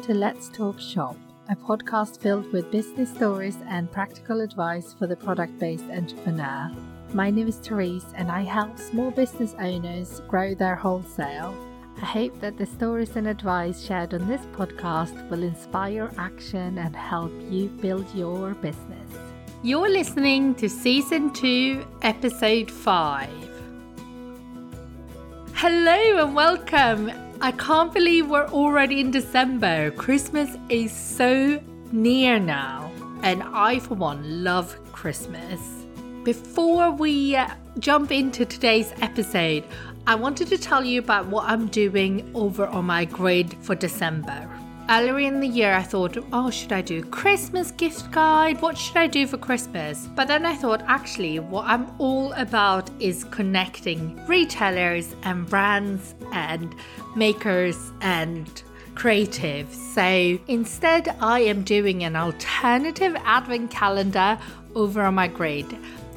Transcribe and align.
Welcome 0.00 0.14
to 0.14 0.18
Let's 0.18 0.48
Talk 0.48 0.80
Shop, 0.80 1.16
a 1.50 1.54
podcast 1.54 2.22
filled 2.22 2.50
with 2.54 2.70
business 2.70 3.10
stories 3.10 3.58
and 3.68 3.92
practical 3.92 4.40
advice 4.40 4.94
for 4.94 5.06
the 5.06 5.14
product 5.14 5.58
based 5.58 5.84
entrepreneur. 5.90 6.70
My 7.12 7.28
name 7.28 7.48
is 7.48 7.56
Therese, 7.56 8.06
and 8.14 8.30
I 8.30 8.40
help 8.40 8.78
small 8.78 9.10
business 9.10 9.54
owners 9.60 10.22
grow 10.26 10.54
their 10.54 10.74
wholesale. 10.74 11.54
I 12.00 12.06
hope 12.06 12.40
that 12.40 12.56
the 12.56 12.64
stories 12.64 13.14
and 13.16 13.28
advice 13.28 13.84
shared 13.84 14.14
on 14.14 14.26
this 14.26 14.40
podcast 14.56 15.28
will 15.28 15.42
inspire 15.42 16.10
action 16.16 16.78
and 16.78 16.96
help 16.96 17.32
you 17.50 17.68
build 17.68 18.06
your 18.14 18.54
business. 18.54 19.10
You're 19.62 19.90
listening 19.90 20.54
to 20.54 20.70
Season 20.70 21.30
2, 21.30 21.86
Episode 22.00 22.70
5. 22.70 23.28
Hello 25.52 26.24
and 26.24 26.34
welcome. 26.34 27.29
I 27.42 27.52
can't 27.52 27.90
believe 27.94 28.28
we're 28.28 28.48
already 28.48 29.00
in 29.00 29.10
December. 29.10 29.92
Christmas 29.92 30.58
is 30.68 30.92
so 30.92 31.58
near 31.90 32.38
now, 32.38 32.92
and 33.22 33.42
I, 33.42 33.78
for 33.78 33.94
one, 33.94 34.44
love 34.44 34.78
Christmas. 34.92 35.58
Before 36.22 36.90
we 36.90 37.36
uh, 37.36 37.48
jump 37.78 38.12
into 38.12 38.44
today's 38.44 38.92
episode, 39.00 39.64
I 40.06 40.16
wanted 40.16 40.48
to 40.48 40.58
tell 40.58 40.84
you 40.84 40.98
about 40.98 41.28
what 41.28 41.46
I'm 41.46 41.68
doing 41.68 42.30
over 42.34 42.66
on 42.66 42.84
my 42.84 43.06
grid 43.06 43.54
for 43.62 43.74
December 43.74 44.46
earlier 44.90 45.20
in 45.20 45.38
the 45.40 45.46
year, 45.46 45.72
I 45.72 45.82
thought, 45.82 46.18
oh, 46.32 46.50
should 46.50 46.72
I 46.72 46.82
do 46.82 47.02
Christmas 47.04 47.70
gift 47.70 48.10
guide? 48.10 48.60
What 48.60 48.76
should 48.76 48.96
I 48.96 49.06
do 49.06 49.26
for 49.26 49.38
Christmas? 49.38 50.08
But 50.16 50.26
then 50.26 50.44
I 50.44 50.54
thought, 50.56 50.82
actually, 50.88 51.38
what 51.38 51.66
I'm 51.66 51.86
all 51.98 52.32
about 52.32 52.90
is 52.98 53.24
connecting 53.24 54.20
retailers 54.26 55.14
and 55.22 55.48
brands 55.48 56.14
and 56.32 56.74
makers 57.14 57.92
and 58.00 58.62
creatives. 58.94 59.74
So 59.74 60.38
instead, 60.48 61.16
I 61.20 61.40
am 61.40 61.62
doing 61.62 62.02
an 62.02 62.16
alternative 62.16 63.16
advent 63.24 63.70
calendar 63.70 64.38
over 64.74 65.02
on 65.02 65.14
my 65.14 65.28
grid. 65.28 65.66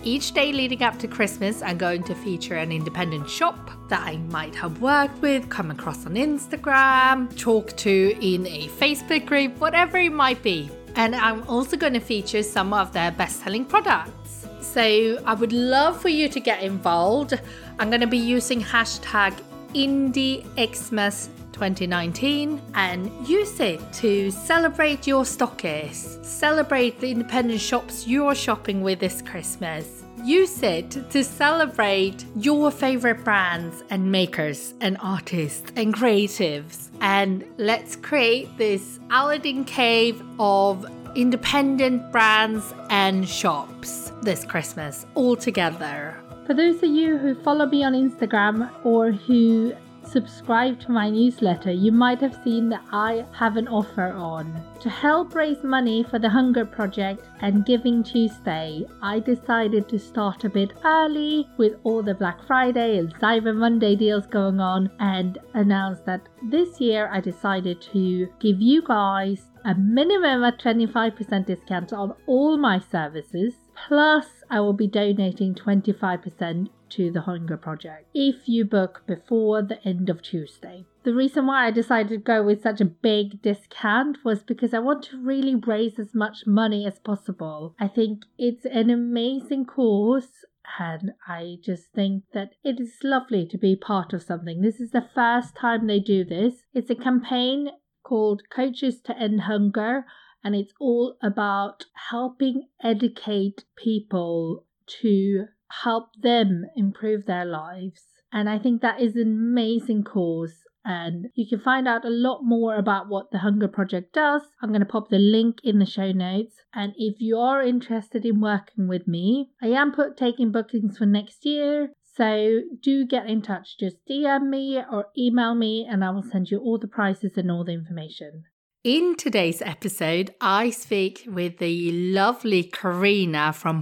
Each 0.06 0.34
day 0.34 0.52
leading 0.52 0.84
up 0.84 1.00
to 1.00 1.08
Christmas, 1.08 1.62
I'm 1.62 1.78
going 1.78 2.04
to 2.04 2.14
feature 2.14 2.56
an 2.56 2.74
independent 2.74 3.30
shop 3.30 3.72
that 3.88 4.02
I 4.06 4.18
might 4.18 4.54
have 4.54 4.82
worked 4.82 5.22
with, 5.22 5.48
come 5.48 5.72
across 5.72 6.06
on 6.06 6.16
Instagram, 6.16 7.34
talk 7.40 7.78
to 7.78 8.18
in 8.20 8.46
a 8.46 8.68
Facebook 8.68 9.26
group, 9.26 9.58
whatever 9.62 9.98
it 9.98 10.12
might 10.12 10.44
be. 10.44 10.70
And 10.96 11.16
I'm 11.16 11.48
also 11.48 11.78
going 11.78 11.94
to 11.94 12.02
feature 12.02 12.44
some 12.44 12.74
of 12.74 12.92
their 12.92 13.12
best 13.12 13.44
selling 13.44 13.64
products. 13.64 14.46
So 14.60 15.22
I 15.26 15.34
would 15.36 15.54
love 15.54 16.02
for 16.02 16.10
you 16.10 16.28
to 16.28 16.40
get 16.42 16.62
involved. 16.62 17.40
I'm 17.80 17.90
going 17.90 18.02
to 18.02 18.08
be 18.08 18.18
using 18.18 18.62
hashtag 18.62 19.40
IndieXmas 19.74 21.30
2019 21.54 22.62
and 22.74 23.10
use 23.28 23.60
it 23.60 23.80
to 23.94 24.30
celebrate 24.32 25.08
your 25.08 25.24
stockists, 25.24 26.24
celebrate 26.26 27.00
the 27.00 27.12
independent 27.12 27.62
shops 27.62 28.08
you're 28.08 28.36
shopping 28.36 28.82
with 28.82 29.00
this 29.00 29.22
Christmas. 29.22 30.04
Use 30.24 30.64
it 30.64 30.92
to 31.10 31.24
celebrate 31.24 32.26
your 32.36 32.72
favorite 32.72 33.24
brands 33.24 33.84
and 33.90 34.12
makers 34.12 34.74
and 34.82 34.98
artists 35.02 35.72
and 35.76 35.94
creatives. 35.94 36.90
And 37.02 37.46
let's 37.58 37.96
create 37.96 38.58
this 38.58 39.00
Aladdin 39.12 39.66
cave 39.66 40.24
of 40.40 40.86
independent 41.16 42.12
brands 42.12 42.74
and 42.90 43.28
shops 43.28 44.12
this 44.22 44.46
Christmas 44.46 45.06
all 45.16 45.36
together. 45.36 46.18
For 46.46 46.54
those 46.54 46.78
of 46.84 46.90
you 46.90 47.18
who 47.18 47.36
follow 47.36 47.66
me 47.66 47.84
on 47.84 47.94
Instagram 47.94 48.70
or 48.84 49.12
who 49.12 49.74
subscribe 50.14 50.80
to 50.80 50.92
my 50.92 51.10
newsletter, 51.10 51.72
you 51.72 51.92
might 51.92 52.22
have 52.22 52.40
seen 52.44 52.70
that 52.70 52.84
I 52.92 53.26
have 53.34 53.58
an 53.58 53.68
offer 53.68 54.14
on. 54.14 54.64
To 54.82 54.90
help 54.90 55.34
raise 55.34 55.64
money 55.64 56.04
for 56.04 56.20
the 56.20 56.30
Hunger 56.30 56.66
Project 56.66 57.26
and 57.42 57.66
Giving 57.66 58.04
Tuesday, 58.04 58.86
I 59.02 59.20
decided 59.20 59.90
to 59.90 59.98
start 59.98 60.44
a 60.44 60.50
bit 60.50 60.74
early 60.86 61.50
with 61.58 61.78
all 61.84 62.04
the 62.04 62.14
Black 62.14 62.46
Friday 62.46 63.00
and 63.00 63.16
Cyber 63.16 63.56
Monday 63.56 63.96
deals 63.96 64.28
going 64.28 64.60
on 64.60 64.92
and 65.00 65.40
announce 65.56 66.00
that 66.02 66.30
this 66.44 66.80
year 66.80 67.10
I 67.12 67.20
decided 67.20 67.82
to 67.94 68.28
give 68.40 68.62
you 68.62 68.84
guys 68.84 69.50
a 69.66 69.74
minimum 69.74 70.44
of 70.44 70.58
25% 70.58 71.48
discount 71.48 71.92
on 71.92 72.14
all 72.28 72.58
my 72.58 72.80
services. 72.80 73.56
Plus, 73.88 74.28
I 74.50 74.60
will 74.60 74.74
be 74.74 74.88
donating 74.88 75.56
25% 75.56 76.70
to 76.94 77.12
the 77.12 77.22
Hunger 77.22 77.58
Project 77.58 78.08
if 78.14 78.48
you 78.48 78.66
book 78.66 79.04
before 79.06 79.62
the 79.62 79.86
end 79.88 80.10
of 80.10 80.22
Tuesday. 80.22 80.86
The 81.04 81.14
reason 81.14 81.48
why 81.48 81.68
I 81.68 81.72
decided 81.72 82.10
to 82.10 82.18
go 82.18 82.44
with 82.44 82.64
such 82.64 82.82
a 82.82 82.86
big 82.86 83.42
discount 83.42 84.20
was 84.24 84.44
because 84.44 84.74
I 84.74 84.80
want 84.80 85.04
to 85.06 85.22
really 85.22 85.56
raise 85.56 86.00
as 86.00 86.14
much 86.14 86.48
money 86.48 86.86
as 86.86 87.00
possible. 87.00 87.76
I 87.80 87.88
think 87.88 88.24
it's 88.38 88.66
an 88.66 88.90
amazing 88.90 89.66
cause 89.66 90.46
and 90.80 91.14
I 91.28 91.58
just 91.62 91.92
think 91.94 92.24
that 92.34 92.56
it 92.64 92.80
is 92.80 93.00
lovely 93.04 93.46
to 93.48 93.58
be 93.58 93.76
part 93.76 94.14
of 94.14 94.24
something. 94.24 94.62
This 94.62 94.80
is 94.80 94.92
the 94.92 95.08
first 95.14 95.56
time 95.56 95.88
they 95.88 96.00
do 96.00 96.24
this. 96.24 96.64
It's 96.74 96.90
a 96.90 96.96
campaign 96.96 97.70
called 98.04 98.44
Coaches 98.50 99.02
to 99.02 99.18
End 99.18 99.42
Hunger, 99.42 100.06
and 100.44 100.56
it's 100.56 100.74
all 100.80 101.18
about 101.22 101.86
helping 102.12 102.68
educate 102.82 103.66
people 103.76 104.66
to 105.02 105.48
help 105.82 106.10
them 106.22 106.66
improve 106.76 107.26
their 107.26 107.46
lives. 107.46 108.02
And 108.32 108.50
I 108.50 108.60
think 108.60 108.82
that 108.82 109.02
is 109.02 109.16
an 109.16 109.22
amazing 109.24 110.04
cause. 110.04 110.54
And 110.86 111.28
you 111.34 111.48
can 111.48 111.62
find 111.62 111.88
out 111.88 112.04
a 112.04 112.10
lot 112.10 112.42
more 112.44 112.76
about 112.76 113.08
what 113.08 113.32
the 113.32 113.40
Hunger 113.40 113.70
Project 113.70 114.14
does. 114.14 114.42
I'm 114.62 114.70
going 114.70 114.82
to 114.82 114.86
pop 114.86 115.10
the 115.10 115.18
link 115.18 115.60
in 115.64 115.80
the 115.80 115.86
show 115.86 116.12
notes. 116.12 116.56
And 116.74 116.94
if 116.98 117.22
you 117.22 117.38
are 117.38 117.62
interested 117.62 118.26
in 118.26 118.42
working 118.42 118.88
with 118.88 119.08
me, 119.08 119.52
I 119.62 119.68
am 119.68 119.94
put 119.94 120.18
taking 120.18 120.52
bookings 120.52 120.98
for 120.98 121.06
next 121.06 121.46
year. 121.46 121.92
So 122.16 122.62
do 122.82 123.06
get 123.06 123.28
in 123.28 123.42
touch. 123.42 123.78
Just 123.80 123.98
DM 124.10 124.50
me 124.50 124.78
or 124.92 125.08
email 125.18 125.56
me, 125.56 125.88
and 125.90 126.04
I 126.04 126.12
will 126.12 126.24
send 126.24 126.52
you 126.52 126.60
all 126.60 126.78
the 126.78 126.88
prices 126.88 127.38
and 127.38 127.50
all 127.50 127.64
the 127.64 127.72
information. 127.72 128.44
In 128.84 129.16
today's 129.16 129.62
episode, 129.62 130.36
I 130.42 130.70
speak 130.70 131.24
with 131.26 131.58
the 131.58 131.92
lovely 131.92 132.64
Carina 132.64 133.54
from 133.54 133.82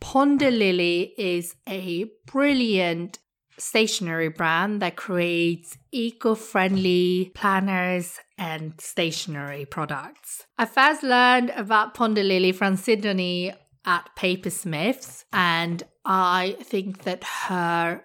Ponderlily. 0.00 1.12
Ponderlily 1.12 1.12
is 1.18 1.56
a 1.68 2.06
brilliant 2.26 3.18
stationery 3.58 4.28
brand 4.28 4.80
that 4.82 4.96
creates 4.96 5.76
eco 5.92 6.34
friendly 6.34 7.32
planners 7.34 8.18
and 8.36 8.74
stationery 8.80 9.64
products. 9.64 10.46
I 10.56 10.66
first 10.66 11.02
learned 11.02 11.50
about 11.50 11.94
Ponder 11.94 12.22
Lily 12.22 12.52
from 12.52 12.76
Sydney 12.76 13.52
at 13.84 14.10
Papersmiths, 14.16 15.24
and 15.32 15.82
I 16.04 16.56
think 16.62 17.02
that 17.04 17.24
her 17.24 18.02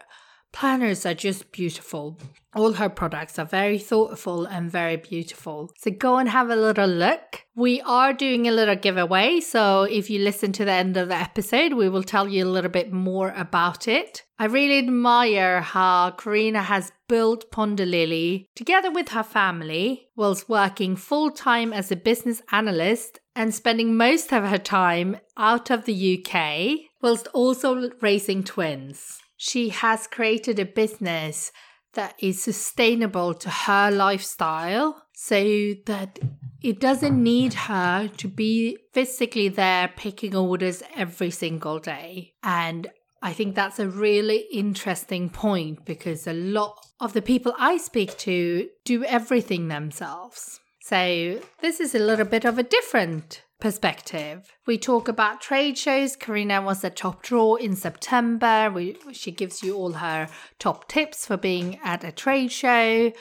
planners 0.53 1.06
are 1.06 1.14
just 1.14 1.52
beautiful. 1.52 2.18
All 2.56 2.74
her 2.74 2.88
products 2.88 3.40
are 3.40 3.46
very 3.46 3.80
thoughtful 3.80 4.46
and 4.46 4.72
very 4.72 4.96
beautiful. 4.96 5.72
So 5.80 5.90
go 5.90 6.19
and 6.19 6.30
have 6.30 6.52
a 6.52 6.56
little 6.56 6.88
look. 6.88 7.44
We 7.56 7.81
are 7.81 8.14
doing 8.14 8.47
a 8.47 8.52
little 8.52 8.75
giveaway. 8.75 9.40
So 9.40 9.84
if 9.84 10.09
you 10.09 10.19
listen 10.19 10.52
to 10.53 10.66
the 10.66 10.72
end 10.72 10.96
of 10.96 11.09
the 11.09 11.16
episode, 11.16 11.74
we 11.74 11.90
will 11.90 12.03
tell 12.03 12.30
you 12.30 12.46
a 12.46 12.53
little 12.56 12.69
bit 12.69 12.94
more 12.94 13.34
about 13.36 13.88
it. 13.88 14.24
I 14.38 14.46
really 14.46 14.78
admire 14.78 15.62
how 15.62 16.12
Carina 16.12 16.62
has 16.62 16.91
built 17.08 17.52
Ponderlily 17.52 18.47
together 18.56 18.91
with 18.91 19.09
her 19.09 19.24
family 19.24 20.09
whilst 20.16 20.47
working 20.47 20.96
full 20.96 21.31
time 21.31 21.74
as 21.74 21.91
a 21.91 21.96
business 21.96 22.44
analyst 22.52 23.20
and 23.35 23.53
spending 23.53 23.97
most 23.97 24.31
of 24.31 24.44
her 24.44 24.59
time 24.59 25.18
out 25.38 25.72
of 25.72 25.85
the 25.85 26.23
UK 26.23 26.91
whilst 27.02 27.28
also 27.34 27.90
raising 27.99 28.44
twins. 28.44 29.22
She 29.45 29.67
has 29.69 30.07
created 30.07 30.57
a 30.57 30.63
business 30.63 31.51
that 31.95 32.16
is 32.17 32.41
sustainable 32.41 33.34
to 33.34 33.49
her 33.49 33.91
lifestyle 33.91 35.03
so 35.13 35.73
that 35.85 36.17
it 36.61 36.79
doesn't 36.79 37.22
need 37.22 37.53
her 37.53 38.07
to 38.07 38.28
be 38.29 38.78
physically 38.93 39.49
there 39.49 39.90
picking 39.97 40.34
orders 40.34 40.81
every 40.95 41.29
single 41.29 41.79
day. 41.79 42.35
And 42.41 42.87
I 43.22 43.34
think 43.34 43.53
that's 43.53 43.79
a 43.79 43.90
really 43.90 44.45
interesting 44.49 45.29
point 45.29 45.84
because 45.84 46.25
a 46.25 46.31
lot 46.31 46.78
of 47.01 47.11
the 47.11 47.22
people 47.22 47.53
I 47.59 47.75
speak 47.75 48.17
to 48.19 48.69
do 48.85 49.03
everything 49.03 49.67
themselves. 49.67 50.61
So, 50.84 51.41
this 51.61 51.81
is 51.81 51.93
a 51.93 51.99
little 51.99 52.25
bit 52.25 52.46
of 52.46 52.57
a 52.57 52.63
different 52.63 53.43
perspective. 53.63 54.51
We 54.67 54.77
talk 54.77 55.07
about 55.07 55.39
trade 55.39 55.77
shows. 55.77 56.17
Carina 56.17 56.61
was 56.61 56.83
a 56.83 56.89
Top 56.89 57.23
Drawer 57.23 57.57
in 57.57 57.77
September. 57.77 58.69
We, 58.69 58.97
she 59.13 59.31
gives 59.31 59.63
you 59.63 59.77
all 59.77 59.93
her 59.93 60.27
top 60.59 60.89
tips 60.89 61.25
for 61.25 61.37
being 61.37 61.79
at 61.81 62.03
a 62.03 62.11
trade 62.11 62.51
show. 62.51 63.13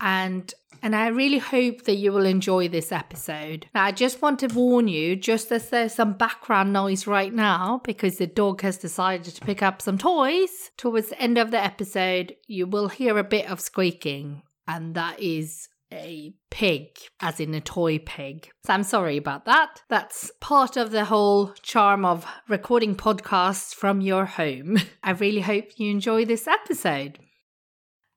And 0.00 0.52
and 0.82 0.96
I 0.96 1.08
really 1.08 1.38
hope 1.38 1.82
that 1.82 1.96
you 1.96 2.10
will 2.10 2.24
enjoy 2.24 2.68
this 2.68 2.90
episode. 2.90 3.66
Now, 3.74 3.84
I 3.84 3.92
just 3.92 4.22
want 4.22 4.40
to 4.40 4.46
warn 4.48 4.88
you, 4.88 5.14
just 5.14 5.52
as 5.52 5.68
there's 5.68 5.94
some 5.94 6.14
background 6.14 6.72
noise 6.72 7.06
right 7.06 7.32
now, 7.32 7.82
because 7.84 8.16
the 8.16 8.26
dog 8.26 8.62
has 8.62 8.78
decided 8.78 9.34
to 9.34 9.44
pick 9.44 9.62
up 9.62 9.82
some 9.82 9.98
toys, 9.98 10.70
towards 10.78 11.10
the 11.10 11.20
end 11.20 11.36
of 11.36 11.50
the 11.50 11.62
episode, 11.62 12.34
you 12.48 12.66
will 12.66 12.88
hear 12.88 13.18
a 13.18 13.22
bit 13.22 13.48
of 13.48 13.60
squeaking, 13.60 14.42
and 14.66 14.96
that 14.96 15.20
is 15.20 15.68
a 15.92 16.34
pig, 16.50 16.98
as 17.20 17.38
in 17.38 17.54
a 17.54 17.60
toy 17.60 17.98
pig. 17.98 18.50
So 18.64 18.72
I'm 18.72 18.82
sorry 18.82 19.16
about 19.16 19.44
that. 19.44 19.82
That's 19.88 20.32
part 20.40 20.76
of 20.76 20.90
the 20.90 21.04
whole 21.04 21.52
charm 21.62 22.04
of 22.04 22.26
recording 22.48 22.96
podcasts 22.96 23.74
from 23.74 24.00
your 24.00 24.24
home. 24.24 24.78
I 25.02 25.12
really 25.12 25.40
hope 25.40 25.78
you 25.78 25.90
enjoy 25.90 26.24
this 26.24 26.48
episode. 26.48 27.18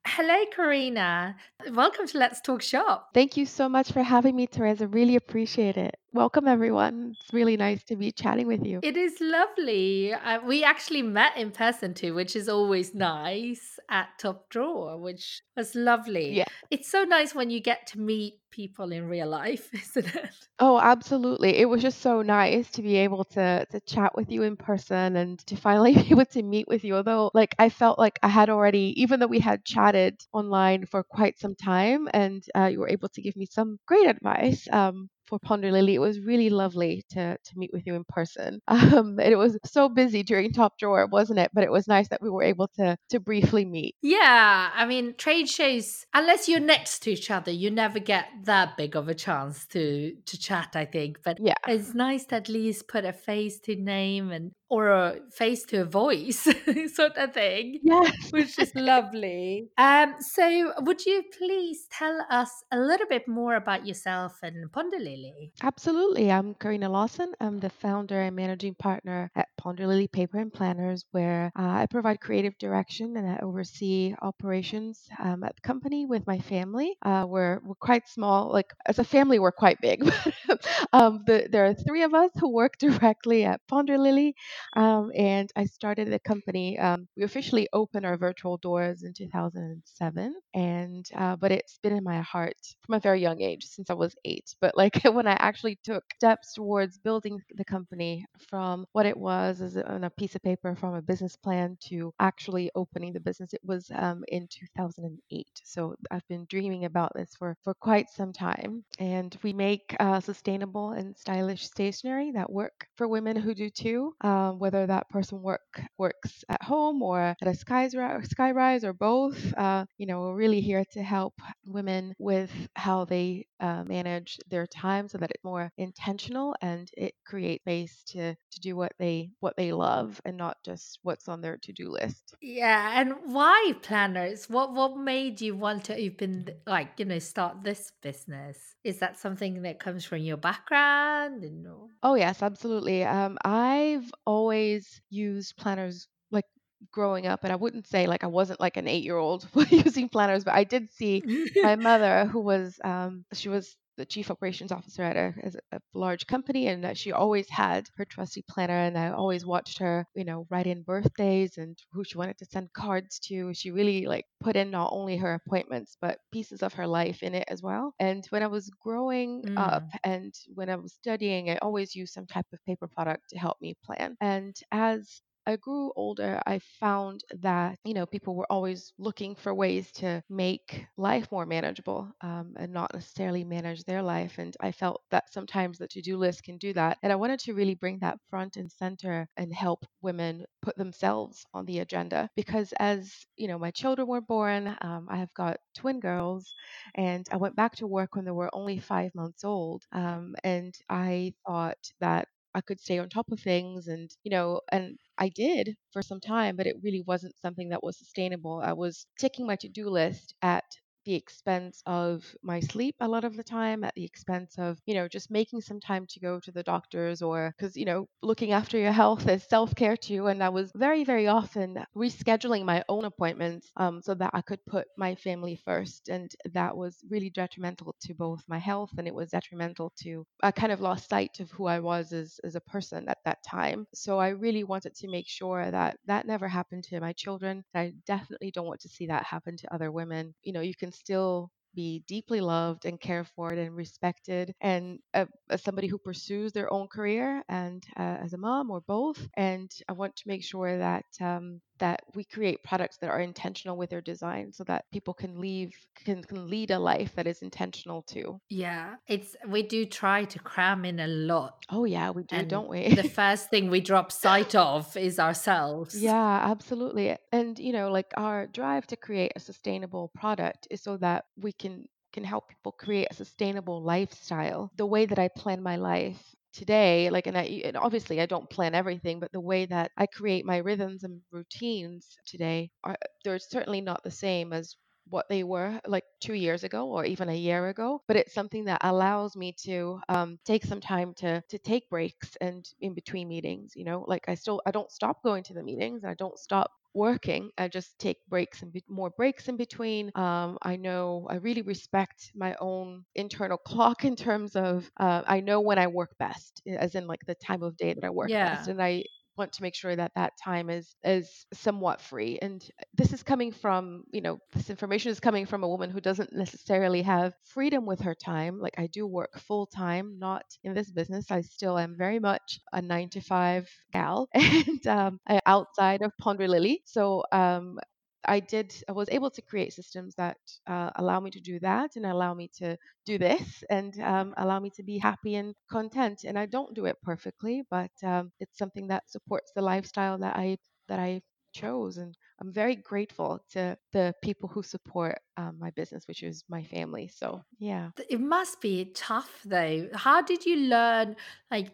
Hello, 0.06 0.44
Carina. 0.54 1.34
Welcome 1.72 2.06
to 2.06 2.18
Let's 2.18 2.40
Talk 2.40 2.62
Shop. 2.62 3.10
Thank 3.12 3.36
you 3.36 3.44
so 3.44 3.68
much 3.68 3.90
for 3.90 4.02
having 4.02 4.36
me, 4.36 4.46
Teresa. 4.46 4.86
Really 4.86 5.16
appreciate 5.16 5.76
it. 5.76 5.96
Welcome, 6.16 6.48
everyone. 6.48 7.14
It's 7.20 7.34
really 7.34 7.58
nice 7.58 7.84
to 7.84 7.94
be 7.94 8.10
chatting 8.10 8.46
with 8.46 8.64
you. 8.64 8.80
It 8.82 8.96
is 8.96 9.18
lovely. 9.20 10.14
Uh, 10.14 10.40
we 10.46 10.64
actually 10.64 11.02
met 11.02 11.36
in 11.36 11.50
person 11.50 11.92
too, 11.92 12.14
which 12.14 12.34
is 12.34 12.48
always 12.48 12.94
nice 12.94 13.78
at 13.90 14.08
Top 14.18 14.48
Drawer, 14.48 14.96
which 14.98 15.42
was 15.58 15.74
lovely. 15.74 16.38
Yeah. 16.38 16.46
It's 16.70 16.90
so 16.90 17.04
nice 17.04 17.34
when 17.34 17.50
you 17.50 17.60
get 17.60 17.86
to 17.88 18.00
meet 18.00 18.40
people 18.50 18.92
in 18.92 19.06
real 19.10 19.28
life, 19.28 19.68
isn't 19.74 20.14
it? 20.14 20.30
Oh, 20.58 20.80
absolutely. 20.80 21.58
It 21.58 21.68
was 21.68 21.82
just 21.82 22.00
so 22.00 22.22
nice 22.22 22.70
to 22.70 22.80
be 22.80 22.96
able 22.96 23.24
to 23.36 23.66
to 23.70 23.80
chat 23.80 24.16
with 24.16 24.30
you 24.30 24.42
in 24.42 24.56
person 24.56 25.16
and 25.16 25.38
to 25.40 25.54
finally 25.54 25.94
be 26.02 26.12
able 26.12 26.24
to 26.24 26.42
meet 26.42 26.66
with 26.66 26.82
you. 26.82 26.96
Although, 26.96 27.30
like, 27.34 27.54
I 27.58 27.68
felt 27.68 27.98
like 27.98 28.18
I 28.22 28.28
had 28.28 28.48
already, 28.48 28.94
even 28.96 29.20
though 29.20 29.26
we 29.26 29.40
had 29.40 29.66
chatted 29.66 30.22
online 30.32 30.86
for 30.86 31.02
quite 31.02 31.38
some 31.38 31.54
time, 31.54 32.08
and 32.14 32.42
uh, 32.54 32.70
you 32.72 32.80
were 32.80 32.88
able 32.88 33.10
to 33.10 33.20
give 33.20 33.36
me 33.36 33.44
some 33.44 33.78
great 33.86 34.08
advice. 34.08 34.66
Um, 34.72 35.10
for 35.26 35.38
Ponder 35.38 35.70
Lily. 35.72 35.94
It 35.94 36.00
was 36.00 36.20
really 36.20 36.50
lovely 36.50 37.04
to 37.10 37.36
to 37.36 37.58
meet 37.58 37.70
with 37.72 37.86
you 37.86 37.94
in 37.94 38.04
person. 38.04 38.60
Um, 38.86 39.18
and 39.18 39.32
it 39.32 39.36
was 39.36 39.58
so 39.64 39.88
busy 39.88 40.22
during 40.22 40.52
Top 40.52 40.78
Drawer, 40.78 41.06
wasn't 41.06 41.40
it? 41.40 41.50
But 41.52 41.64
it 41.64 41.72
was 41.72 41.88
nice 41.88 42.08
that 42.08 42.22
we 42.22 42.30
were 42.30 42.44
able 42.44 42.68
to 42.78 42.96
to 43.10 43.18
briefly 43.18 43.64
meet. 43.64 43.96
Yeah, 44.00 44.70
I 44.72 44.86
mean, 44.86 45.14
trade 45.16 45.48
shows, 45.48 46.06
unless 46.14 46.48
you're 46.48 46.60
next 46.60 47.00
to 47.00 47.10
each 47.10 47.30
other, 47.30 47.50
you 47.50 47.70
never 47.70 47.98
get 47.98 48.26
that 48.44 48.76
big 48.76 48.94
of 48.94 49.08
a 49.08 49.14
chance 49.14 49.66
to 49.68 50.14
to 50.14 50.38
chat. 50.38 50.70
I 50.74 50.84
think, 50.84 51.18
but 51.24 51.38
yeah, 51.40 51.54
it's 51.66 51.94
nice 51.94 52.26
to 52.26 52.36
at 52.36 52.48
least 52.48 52.86
put 52.86 53.04
a 53.04 53.12
face 53.12 53.58
to 53.60 53.74
name 53.74 54.30
and 54.30 54.52
or 54.68 54.90
a 54.90 55.16
face 55.32 55.64
to 55.64 55.82
a 55.82 55.84
voice 55.84 56.40
sort 56.94 57.16
of 57.16 57.32
thing. 57.32 57.78
Yes. 57.82 58.32
which 58.32 58.58
is 58.58 58.72
lovely. 58.74 59.68
Um, 59.78 60.14
so 60.20 60.72
would 60.80 61.04
you 61.04 61.22
please 61.36 61.86
tell 61.90 62.24
us 62.30 62.50
a 62.72 62.78
little 62.78 63.06
bit 63.08 63.28
more 63.28 63.54
about 63.54 63.86
yourself 63.86 64.38
and 64.42 64.70
Ponder 64.72 64.98
Lily? 64.98 65.15
Absolutely. 65.62 66.30
I'm 66.30 66.54
Carina 66.54 66.88
Lawson. 66.90 67.32
I'm 67.40 67.58
the 67.58 67.70
founder 67.70 68.20
and 68.20 68.36
managing 68.36 68.74
partner 68.74 69.30
at 69.34 69.48
Ponder 69.56 69.86
Lily 69.86 70.06
Paper 70.06 70.38
and 70.38 70.52
Planners, 70.52 71.06
where 71.12 71.50
uh, 71.58 71.62
I 71.62 71.86
provide 71.86 72.20
creative 72.20 72.56
direction 72.58 73.16
and 73.16 73.26
I 73.26 73.38
oversee 73.42 74.14
operations 74.20 75.08
um, 75.18 75.42
at 75.44 75.56
the 75.56 75.62
company 75.62 76.04
with 76.04 76.26
my 76.26 76.38
family. 76.38 76.96
Uh, 77.02 77.24
we're, 77.26 77.60
we're 77.64 77.74
quite 77.80 78.06
small. 78.06 78.52
Like 78.52 78.66
as 78.86 78.98
a 78.98 79.04
family, 79.04 79.38
we're 79.38 79.50
quite 79.50 79.80
big. 79.80 80.02
um, 80.92 81.22
the, 81.26 81.48
there 81.50 81.64
are 81.64 81.74
three 81.74 82.02
of 82.02 82.12
us 82.12 82.30
who 82.38 82.50
work 82.52 82.76
directly 82.78 83.44
at 83.44 83.60
Ponder 83.66 83.96
Lily. 83.96 84.34
Um, 84.76 85.10
and 85.16 85.50
I 85.56 85.64
started 85.64 86.10
the 86.10 86.18
company. 86.18 86.78
Um, 86.78 87.08
we 87.16 87.22
officially 87.22 87.68
opened 87.72 88.04
our 88.04 88.18
virtual 88.18 88.58
doors 88.58 89.02
in 89.02 89.14
2007, 89.14 90.34
and 90.54 91.06
uh, 91.16 91.36
but 91.36 91.50
it's 91.52 91.78
been 91.82 91.96
in 91.96 92.04
my 92.04 92.20
heart 92.20 92.56
from 92.84 92.96
a 92.96 93.00
very 93.00 93.22
young 93.22 93.40
age 93.40 93.64
since 93.64 93.88
I 93.90 93.94
was 93.94 94.14
eight. 94.24 94.54
But 94.60 94.76
like 94.76 95.04
when 95.14 95.26
I 95.26 95.36
actually 95.40 95.78
took 95.84 96.04
steps 96.14 96.54
towards 96.54 96.98
building 96.98 97.40
the 97.54 97.64
company 97.64 98.24
from 98.48 98.86
what 98.92 99.06
it 99.06 99.16
was 99.16 99.60
as 99.60 99.76
on 99.76 100.04
a 100.04 100.10
piece 100.10 100.34
of 100.34 100.42
paper 100.42 100.74
from 100.74 100.94
a 100.94 101.02
business 101.02 101.36
plan 101.36 101.76
to 101.88 102.12
actually 102.20 102.70
opening 102.74 103.12
the 103.12 103.20
business, 103.20 103.52
it 103.52 103.60
was 103.64 103.90
um, 103.94 104.24
in 104.28 104.48
2008. 104.48 105.60
So 105.64 105.94
I've 106.10 106.26
been 106.28 106.46
dreaming 106.48 106.84
about 106.84 107.12
this 107.14 107.34
for 107.38 107.56
for 107.62 107.74
quite 107.74 108.10
some 108.10 108.32
time, 108.32 108.84
and 108.98 109.36
we 109.42 109.52
make 109.52 109.94
uh, 110.00 110.20
sustainable 110.20 110.90
and 110.92 111.16
stylish 111.16 111.66
stationery 111.66 112.32
that 112.32 112.50
work 112.52 112.86
for 112.96 113.08
women 113.08 113.36
who 113.36 113.54
do 113.54 113.70
too. 113.70 114.14
Um, 114.20 114.58
whether 114.58 114.86
that 114.86 115.08
person 115.10 115.42
work 115.42 115.82
works 115.98 116.44
at 116.48 116.62
home 116.62 117.02
or 117.02 117.20
at 117.20 117.36
a 117.42 117.50
skyrise 117.50 118.84
or 118.84 118.92
both. 118.92 119.52
Uh, 119.56 119.84
you 119.98 120.06
know, 120.06 120.20
we're 120.20 120.34
really 120.34 120.60
here 120.60 120.84
to 120.92 121.02
help 121.02 121.34
women 121.64 122.14
with 122.18 122.50
how 122.74 123.04
they 123.04 123.46
uh, 123.60 123.84
manage 123.84 124.38
their 124.48 124.66
time 124.66 124.95
so 125.08 125.18
that 125.18 125.30
it's 125.30 125.44
more 125.44 125.70
intentional 125.76 126.54
and 126.60 126.90
it 126.96 127.14
creates 127.24 127.62
space 127.62 128.02
to 128.06 128.34
to 128.34 128.60
do 128.60 128.76
what 128.76 128.92
they 128.98 129.30
what 129.40 129.56
they 129.56 129.72
love 129.72 130.20
and 130.24 130.36
not 130.36 130.56
just 130.64 130.98
what's 131.02 131.28
on 131.28 131.40
their 131.40 131.56
to-do 131.56 131.90
list. 131.90 132.34
Yeah, 132.40 133.00
and 133.00 133.14
why 133.26 133.72
planners? 133.82 134.48
What 134.48 134.72
what 134.72 134.96
made 134.96 135.40
you 135.40 135.56
want 135.56 135.84
to 135.84 136.06
open 136.06 136.48
like 136.66 136.90
you 136.98 137.04
know 137.04 137.18
start 137.18 137.62
this 137.62 137.92
business? 138.02 138.58
Is 138.84 138.98
that 138.98 139.18
something 139.18 139.62
that 139.62 139.80
comes 139.80 140.04
from 140.04 140.18
your 140.18 140.36
background? 140.36 141.42
And... 141.42 141.66
Oh 142.02 142.14
yes, 142.14 142.42
absolutely. 142.42 143.04
Um, 143.04 143.38
I've 143.44 144.10
always 144.24 145.00
used 145.10 145.56
planners 145.56 146.08
like 146.30 146.44
growing 146.92 147.26
up 147.26 147.40
and 147.42 147.52
I 147.52 147.56
wouldn't 147.56 147.86
say 147.86 148.06
like 148.06 148.22
I 148.22 148.28
wasn't 148.28 148.60
like 148.60 148.76
an 148.76 148.86
8-year-old 148.86 149.48
using 149.70 150.08
planners 150.08 150.44
but 150.44 150.54
I 150.54 150.64
did 150.64 150.92
see 150.92 151.22
my 151.62 151.76
mother 151.76 152.26
who 152.26 152.40
was 152.40 152.78
um 152.84 153.24
she 153.32 153.48
was 153.48 153.76
the 153.96 154.06
chief 154.06 154.30
operations 154.30 154.72
officer 154.72 155.02
at 155.02 155.16
a, 155.16 155.32
a, 155.72 155.78
large 155.94 156.26
company 156.26 156.68
and 156.68 156.96
she 156.96 157.12
always 157.12 157.48
had 157.48 157.86
her 157.96 158.04
trusty 158.04 158.44
planner 158.48 158.78
and 158.78 158.98
i 158.98 159.10
always 159.10 159.46
watched 159.46 159.78
her 159.78 160.06
you 160.14 160.24
know 160.24 160.46
write 160.50 160.66
in 160.66 160.82
birthdays 160.82 161.58
and 161.58 161.78
who 161.92 162.04
she 162.04 162.18
wanted 162.18 162.38
to 162.38 162.46
send 162.46 162.72
cards 162.72 163.18
to. 163.18 163.52
She 163.54 163.70
really 163.70 164.06
like 164.06 164.24
put 164.40 164.56
in 164.56 164.70
not 164.70 164.90
only 164.92 165.16
her 165.16 165.34
appointments 165.34 165.96
but 166.00 166.18
pieces 166.32 166.62
of 166.62 166.74
her 166.74 166.86
life 166.86 167.22
in 167.22 167.34
it 167.34 167.44
as 167.48 167.62
well. 167.62 167.94
And 167.98 168.26
when 168.30 168.42
i 168.42 168.46
was 168.46 168.70
growing 168.80 169.42
mm. 169.42 169.58
up 169.58 169.84
and 170.04 170.34
when 170.54 170.68
i 170.68 170.76
was 170.76 170.92
studying 170.92 171.50
i 171.50 171.56
always 171.58 171.94
used 171.94 172.12
some 172.12 172.26
type 172.26 172.46
of 172.52 172.64
paper 172.66 172.88
product 172.88 173.30
to 173.30 173.38
help 173.38 173.56
me 173.60 173.74
plan. 173.84 174.16
And 174.20 174.56
as 174.72 175.20
I 175.48 175.56
grew 175.56 175.92
older, 175.94 176.40
I 176.44 176.58
found 176.58 177.22
that, 177.40 177.78
you 177.84 177.94
know, 177.94 178.04
people 178.04 178.34
were 178.34 178.50
always 178.50 178.92
looking 178.98 179.34
for 179.36 179.54
ways 179.54 179.92
to 179.92 180.22
make 180.28 180.86
life 180.96 181.30
more 181.30 181.46
manageable 181.46 182.12
um, 182.20 182.54
and 182.56 182.72
not 182.72 182.92
necessarily 182.92 183.44
manage 183.44 183.84
their 183.84 184.02
life. 184.02 184.38
And 184.38 184.56
I 184.60 184.72
felt 184.72 185.02
that 185.10 185.32
sometimes 185.32 185.78
the 185.78 185.86
to 185.88 186.02
do 186.02 186.16
list 186.16 186.42
can 186.42 186.58
do 186.58 186.72
that. 186.74 186.98
And 187.02 187.12
I 187.12 187.16
wanted 187.16 187.38
to 187.40 187.54
really 187.54 187.74
bring 187.76 188.00
that 188.00 188.18
front 188.28 188.56
and 188.56 188.70
center 188.70 189.28
and 189.36 189.54
help 189.54 189.86
women 190.02 190.46
put 190.62 190.76
themselves 190.76 191.46
on 191.54 191.64
the 191.64 191.78
agenda 191.78 192.28
because 192.34 192.72
as, 192.80 193.24
you 193.36 193.46
know, 193.46 193.58
my 193.58 193.70
children 193.70 194.08
were 194.08 194.20
born, 194.20 194.76
um, 194.80 195.06
I 195.08 195.16
have 195.18 195.32
got 195.34 195.58
twin 195.76 196.00
girls 196.00 196.54
and 196.96 197.26
I 197.30 197.36
went 197.36 197.56
back 197.56 197.76
to 197.76 197.86
work 197.86 198.16
when 198.16 198.24
they 198.24 198.30
were 198.32 198.50
only 198.54 198.78
five 198.80 199.14
months 199.14 199.44
old. 199.44 199.84
Um, 199.92 200.34
and 200.42 200.74
I 200.88 201.34
thought 201.46 201.78
that 202.00 202.28
I 202.56 202.62
could 202.62 202.80
stay 202.80 202.98
on 202.98 203.08
top 203.08 203.30
of 203.30 203.40
things 203.40 203.86
and 203.88 204.10
you 204.24 204.32
know 204.32 204.62
and 204.72 204.98
I 205.18 205.28
did 205.28 205.76
for 205.92 206.02
some 206.02 206.20
time 206.20 206.56
but 206.56 206.66
it 206.66 206.82
really 206.82 207.02
wasn't 207.02 207.38
something 207.38 207.68
that 207.70 207.84
was 207.84 207.98
sustainable. 207.98 208.60
I 208.64 208.72
was 208.72 209.06
ticking 209.20 209.46
my 209.46 209.56
to-do 209.56 209.88
list 209.90 210.34
at 210.42 210.64
the 211.06 211.14
expense 211.14 211.82
of 211.86 212.36
my 212.42 212.60
sleep 212.60 212.96
a 213.00 213.08
lot 213.08 213.24
of 213.24 213.36
the 213.36 213.44
time, 213.44 213.84
at 213.84 213.94
the 213.94 214.04
expense 214.04 214.58
of, 214.58 214.78
you 214.86 214.94
know, 214.94 215.08
just 215.08 215.30
making 215.30 215.62
some 215.62 215.80
time 215.80 216.06
to 216.10 216.20
go 216.20 216.40
to 216.40 216.52
the 216.52 216.62
doctors 216.62 217.22
or 217.22 217.54
because, 217.56 217.76
you 217.76 217.86
know, 217.86 218.08
looking 218.22 218.52
after 218.52 218.78
your 218.78 218.92
health 218.92 219.26
is 219.28 219.44
self 219.48 219.74
care 219.74 219.96
too. 219.96 220.26
And 220.26 220.42
I 220.42 220.50
was 220.50 220.72
very, 220.74 221.04
very 221.04 221.28
often 221.28 221.84
rescheduling 221.96 222.64
my 222.64 222.84
own 222.88 223.04
appointments 223.06 223.70
um, 223.76 224.02
so 224.02 224.14
that 224.14 224.30
I 224.34 224.42
could 224.42 224.64
put 224.66 224.88
my 224.98 225.14
family 225.14 225.56
first. 225.64 226.08
And 226.10 226.30
that 226.52 226.76
was 226.76 226.98
really 227.08 227.30
detrimental 227.30 227.94
to 228.02 228.14
both 228.14 228.42
my 228.48 228.58
health 228.58 228.90
and 228.98 229.06
it 229.08 229.14
was 229.14 229.30
detrimental 229.30 229.92
to, 230.02 230.26
I 230.42 230.50
kind 230.52 230.72
of 230.72 230.80
lost 230.80 231.08
sight 231.08 231.40
of 231.40 231.50
who 231.50 231.66
I 231.66 231.80
was 231.80 232.12
as, 232.12 232.38
as 232.44 232.54
a 232.56 232.60
person 232.60 233.08
at 233.08 233.18
that 233.24 233.42
time. 233.44 233.86
So 233.94 234.18
I 234.18 234.28
really 234.28 234.64
wanted 234.64 234.94
to 234.96 235.08
make 235.08 235.28
sure 235.28 235.70
that 235.70 235.98
that 236.06 236.26
never 236.26 236.48
happened 236.48 236.84
to 236.84 237.00
my 237.00 237.12
children. 237.12 237.64
I 237.74 237.94
definitely 238.06 238.50
don't 238.50 238.66
want 238.66 238.80
to 238.80 238.88
see 238.88 239.06
that 239.06 239.24
happen 239.24 239.56
to 239.58 239.74
other 239.74 239.90
women. 239.92 240.34
You 240.42 240.52
know, 240.52 240.60
you 240.60 240.74
can 240.74 240.92
still 240.96 241.50
be 241.74 242.02
deeply 242.08 242.40
loved 242.40 242.86
and 242.86 243.00
cared 243.00 243.28
for 243.28 243.50
and 243.52 243.76
respected 243.76 244.54
and 244.62 244.98
uh, 245.14 245.26
as 245.50 245.62
somebody 245.62 245.86
who 245.88 245.98
pursues 245.98 246.52
their 246.52 246.72
own 246.72 246.88
career 246.88 247.42
and 247.48 247.84
uh, 247.98 248.16
as 248.24 248.32
a 248.32 248.38
mom 248.38 248.70
or 248.70 248.80
both 248.82 249.28
and 249.36 249.70
i 249.88 249.92
want 249.92 250.16
to 250.16 250.28
make 250.28 250.42
sure 250.44 250.78
that 250.78 251.04
um, 251.20 251.60
that 251.78 252.02
we 252.14 252.24
create 252.24 252.62
products 252.62 252.96
that 252.98 253.10
are 253.10 253.20
intentional 253.20 253.76
with 253.76 253.90
their 253.90 254.00
design 254.00 254.52
so 254.52 254.64
that 254.64 254.84
people 254.92 255.14
can 255.14 255.40
leave 255.40 255.74
can, 256.04 256.22
can 256.22 256.48
lead 256.48 256.70
a 256.70 256.78
life 256.78 257.14
that 257.16 257.26
is 257.26 257.42
intentional 257.42 258.02
too. 258.02 258.40
Yeah 258.48 258.96
it's 259.06 259.36
we 259.48 259.62
do 259.62 259.86
try 259.86 260.24
to 260.24 260.38
cram 260.38 260.84
in 260.84 261.00
a 261.00 261.06
lot 261.06 261.64
oh 261.70 261.84
yeah 261.84 262.10
we 262.10 262.22
do 262.24 262.36
and 262.36 262.48
don't 262.48 262.68
we? 262.68 262.94
the 262.94 263.08
first 263.20 263.50
thing 263.50 263.70
we 263.70 263.80
drop 263.80 264.12
sight 264.12 264.54
of 264.54 264.96
is 264.96 265.18
ourselves. 265.18 266.00
Yeah 266.00 266.40
absolutely 266.44 267.16
and 267.32 267.58
you 267.58 267.72
know 267.72 267.90
like 267.90 268.12
our 268.16 268.46
drive 268.46 268.86
to 268.88 268.96
create 268.96 269.32
a 269.36 269.40
sustainable 269.40 270.10
product 270.14 270.66
is 270.70 270.82
so 270.82 270.96
that 270.98 271.24
we 271.36 271.52
can 271.52 271.86
can 272.12 272.24
help 272.24 272.48
people 272.48 272.72
create 272.72 273.08
a 273.10 273.14
sustainable 273.14 273.82
lifestyle. 273.82 274.70
The 274.76 274.86
way 274.86 275.06
that 275.06 275.18
i 275.18 275.28
plan 275.28 275.62
my 275.62 275.76
life 275.76 276.35
today 276.56 277.10
like 277.10 277.26
and 277.26 277.36
i 277.36 277.42
and 277.64 277.76
obviously 277.76 278.20
i 278.20 278.26
don't 278.26 278.50
plan 278.50 278.74
everything 278.74 279.20
but 279.20 279.32
the 279.32 279.40
way 279.40 279.66
that 279.66 279.90
i 279.98 280.06
create 280.06 280.44
my 280.46 280.56
rhythms 280.58 281.04
and 281.04 281.20
routines 281.30 282.18
today 282.26 282.70
are 282.84 282.96
they're 283.24 283.38
certainly 283.38 283.80
not 283.80 284.02
the 284.02 284.10
same 284.10 284.52
as 284.52 284.76
what 285.08 285.26
they 285.28 285.44
were 285.44 285.80
like 285.86 286.04
two 286.20 286.34
years 286.34 286.64
ago 286.64 286.88
or 286.88 287.04
even 287.04 287.28
a 287.28 287.34
year 287.34 287.68
ago, 287.68 288.02
but 288.08 288.16
it's 288.16 288.34
something 288.34 288.64
that 288.64 288.80
allows 288.82 289.36
me 289.36 289.52
to 289.64 290.00
um, 290.08 290.38
take 290.44 290.64
some 290.64 290.80
time 290.80 291.14
to 291.14 291.40
to 291.48 291.58
take 291.58 291.88
breaks 291.88 292.36
and 292.40 292.66
in 292.80 292.92
between 292.94 293.28
meetings. 293.28 293.72
You 293.76 293.84
know, 293.84 294.04
like 294.08 294.24
I 294.28 294.34
still 294.34 294.60
I 294.66 294.72
don't 294.72 294.90
stop 294.90 295.22
going 295.22 295.44
to 295.44 295.54
the 295.54 295.62
meetings. 295.62 296.04
I 296.04 296.14
don't 296.14 296.38
stop 296.38 296.72
working. 296.96 297.50
I 297.58 297.68
just 297.68 297.98
take 298.00 298.18
breaks 298.28 298.62
and 298.62 298.72
be- 298.72 298.84
more 298.88 299.10
breaks 299.10 299.48
in 299.48 299.56
between. 299.56 300.10
Um, 300.16 300.58
I 300.62 300.76
know 300.76 301.26
I 301.30 301.36
really 301.36 301.62
respect 301.62 302.32
my 302.34 302.56
own 302.60 303.04
internal 303.14 303.58
clock 303.66 304.04
in 304.04 304.16
terms 304.16 304.56
of 304.56 304.90
uh, 304.98 305.22
I 305.26 305.40
know 305.40 305.60
when 305.60 305.78
I 305.78 305.88
work 305.88 306.16
best, 306.18 306.62
as 306.66 306.96
in 306.96 307.06
like 307.08 307.24
the 307.26 307.36
time 307.36 307.62
of 307.62 307.76
day 307.76 307.94
that 307.94 308.04
I 308.04 308.10
work 308.10 308.32
Yeah. 308.32 308.42
best, 308.42 308.68
and 308.68 308.82
I 308.82 309.04
want 309.36 309.52
to 309.52 309.62
make 309.62 309.74
sure 309.74 309.94
that 309.94 310.12
that 310.14 310.32
time 310.42 310.70
is 310.70 310.96
is 311.04 311.46
somewhat 311.52 312.00
free 312.00 312.38
and 312.42 312.68
this 312.94 313.12
is 313.12 313.22
coming 313.22 313.52
from 313.52 314.04
you 314.12 314.20
know 314.20 314.38
this 314.52 314.70
information 314.70 315.10
is 315.10 315.20
coming 315.20 315.46
from 315.46 315.62
a 315.62 315.68
woman 315.68 315.90
who 315.90 316.00
doesn't 316.00 316.32
necessarily 316.32 317.02
have 317.02 317.34
freedom 317.44 317.86
with 317.86 318.00
her 318.00 318.14
time 318.14 318.58
like 318.60 318.74
i 318.78 318.86
do 318.86 319.06
work 319.06 319.38
full 319.38 319.66
time 319.66 320.18
not 320.18 320.44
in 320.64 320.74
this 320.74 320.90
business 320.90 321.30
i 321.30 321.40
still 321.40 321.78
am 321.78 321.96
very 321.96 322.18
much 322.18 322.60
a 322.72 322.80
9 322.82 323.08
to 323.10 323.20
5 323.20 323.68
gal 323.92 324.28
and 324.34 324.86
um, 324.86 325.20
outside 325.46 326.02
of 326.02 326.12
ponder 326.18 326.48
lily 326.48 326.82
so 326.84 327.22
um, 327.32 327.78
I 328.26 328.40
did, 328.40 328.74
I 328.88 328.92
was 328.92 329.08
able 329.10 329.30
to 329.30 329.42
create 329.42 329.72
systems 329.72 330.14
that 330.16 330.38
uh, 330.66 330.90
allow 330.96 331.20
me 331.20 331.30
to 331.30 331.40
do 331.40 331.58
that 331.60 331.96
and 331.96 332.06
allow 332.06 332.34
me 332.34 332.50
to 332.58 332.76
do 333.04 333.18
this 333.18 333.64
and 333.70 333.98
um, 334.00 334.34
allow 334.36 334.60
me 334.60 334.70
to 334.76 334.82
be 334.82 334.98
happy 334.98 335.36
and 335.36 335.54
content. 335.70 336.24
And 336.24 336.38
I 336.38 336.46
don't 336.46 336.74
do 336.74 336.86
it 336.86 336.96
perfectly, 337.02 337.62
but 337.70 337.90
um, 338.02 338.32
it's 338.40 338.58
something 338.58 338.88
that 338.88 339.10
supports 339.10 339.52
the 339.54 339.62
lifestyle 339.62 340.18
that 340.18 340.36
I 340.36 340.58
that 340.88 340.98
I 340.98 341.22
chose. 341.52 341.96
And 341.96 342.14
I'm 342.40 342.52
very 342.52 342.76
grateful 342.76 343.40
to 343.52 343.76
the 343.92 344.14
people 344.22 344.48
who 344.48 344.62
support 344.62 345.18
um, 345.36 345.56
my 345.58 345.70
business, 345.70 346.06
which 346.06 346.22
is 346.22 346.44
my 346.48 346.62
family. 346.64 347.08
So 347.08 347.42
yeah. 347.58 347.90
It 348.08 348.20
must 348.20 348.60
be 348.60 348.92
tough 348.94 349.40
though. 349.44 349.88
How 349.94 350.22
did 350.22 350.44
you 350.44 350.56
learn? 350.56 351.16
Like, 351.50 351.72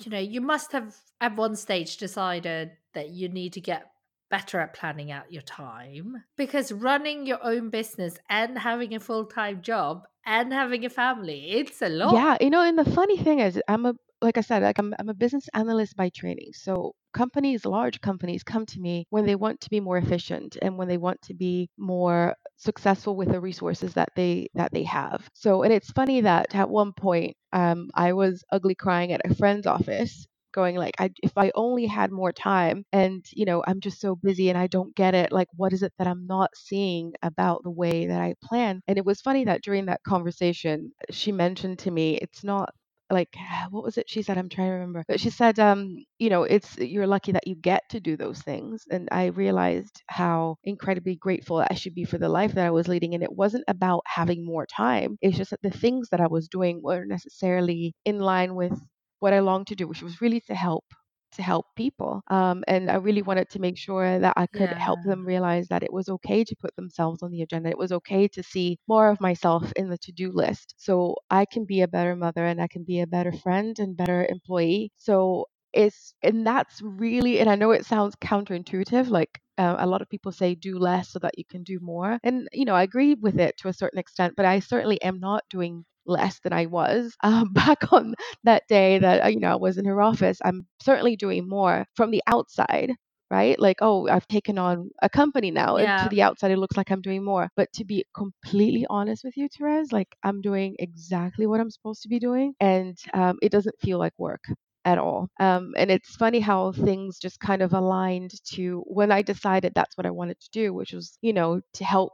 you 0.00 0.10
know, 0.10 0.18
you 0.18 0.40
must 0.40 0.72
have 0.72 0.96
at 1.20 1.36
one 1.36 1.56
stage 1.56 1.96
decided 1.96 2.72
that 2.94 3.10
you 3.10 3.28
need 3.28 3.52
to 3.54 3.60
get 3.60 3.90
better 4.30 4.60
at 4.60 4.74
planning 4.74 5.10
out 5.10 5.32
your 5.32 5.42
time 5.42 6.22
because 6.36 6.72
running 6.72 7.26
your 7.26 7.42
own 7.42 7.70
business 7.70 8.18
and 8.28 8.58
having 8.58 8.94
a 8.94 9.00
full 9.00 9.24
time 9.24 9.62
job 9.62 10.06
and 10.26 10.52
having 10.52 10.84
a 10.84 10.90
family, 10.90 11.52
it's 11.52 11.80
a 11.80 11.88
lot. 11.88 12.14
Yeah, 12.14 12.36
you 12.40 12.50
know, 12.50 12.62
and 12.62 12.78
the 12.78 12.90
funny 12.90 13.16
thing 13.16 13.40
is, 13.40 13.60
I'm 13.68 13.86
a 13.86 13.94
like 14.20 14.36
I 14.36 14.40
said, 14.40 14.62
like 14.62 14.78
I'm 14.78 14.94
I'm 14.98 15.08
a 15.08 15.14
business 15.14 15.48
analyst 15.54 15.96
by 15.96 16.10
training. 16.10 16.50
So 16.52 16.94
companies, 17.14 17.64
large 17.64 18.00
companies, 18.00 18.42
come 18.42 18.66
to 18.66 18.80
me 18.80 19.06
when 19.10 19.26
they 19.26 19.36
want 19.36 19.60
to 19.60 19.70
be 19.70 19.80
more 19.80 19.98
efficient 19.98 20.56
and 20.60 20.76
when 20.76 20.88
they 20.88 20.98
want 20.98 21.20
to 21.22 21.34
be 21.34 21.68
more 21.78 22.34
successful 22.56 23.16
with 23.16 23.30
the 23.30 23.40
resources 23.40 23.94
that 23.94 24.10
they 24.16 24.48
that 24.54 24.72
they 24.72 24.84
have. 24.84 25.28
So, 25.34 25.62
and 25.62 25.72
it's 25.72 25.90
funny 25.90 26.20
that 26.22 26.54
at 26.54 26.68
one 26.68 26.92
point, 26.92 27.36
um, 27.52 27.90
I 27.94 28.12
was 28.12 28.44
ugly 28.52 28.74
crying 28.74 29.12
at 29.12 29.24
a 29.24 29.34
friend's 29.34 29.66
office 29.66 30.26
going 30.52 30.76
like 30.76 30.94
I, 30.98 31.10
if 31.22 31.32
i 31.36 31.50
only 31.54 31.86
had 31.86 32.10
more 32.12 32.32
time 32.32 32.84
and 32.92 33.24
you 33.32 33.44
know 33.44 33.62
i'm 33.66 33.80
just 33.80 34.00
so 34.00 34.16
busy 34.16 34.48
and 34.48 34.58
i 34.58 34.66
don't 34.66 34.94
get 34.94 35.14
it 35.14 35.32
like 35.32 35.48
what 35.56 35.72
is 35.72 35.82
it 35.82 35.92
that 35.98 36.06
i'm 36.08 36.26
not 36.26 36.50
seeing 36.56 37.12
about 37.22 37.62
the 37.64 37.70
way 37.70 38.06
that 38.06 38.20
i 38.20 38.34
plan? 38.42 38.80
And 38.88 38.98
it 38.98 39.04
was 39.04 39.20
funny 39.20 39.44
that 39.44 39.62
during 39.62 39.86
that 39.86 40.02
conversation 40.06 40.92
she 41.10 41.32
mentioned 41.32 41.78
to 41.80 41.90
me 41.90 42.16
it's 42.16 42.44
not 42.44 42.70
like 43.10 43.34
what 43.70 43.84
was 43.84 43.96
it 43.98 44.08
she 44.08 44.22
said? 44.22 44.38
I'm 44.38 44.48
trying 44.48 44.68
to 44.68 44.72
remember. 44.74 45.04
But 45.08 45.20
she 45.20 45.30
said 45.30 45.58
um 45.58 45.96
you 46.18 46.30
know 46.30 46.42
it's 46.44 46.76
you're 46.78 47.06
lucky 47.06 47.32
that 47.32 47.46
you 47.46 47.54
get 47.56 47.82
to 47.90 48.00
do 48.00 48.16
those 48.16 48.40
things. 48.42 48.84
And 48.90 49.08
i 49.12 49.26
realized 49.26 50.02
how 50.08 50.56
incredibly 50.64 51.16
grateful 51.16 51.64
i 51.70 51.74
should 51.74 51.94
be 51.94 52.04
for 52.04 52.18
the 52.18 52.28
life 52.28 52.54
that 52.54 52.66
i 52.66 52.70
was 52.70 52.88
leading. 52.88 53.14
And 53.14 53.22
it 53.22 53.32
wasn't 53.32 53.64
about 53.68 54.02
having 54.06 54.44
more 54.44 54.66
time. 54.66 55.16
It's 55.22 55.36
just 55.36 55.50
that 55.50 55.62
the 55.62 55.70
things 55.70 56.08
that 56.10 56.20
i 56.20 56.26
was 56.28 56.48
doing 56.48 56.80
weren't 56.82 57.08
necessarily 57.08 57.94
in 58.04 58.18
line 58.20 58.54
with 58.54 58.78
what 59.20 59.32
I 59.32 59.40
longed 59.40 59.68
to 59.68 59.76
do, 59.76 59.86
which 59.88 60.02
was 60.02 60.20
really 60.20 60.40
to 60.42 60.54
help 60.54 60.84
to 61.32 61.42
help 61.42 61.66
people. 61.76 62.22
Um, 62.28 62.64
and 62.68 62.90
I 62.90 62.94
really 62.96 63.20
wanted 63.22 63.50
to 63.50 63.58
make 63.60 63.76
sure 63.76 64.18
that 64.18 64.32
I 64.36 64.46
could 64.46 64.72
help 64.72 65.00
them 65.04 65.26
realize 65.26 65.68
that 65.68 65.82
it 65.82 65.92
was 65.92 66.08
okay 66.08 66.42
to 66.44 66.56
put 66.56 66.74
themselves 66.76 67.22
on 67.22 67.30
the 67.30 67.42
agenda. 67.42 67.68
It 67.68 67.76
was 67.78 67.92
okay 67.92 68.28
to 68.28 68.42
see 68.42 68.78
more 68.88 69.10
of 69.10 69.20
myself 69.20 69.70
in 69.76 69.90
the 69.90 69.98
to-do 69.98 70.32
list, 70.32 70.74
so 70.78 71.16
I 71.30 71.44
can 71.44 71.64
be 71.66 71.82
a 71.82 71.88
better 71.88 72.16
mother 72.16 72.46
and 72.46 72.60
I 72.62 72.66
can 72.68 72.84
be 72.84 73.00
a 73.00 73.06
better 73.06 73.32
friend 73.32 73.78
and 73.78 73.96
better 73.96 74.26
employee. 74.28 74.90
So 74.96 75.46
it's 75.74 76.14
and 76.22 76.46
that's 76.46 76.80
really 76.82 77.40
and 77.40 77.50
I 77.50 77.54
know 77.56 77.72
it 77.72 77.84
sounds 77.84 78.16
counterintuitive, 78.16 79.08
like 79.10 79.40
uh, 79.58 79.76
a 79.78 79.86
lot 79.86 80.00
of 80.02 80.08
people 80.08 80.32
say 80.32 80.54
do 80.54 80.78
less 80.78 81.10
so 81.10 81.18
that 81.18 81.36
you 81.38 81.44
can 81.50 81.62
do 81.64 81.78
more. 81.80 82.18
And, 82.22 82.48
you 82.52 82.64
know, 82.64 82.74
I 82.74 82.84
agree 82.84 83.14
with 83.14 83.38
it 83.40 83.56
to 83.58 83.68
a 83.68 83.72
certain 83.72 83.98
extent, 83.98 84.34
but 84.36 84.46
I 84.46 84.60
certainly 84.60 85.00
am 85.02 85.20
not 85.20 85.44
doing 85.50 85.84
less 86.08 86.40
than 86.40 86.52
I 86.52 86.66
was 86.66 87.14
um, 87.22 87.52
back 87.54 87.92
on 87.92 88.14
that 88.44 88.64
day 88.68 88.98
that, 88.98 89.24
uh, 89.24 89.28
you 89.28 89.40
know, 89.40 89.52
I 89.52 89.56
was 89.56 89.78
in 89.78 89.84
her 89.86 90.00
office. 90.02 90.38
I'm 90.44 90.66
certainly 90.82 91.16
doing 91.16 91.48
more 91.48 91.86
from 91.94 92.10
the 92.10 92.22
outside. 92.26 92.92
Right? 93.30 93.58
Like, 93.60 93.76
oh, 93.82 94.08
I've 94.08 94.26
taken 94.28 94.58
on 94.58 94.90
a 95.02 95.08
company 95.10 95.50
now. 95.50 95.76
And 95.76 95.84
Yeah. 95.84 95.98
to 95.98 96.08
the 96.08 96.22
outside, 96.22 96.50
it 96.50 96.58
looks 96.58 96.78
like 96.78 96.90
I'm 96.90 97.02
doing 97.02 97.22
more. 97.24 97.50
But 97.56 97.70
to 97.74 97.84
be 97.84 98.04
completely 98.14 98.86
honest 98.88 99.22
with 99.24 99.36
you, 99.36 99.48
Therese, 99.48 99.92
like 99.92 100.16
I'm 100.24 100.40
doing 100.40 100.76
exactly 100.78 101.46
what 101.46 101.60
I'm 101.60 101.70
supposed 101.70 102.02
to 102.02 102.08
be 102.08 102.18
doing. 102.18 102.54
And 102.60 102.96
um, 103.12 103.38
it 103.42 103.52
doesn't 103.52 103.78
feel 103.82 103.98
like 103.98 104.14
work 104.18 104.44
at 104.86 104.98
all. 104.98 105.28
Um, 105.40 105.74
and 105.76 105.90
it's 105.90 106.16
funny 106.16 106.40
how 106.40 106.72
things 106.72 107.18
just 107.18 107.40
kind 107.40 107.62
of 107.62 107.74
aligned 107.74 108.32
to 108.54 108.82
when 108.86 109.12
I 109.12 109.22
decided 109.22 109.72
that's 109.74 109.96
what 109.98 110.06
I 110.06 110.10
wanted 110.10 110.40
to 110.40 110.48
do, 110.52 110.72
which 110.72 110.92
was, 110.94 111.18
you 111.20 111.32
know, 111.34 111.60
to 111.74 111.84
help 111.84 112.12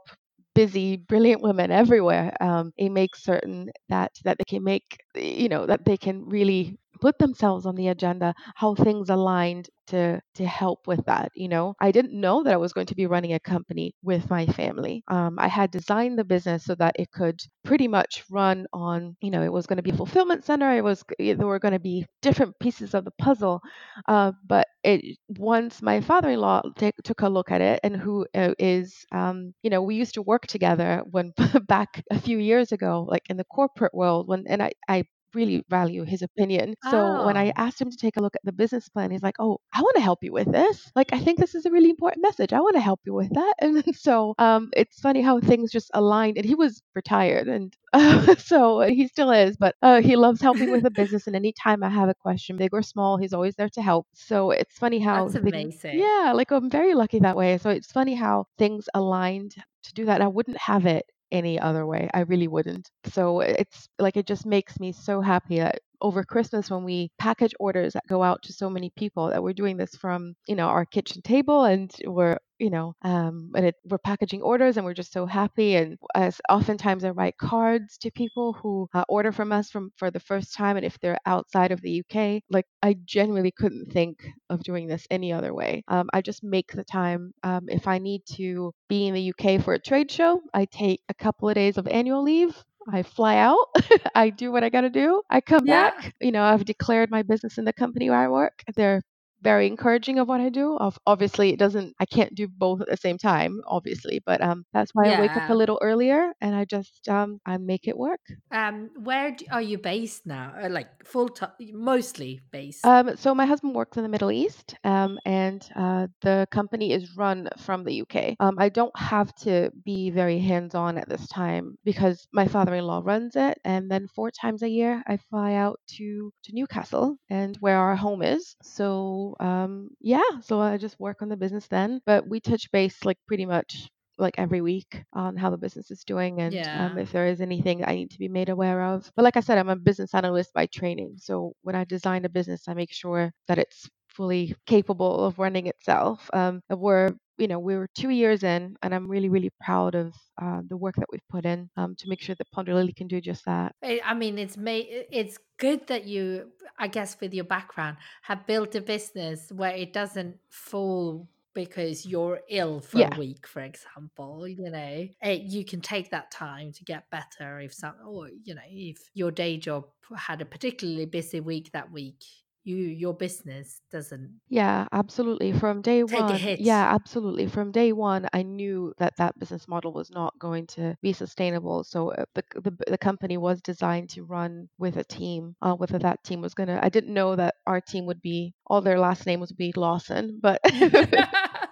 busy, 0.55 0.97
brilliant 0.97 1.41
women 1.41 1.71
everywhere. 1.71 2.35
Um, 2.41 2.73
it 2.77 2.89
makes 2.91 3.23
certain 3.23 3.69
that 3.89 4.13
that 4.25 4.37
they 4.39 4.45
can 4.47 4.63
make, 4.63 4.97
you 5.15 5.49
know, 5.49 5.65
that 5.67 5.85
they 5.85 5.97
can 5.97 6.25
really 6.27 6.77
put 7.01 7.19
themselves 7.19 7.65
on 7.67 7.75
the 7.75 7.89
agenda, 7.89 8.33
how 8.55 8.75
things 8.75 9.09
aligned 9.09 9.69
to 9.87 10.21
to 10.35 10.45
help 10.45 10.87
with 10.87 11.05
that. 11.05 11.31
You 11.35 11.47
know, 11.49 11.75
I 11.79 11.91
didn't 11.91 12.19
know 12.19 12.43
that 12.43 12.53
I 12.53 12.57
was 12.57 12.73
going 12.73 12.87
to 12.87 12.95
be 12.95 13.05
running 13.07 13.33
a 13.33 13.39
company 13.39 13.93
with 14.03 14.29
my 14.29 14.45
family. 14.47 15.03
Um, 15.07 15.37
I 15.39 15.47
had 15.47 15.71
designed 15.71 16.17
the 16.19 16.23
business 16.23 16.63
so 16.65 16.75
that 16.75 16.95
it 16.99 17.11
could 17.11 17.39
pretty 17.63 17.87
much 17.87 18.23
run 18.29 18.65
on, 18.73 19.15
you 19.21 19.31
know, 19.31 19.43
it 19.43 19.51
was 19.53 19.67
going 19.67 19.77
to 19.77 19.83
be 19.83 19.91
a 19.91 19.95
fulfillment 19.97 20.43
center. 20.45 20.71
It 20.75 20.83
was 20.83 21.03
there 21.19 21.37
were 21.47 21.59
going 21.59 21.73
to 21.73 21.79
be 21.79 22.05
different 22.21 22.57
pieces 22.59 22.93
of 22.93 23.05
the 23.05 23.11
puzzle, 23.19 23.61
uh, 24.07 24.31
but 24.45 24.67
it 24.83 25.17
once 25.29 25.81
my 25.81 26.01
father-in-law 26.01 26.61
take, 26.77 26.95
took 27.03 27.21
a 27.21 27.29
look 27.29 27.51
at 27.51 27.61
it, 27.61 27.79
and 27.83 27.95
who 27.95 28.25
uh, 28.35 28.53
is, 28.59 29.05
um, 29.11 29.53
you 29.63 29.69
know, 29.69 29.81
we 29.81 29.95
used 29.95 30.13
to 30.15 30.21
work 30.21 30.47
together 30.47 31.03
when 31.09 31.33
back 31.67 32.03
a 32.11 32.19
few 32.19 32.37
years 32.37 32.71
ago, 32.71 33.05
like 33.09 33.23
in 33.29 33.37
the 33.37 33.43
corporate 33.45 33.93
world, 33.93 34.27
when 34.27 34.45
and 34.47 34.61
I, 34.63 34.71
I 34.87 35.03
really 35.35 35.63
value 35.69 36.03
his 36.03 36.21
opinion. 36.23 36.75
So 36.81 37.13
when 37.15 37.37
I 37.37 37.51
Oh. 37.51 37.55
asked 37.57 37.81
him 37.81 37.89
to 37.91 37.97
take 37.97 38.17
a 38.17 38.21
look 38.21 38.35
at 38.35 38.41
the 38.45 38.51
business 38.53 38.89
plan, 38.89 39.11
he's 39.11 39.23
like, 39.23 39.35
"Oh, 39.39 39.59
I 39.73 39.81
want 39.81 39.95
to 39.97 40.01
help 40.01 40.23
you 40.23 40.31
with 40.33 40.51
this. 40.51 40.91
Like, 40.95 41.11
I 41.13 41.19
think 41.19 41.39
this 41.39 41.55
is 41.55 41.65
a 41.65 41.71
really 41.71 41.89
important 41.89 42.23
message. 42.23 42.53
I 42.53 42.59
want 42.61 42.75
to 42.75 42.81
help 42.81 43.01
you 43.05 43.13
with 43.13 43.29
that." 43.33 43.53
And 43.61 43.95
so 43.95 44.35
um, 44.39 44.71
it's 44.75 44.99
funny 44.99 45.21
how 45.21 45.39
things 45.39 45.71
just 45.71 45.91
aligned. 45.93 46.37
And 46.37 46.45
he 46.45 46.55
was 46.55 46.81
retired, 46.95 47.47
and 47.47 47.73
uh, 47.93 48.35
so 48.51 48.81
he 48.81 49.07
still 49.07 49.31
is, 49.31 49.57
but 49.57 49.75
uh, 49.81 50.01
he 50.01 50.15
loves 50.15 50.41
helping 50.41 50.69
with 50.71 50.83
the 50.83 50.91
business. 51.01 51.27
And 51.27 51.35
anytime 51.35 51.83
I 51.83 51.89
have 51.89 52.09
a 52.09 52.15
question, 52.15 52.57
big 52.57 52.73
or 52.73 52.81
small, 52.81 53.17
he's 53.17 53.33
always 53.33 53.55
there 53.55 53.69
to 53.69 53.81
help. 53.81 54.07
So 54.13 54.51
it's 54.51 54.77
funny 54.77 54.99
how 54.99 55.29
That's 55.29 55.35
things, 55.43 55.75
amazing. 55.75 55.89
yeah, 55.91 56.31
like 56.35 56.51
I'm 56.51 56.69
very 56.69 56.93
lucky 56.95 57.19
that 57.19 57.35
way. 57.37 57.57
So 57.57 57.69
it's 57.69 57.91
funny 57.91 58.15
how 58.15 58.45
things 58.57 58.87
aligned 58.93 59.55
to 59.83 59.93
do 59.93 60.05
that. 60.05 60.21
I 60.21 60.27
wouldn't 60.27 60.57
have 60.57 60.85
it 60.85 61.05
any 61.35 61.59
other 61.59 61.85
way. 61.85 62.09
I 62.13 62.21
really 62.21 62.47
wouldn't. 62.47 62.89
So 63.05 63.41
it's 63.41 63.89
like 63.99 64.17
it 64.17 64.27
just 64.27 64.45
makes 64.45 64.79
me 64.79 64.91
so 64.93 65.21
happy 65.21 65.59
that 65.59 65.81
over 66.05 66.23
Christmas 66.23 66.69
when 66.69 66.83
we 66.83 67.09
package 67.17 67.53
orders 67.59 67.93
that 67.93 68.03
go 68.07 68.21
out 68.21 68.43
to 68.43 68.53
so 68.53 68.69
many 68.69 68.91
people 68.95 69.29
that 69.29 69.41
we're 69.41 69.53
doing 69.53 69.75
this 69.77 69.95
from, 69.95 70.35
you 70.47 70.55
know, 70.55 70.67
our 70.67 70.85
kitchen 70.85 71.21
table 71.23 71.63
and 71.63 71.91
we're 72.05 72.37
you 72.59 72.69
know, 72.69 72.93
um, 73.01 73.51
and 73.55 73.65
it, 73.65 73.75
we're 73.89 73.97
packaging 73.97 74.41
orders 74.41 74.77
and 74.77 74.85
we're 74.85 74.93
just 74.93 75.11
so 75.11 75.25
happy. 75.25 75.75
And 75.75 75.97
as 76.15 76.39
oftentimes 76.49 77.03
I 77.03 77.09
write 77.09 77.37
cards 77.37 77.97
to 77.97 78.11
people 78.11 78.53
who 78.53 78.87
uh, 78.93 79.03
order 79.09 79.33
from 79.33 79.51
us 79.51 79.69
from 79.69 79.91
for 79.97 80.09
the 80.09 80.21
first 80.21 80.53
time, 80.53 80.77
and 80.77 80.85
if 80.85 80.97
they're 80.99 81.17
outside 81.25 81.73
of 81.73 81.81
the 81.81 82.01
UK, 82.01 82.43
like 82.49 82.65
I 82.81 82.95
genuinely 83.03 83.51
couldn't 83.51 83.91
think 83.91 84.25
of 84.49 84.63
doing 84.63 84.87
this 84.87 85.05
any 85.11 85.33
other 85.33 85.53
way. 85.53 85.83
Um, 85.89 86.09
I 86.13 86.21
just 86.21 86.43
make 86.43 86.71
the 86.71 86.85
time. 86.85 87.33
Um, 87.43 87.65
if 87.67 87.87
I 87.87 87.97
need 87.97 88.21
to 88.35 88.71
be 88.87 89.07
in 89.07 89.13
the 89.13 89.33
UK 89.37 89.61
for 89.61 89.73
a 89.73 89.79
trade 89.81 90.09
show, 90.09 90.41
I 90.53 90.65
take 90.65 91.01
a 91.09 91.13
couple 91.13 91.49
of 91.49 91.55
days 91.55 91.77
of 91.77 91.87
annual 91.87 92.23
leave. 92.23 92.55
I 92.91 93.03
fly 93.03 93.37
out. 93.37 93.67
I 94.15 94.29
do 94.29 94.51
what 94.51 94.63
I 94.63 94.69
got 94.69 94.81
to 94.81 94.89
do. 94.89 95.21
I 95.29 95.41
come 95.41 95.65
Yeah. 95.65 95.67
back. 95.67 96.13
You 96.21 96.31
know, 96.31 96.43
I've 96.43 96.65
declared 96.65 97.09
my 97.11 97.23
business 97.23 97.57
in 97.57 97.65
the 97.65 97.73
company 97.73 98.09
where 98.09 98.19
I 98.19 98.27
work. 98.27 98.63
They're 98.75 99.01
very 99.45 99.67
encouraging 99.67 100.19
of 100.19 100.27
what 100.27 100.41
I 100.41 100.49
do. 100.49 100.75
Of 100.77 100.97
obviously, 101.05 101.47
it 101.53 101.59
doesn't. 101.59 101.95
I 101.99 102.05
can't 102.05 102.35
do 102.35 102.47
both 102.49 102.81
at 102.81 102.89
the 102.89 102.97
same 102.97 103.17
time, 103.17 103.61
obviously, 103.67 104.17
but 104.25 104.41
um, 104.41 104.65
that's 104.73 104.91
why 104.93 105.07
I 105.07 105.13
wake 105.21 105.37
up 105.37 105.49
a 105.49 105.55
little 105.55 105.79
earlier 105.81 106.33
and 106.41 106.55
I 106.55 106.65
just 106.65 107.07
um, 107.07 107.39
I 107.45 107.57
make 107.57 107.87
it 107.87 107.97
work. 107.97 108.21
Um, 108.51 108.89
where 109.09 109.31
d- 109.31 109.47
are 109.51 109.61
you 109.61 109.77
based 109.77 110.25
now? 110.25 110.53
Uh, 110.61 110.69
like 110.69 110.89
full 111.05 111.29
time, 111.29 111.51
mostly 111.73 112.41
based. 112.51 112.83
Um, 112.85 113.15
so 113.15 113.33
my 113.35 113.45
husband 113.45 113.75
works 113.75 113.97
in 113.97 114.03
the 114.03 114.09
Middle 114.09 114.31
East, 114.31 114.75
um, 114.83 115.19
and 115.25 115.67
uh, 115.75 116.07
the 116.21 116.47
company 116.51 116.91
is 116.93 117.15
run 117.17 117.49
from 117.57 117.83
the 117.83 118.01
UK. 118.01 118.35
Um, 118.39 118.55
I 118.59 118.69
don't 118.69 118.97
have 118.97 119.33
to 119.45 119.71
be 119.83 120.09
very 120.09 120.39
hands-on 120.39 120.97
at 120.97 121.09
this 121.09 121.27
time 121.27 121.77
because 121.83 122.27
my 122.33 122.47
father-in-law 122.47 123.01
runs 123.03 123.35
it, 123.35 123.59
and 123.63 123.89
then 123.89 124.07
four 124.07 124.31
times 124.31 124.61
a 124.63 124.69
year 124.69 125.03
I 125.07 125.17
fly 125.17 125.53
out 125.53 125.79
to 125.97 126.31
to 126.43 126.53
Newcastle 126.53 127.17
and 127.29 127.57
where 127.57 127.77
our 127.77 127.95
home 127.95 128.21
is. 128.21 128.55
So 128.63 129.34
um, 129.39 129.89
yeah, 130.01 130.39
so 130.41 130.59
I 130.61 130.77
just 130.77 130.99
work 130.99 131.21
on 131.21 131.29
the 131.29 131.37
business 131.37 131.67
then, 131.67 132.01
but 132.05 132.27
we 132.27 132.39
touch 132.39 132.71
base 132.71 133.03
like 133.05 133.17
pretty 133.27 133.45
much 133.45 133.89
like 134.17 134.35
every 134.37 134.61
week 134.61 135.03
on 135.13 135.35
how 135.35 135.49
the 135.49 135.57
business 135.57 135.91
is 135.91 136.03
doing 136.05 136.39
and 136.41 136.67
um, 136.73 136.97
if 136.97 137.11
there 137.11 137.27
is 137.27 137.41
anything 137.41 137.83
I 137.83 137.95
need 137.95 138.11
to 138.11 138.19
be 138.19 138.29
made 138.29 138.49
aware 138.49 138.81
of. 138.83 139.11
But 139.15 139.23
like 139.23 139.35
I 139.37 139.41
said, 139.41 139.57
I'm 139.57 139.69
a 139.69 139.75
business 139.75 140.13
analyst 140.13 140.53
by 140.53 140.67
training. 140.67 141.15
So 141.17 141.53
when 141.63 141.75
I 141.75 141.83
design 141.83 142.23
a 142.25 142.29
business, 142.29 142.67
I 142.67 142.73
make 142.73 142.93
sure 142.93 143.31
that 143.47 143.57
it's 143.59 143.89
fully 144.15 144.55
capable 144.65 145.25
of 145.25 145.39
running 145.39 145.67
itself. 145.67 146.29
Um, 146.33 146.61
we're 146.69 147.11
you 147.37 147.47
know 147.47 147.59
we 147.59 147.75
were 147.75 147.89
two 147.95 148.11
years 148.11 148.43
in 148.43 148.77
and 148.81 148.95
i'm 148.95 149.07
really 149.09 149.27
really 149.27 149.51
proud 149.59 149.93
of 149.93 150.15
uh, 150.41 150.61
the 150.69 150.77
work 150.77 150.95
that 150.95 151.07
we've 151.11 151.27
put 151.29 151.45
in 151.45 151.69
um, 151.75 151.93
to 151.97 152.07
make 152.07 152.21
sure 152.21 152.33
that 152.35 152.49
ponder 152.51 152.73
lily 152.73 152.93
can 152.93 153.07
do 153.07 153.19
just 153.19 153.43
that 153.45 153.75
I 153.83 154.01
I 154.03 154.13
mean, 154.13 154.37
it's 154.37 154.57
made. 154.57 154.87
It's 155.11 155.37
good 155.57 155.87
that 155.87 156.05
you, 156.05 156.51
I 156.77 156.87
guess, 156.87 157.19
with 157.19 157.33
your 157.33 157.45
background, 157.45 157.97
have 158.23 158.47
built 158.47 158.75
a 158.75 158.81
business 158.81 159.51
where 159.51 159.75
it 159.75 159.93
doesn't 159.93 160.39
fall 160.49 161.29
because 161.53 162.05
you're 162.05 162.41
ill 162.49 162.81
for 162.81 162.99
Yeah. 162.99 163.07
a 163.07 163.11
week, 163.11 163.47
for 163.47 163.61
example. 163.61 164.47
You 164.47 164.69
know, 164.71 165.07
Eh, 165.21 165.31
you 165.43 165.63
can 165.65 165.81
take 165.81 166.09
that 166.11 166.31
time 166.31 166.71
to 166.73 166.83
get 166.83 167.09
better 167.09 167.59
if 167.59 167.73
some, 167.73 167.95
or 168.05 168.29
you 168.29 168.55
know, 168.55 168.61
if 168.67 169.09
your 169.13 169.31
day 169.31 169.57
job 169.57 169.89
had 170.17 170.41
a 170.41 170.45
particularly 170.45 171.05
busy 171.05 171.39
week 171.39 171.71
that 171.71 171.91
week, 171.91 172.23
you 172.65 172.77
your 172.77 173.13
business 173.13 173.81
doesn't. 173.91 174.39
Yeah, 174.49 174.87
absolutely. 174.91 175.53
From 175.53 175.81
day 175.81 176.03
Take 176.03 176.19
a 176.19 176.23
one, 176.23 176.35
hit. 176.37 176.59
yeah, 176.59 176.93
absolutely. 176.93 177.47
From 177.47 177.71
day 177.71 177.93
one, 177.93 178.27
I 178.33 178.43
knew 178.43 178.93
that 178.97 179.15
that 179.17 179.37
business 179.39 179.67
model 179.67 179.93
was 179.93 180.09
not 180.11 180.37
going 180.39 180.67
to 180.67 180.95
be 181.01 181.13
sustainable. 181.13 181.83
So 181.83 182.11
uh, 182.11 182.25
the 182.33 182.43
the, 182.61 182.71
the 182.87 182.97
company 182.97 183.37
was 183.37 183.61
designed 183.61 184.09
to 184.11 184.23
run 184.23 184.67
with 184.77 184.97
a 184.97 185.03
team. 185.03 185.55
Uh, 185.61 185.75
whether 185.75 185.99
that 185.99 186.23
team 186.23 186.41
was 186.41 186.53
gonna, 186.53 186.79
I 186.81 186.89
didn't 186.89 187.13
know 187.13 187.35
that 187.35 187.55
our 187.65 187.81
team 187.81 188.05
would 188.07 188.21
be 188.21 188.53
all 188.67 188.81
their 188.81 188.99
last 188.99 189.25
name 189.25 189.39
would 189.39 189.55
be 189.57 189.73
Lawson, 189.75 190.39
but 190.41 190.59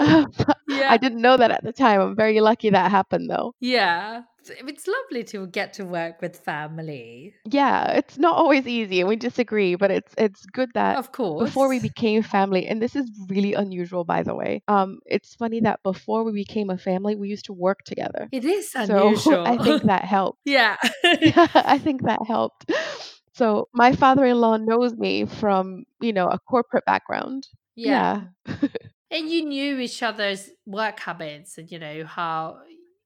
yeah. 0.68 0.88
I 0.90 0.96
didn't 0.96 1.20
know 1.20 1.36
that 1.36 1.50
at 1.50 1.62
the 1.64 1.72
time. 1.72 2.00
I'm 2.00 2.16
very 2.16 2.40
lucky 2.40 2.70
that 2.70 2.90
happened 2.90 3.30
though. 3.30 3.54
Yeah. 3.60 4.22
It's 4.42 4.88
lovely 4.88 5.22
to 5.24 5.46
get 5.48 5.74
to 5.74 5.84
work 5.84 6.22
with 6.22 6.34
family. 6.34 7.34
Yeah, 7.44 7.92
it's 7.92 8.16
not 8.16 8.34
always 8.36 8.66
easy, 8.66 9.00
and 9.00 9.08
we 9.08 9.14
disagree, 9.16 9.74
but 9.74 9.90
it's 9.90 10.14
it's 10.16 10.46
good 10.46 10.70
that 10.74 10.96
Of 10.96 11.12
course. 11.12 11.44
before 11.50 11.68
we 11.68 11.78
became 11.78 12.22
family 12.22 12.66
and 12.66 12.80
this 12.80 12.96
is 12.96 13.06
really 13.28 13.52
unusual 13.52 14.02
by 14.04 14.22
the 14.22 14.34
way 14.34 14.62
um 14.66 14.98
it's 15.04 15.34
funny 15.34 15.60
that 15.60 15.80
before 15.82 16.24
we 16.24 16.32
became 16.32 16.70
a 16.70 16.78
family 16.78 17.14
we 17.16 17.28
used 17.28 17.44
to 17.46 17.52
work 17.52 17.80
together 17.84 18.28
It 18.32 18.44
is 18.44 18.70
so 18.72 18.80
unusual. 18.80 19.44
i 19.46 19.56
think 19.62 19.82
that 19.84 20.04
helped 20.04 20.40
yeah. 20.44 20.76
yeah 21.20 21.46
i 21.54 21.78
think 21.78 22.02
that 22.04 22.20
helped 22.26 22.70
so 23.34 23.68
my 23.74 23.92
father-in-law 23.92 24.56
knows 24.56 24.94
me 24.96 25.26
from 25.26 25.84
you 26.00 26.12
know 26.12 26.28
a 26.28 26.38
corporate 26.38 26.84
background 26.86 27.46
yeah. 27.76 28.22
yeah 28.46 28.68
And 29.10 29.28
you 29.28 29.44
knew 29.44 29.78
each 29.78 30.02
other's 30.02 30.50
work 30.66 31.00
habits 31.00 31.58
and, 31.58 31.70
you 31.70 31.78
know, 31.78 32.04
how 32.04 32.60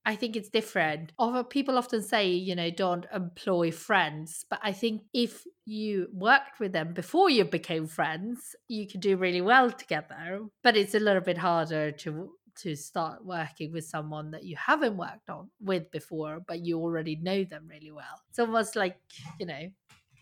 I 0.05 0.17
think 0.17 0.37
it's 0.37 0.51
different. 0.51 1.13
People 1.49 1.79
often 1.79 2.03
say, 2.03 2.29
you 2.29 2.55
know, 2.55 2.71
don't 2.71 3.07
employ 3.13 3.71
friends. 3.71 4.45
But 4.51 4.61
I 4.63 4.73
think 4.73 5.03
if 5.15 5.45
you 5.65 6.09
worked 6.13 6.61
with 6.61 6.73
them 6.73 6.93
before 6.93 7.31
you 7.31 7.45
became 7.47 7.87
friends, 7.87 8.55
you 8.69 8.87
could 8.87 9.01
do 9.01 9.17
really 9.17 9.41
well 9.41 9.71
together. 9.71 10.43
But 10.63 10.77
it's 10.77 10.95
a 10.95 11.01
little 11.01 11.23
bit 11.23 11.39
harder 11.39 11.91
to 11.93 12.35
to 12.57 12.77
start 12.77 13.25
working 13.25 13.73
with 13.73 13.85
someone 13.85 14.31
that 14.31 14.45
you 14.45 14.55
haven't 14.57 14.97
worked 14.97 15.29
on 15.29 15.51
with 15.59 15.91
before, 15.91 16.39
but 16.47 16.61
you 16.65 16.79
already 16.79 17.17
know 17.17 17.43
them 17.43 17.67
really 17.67 17.91
well. 17.91 18.23
It's 18.29 18.39
almost 18.39 18.77
like, 18.77 18.97
you 19.41 19.47
know, 19.47 19.71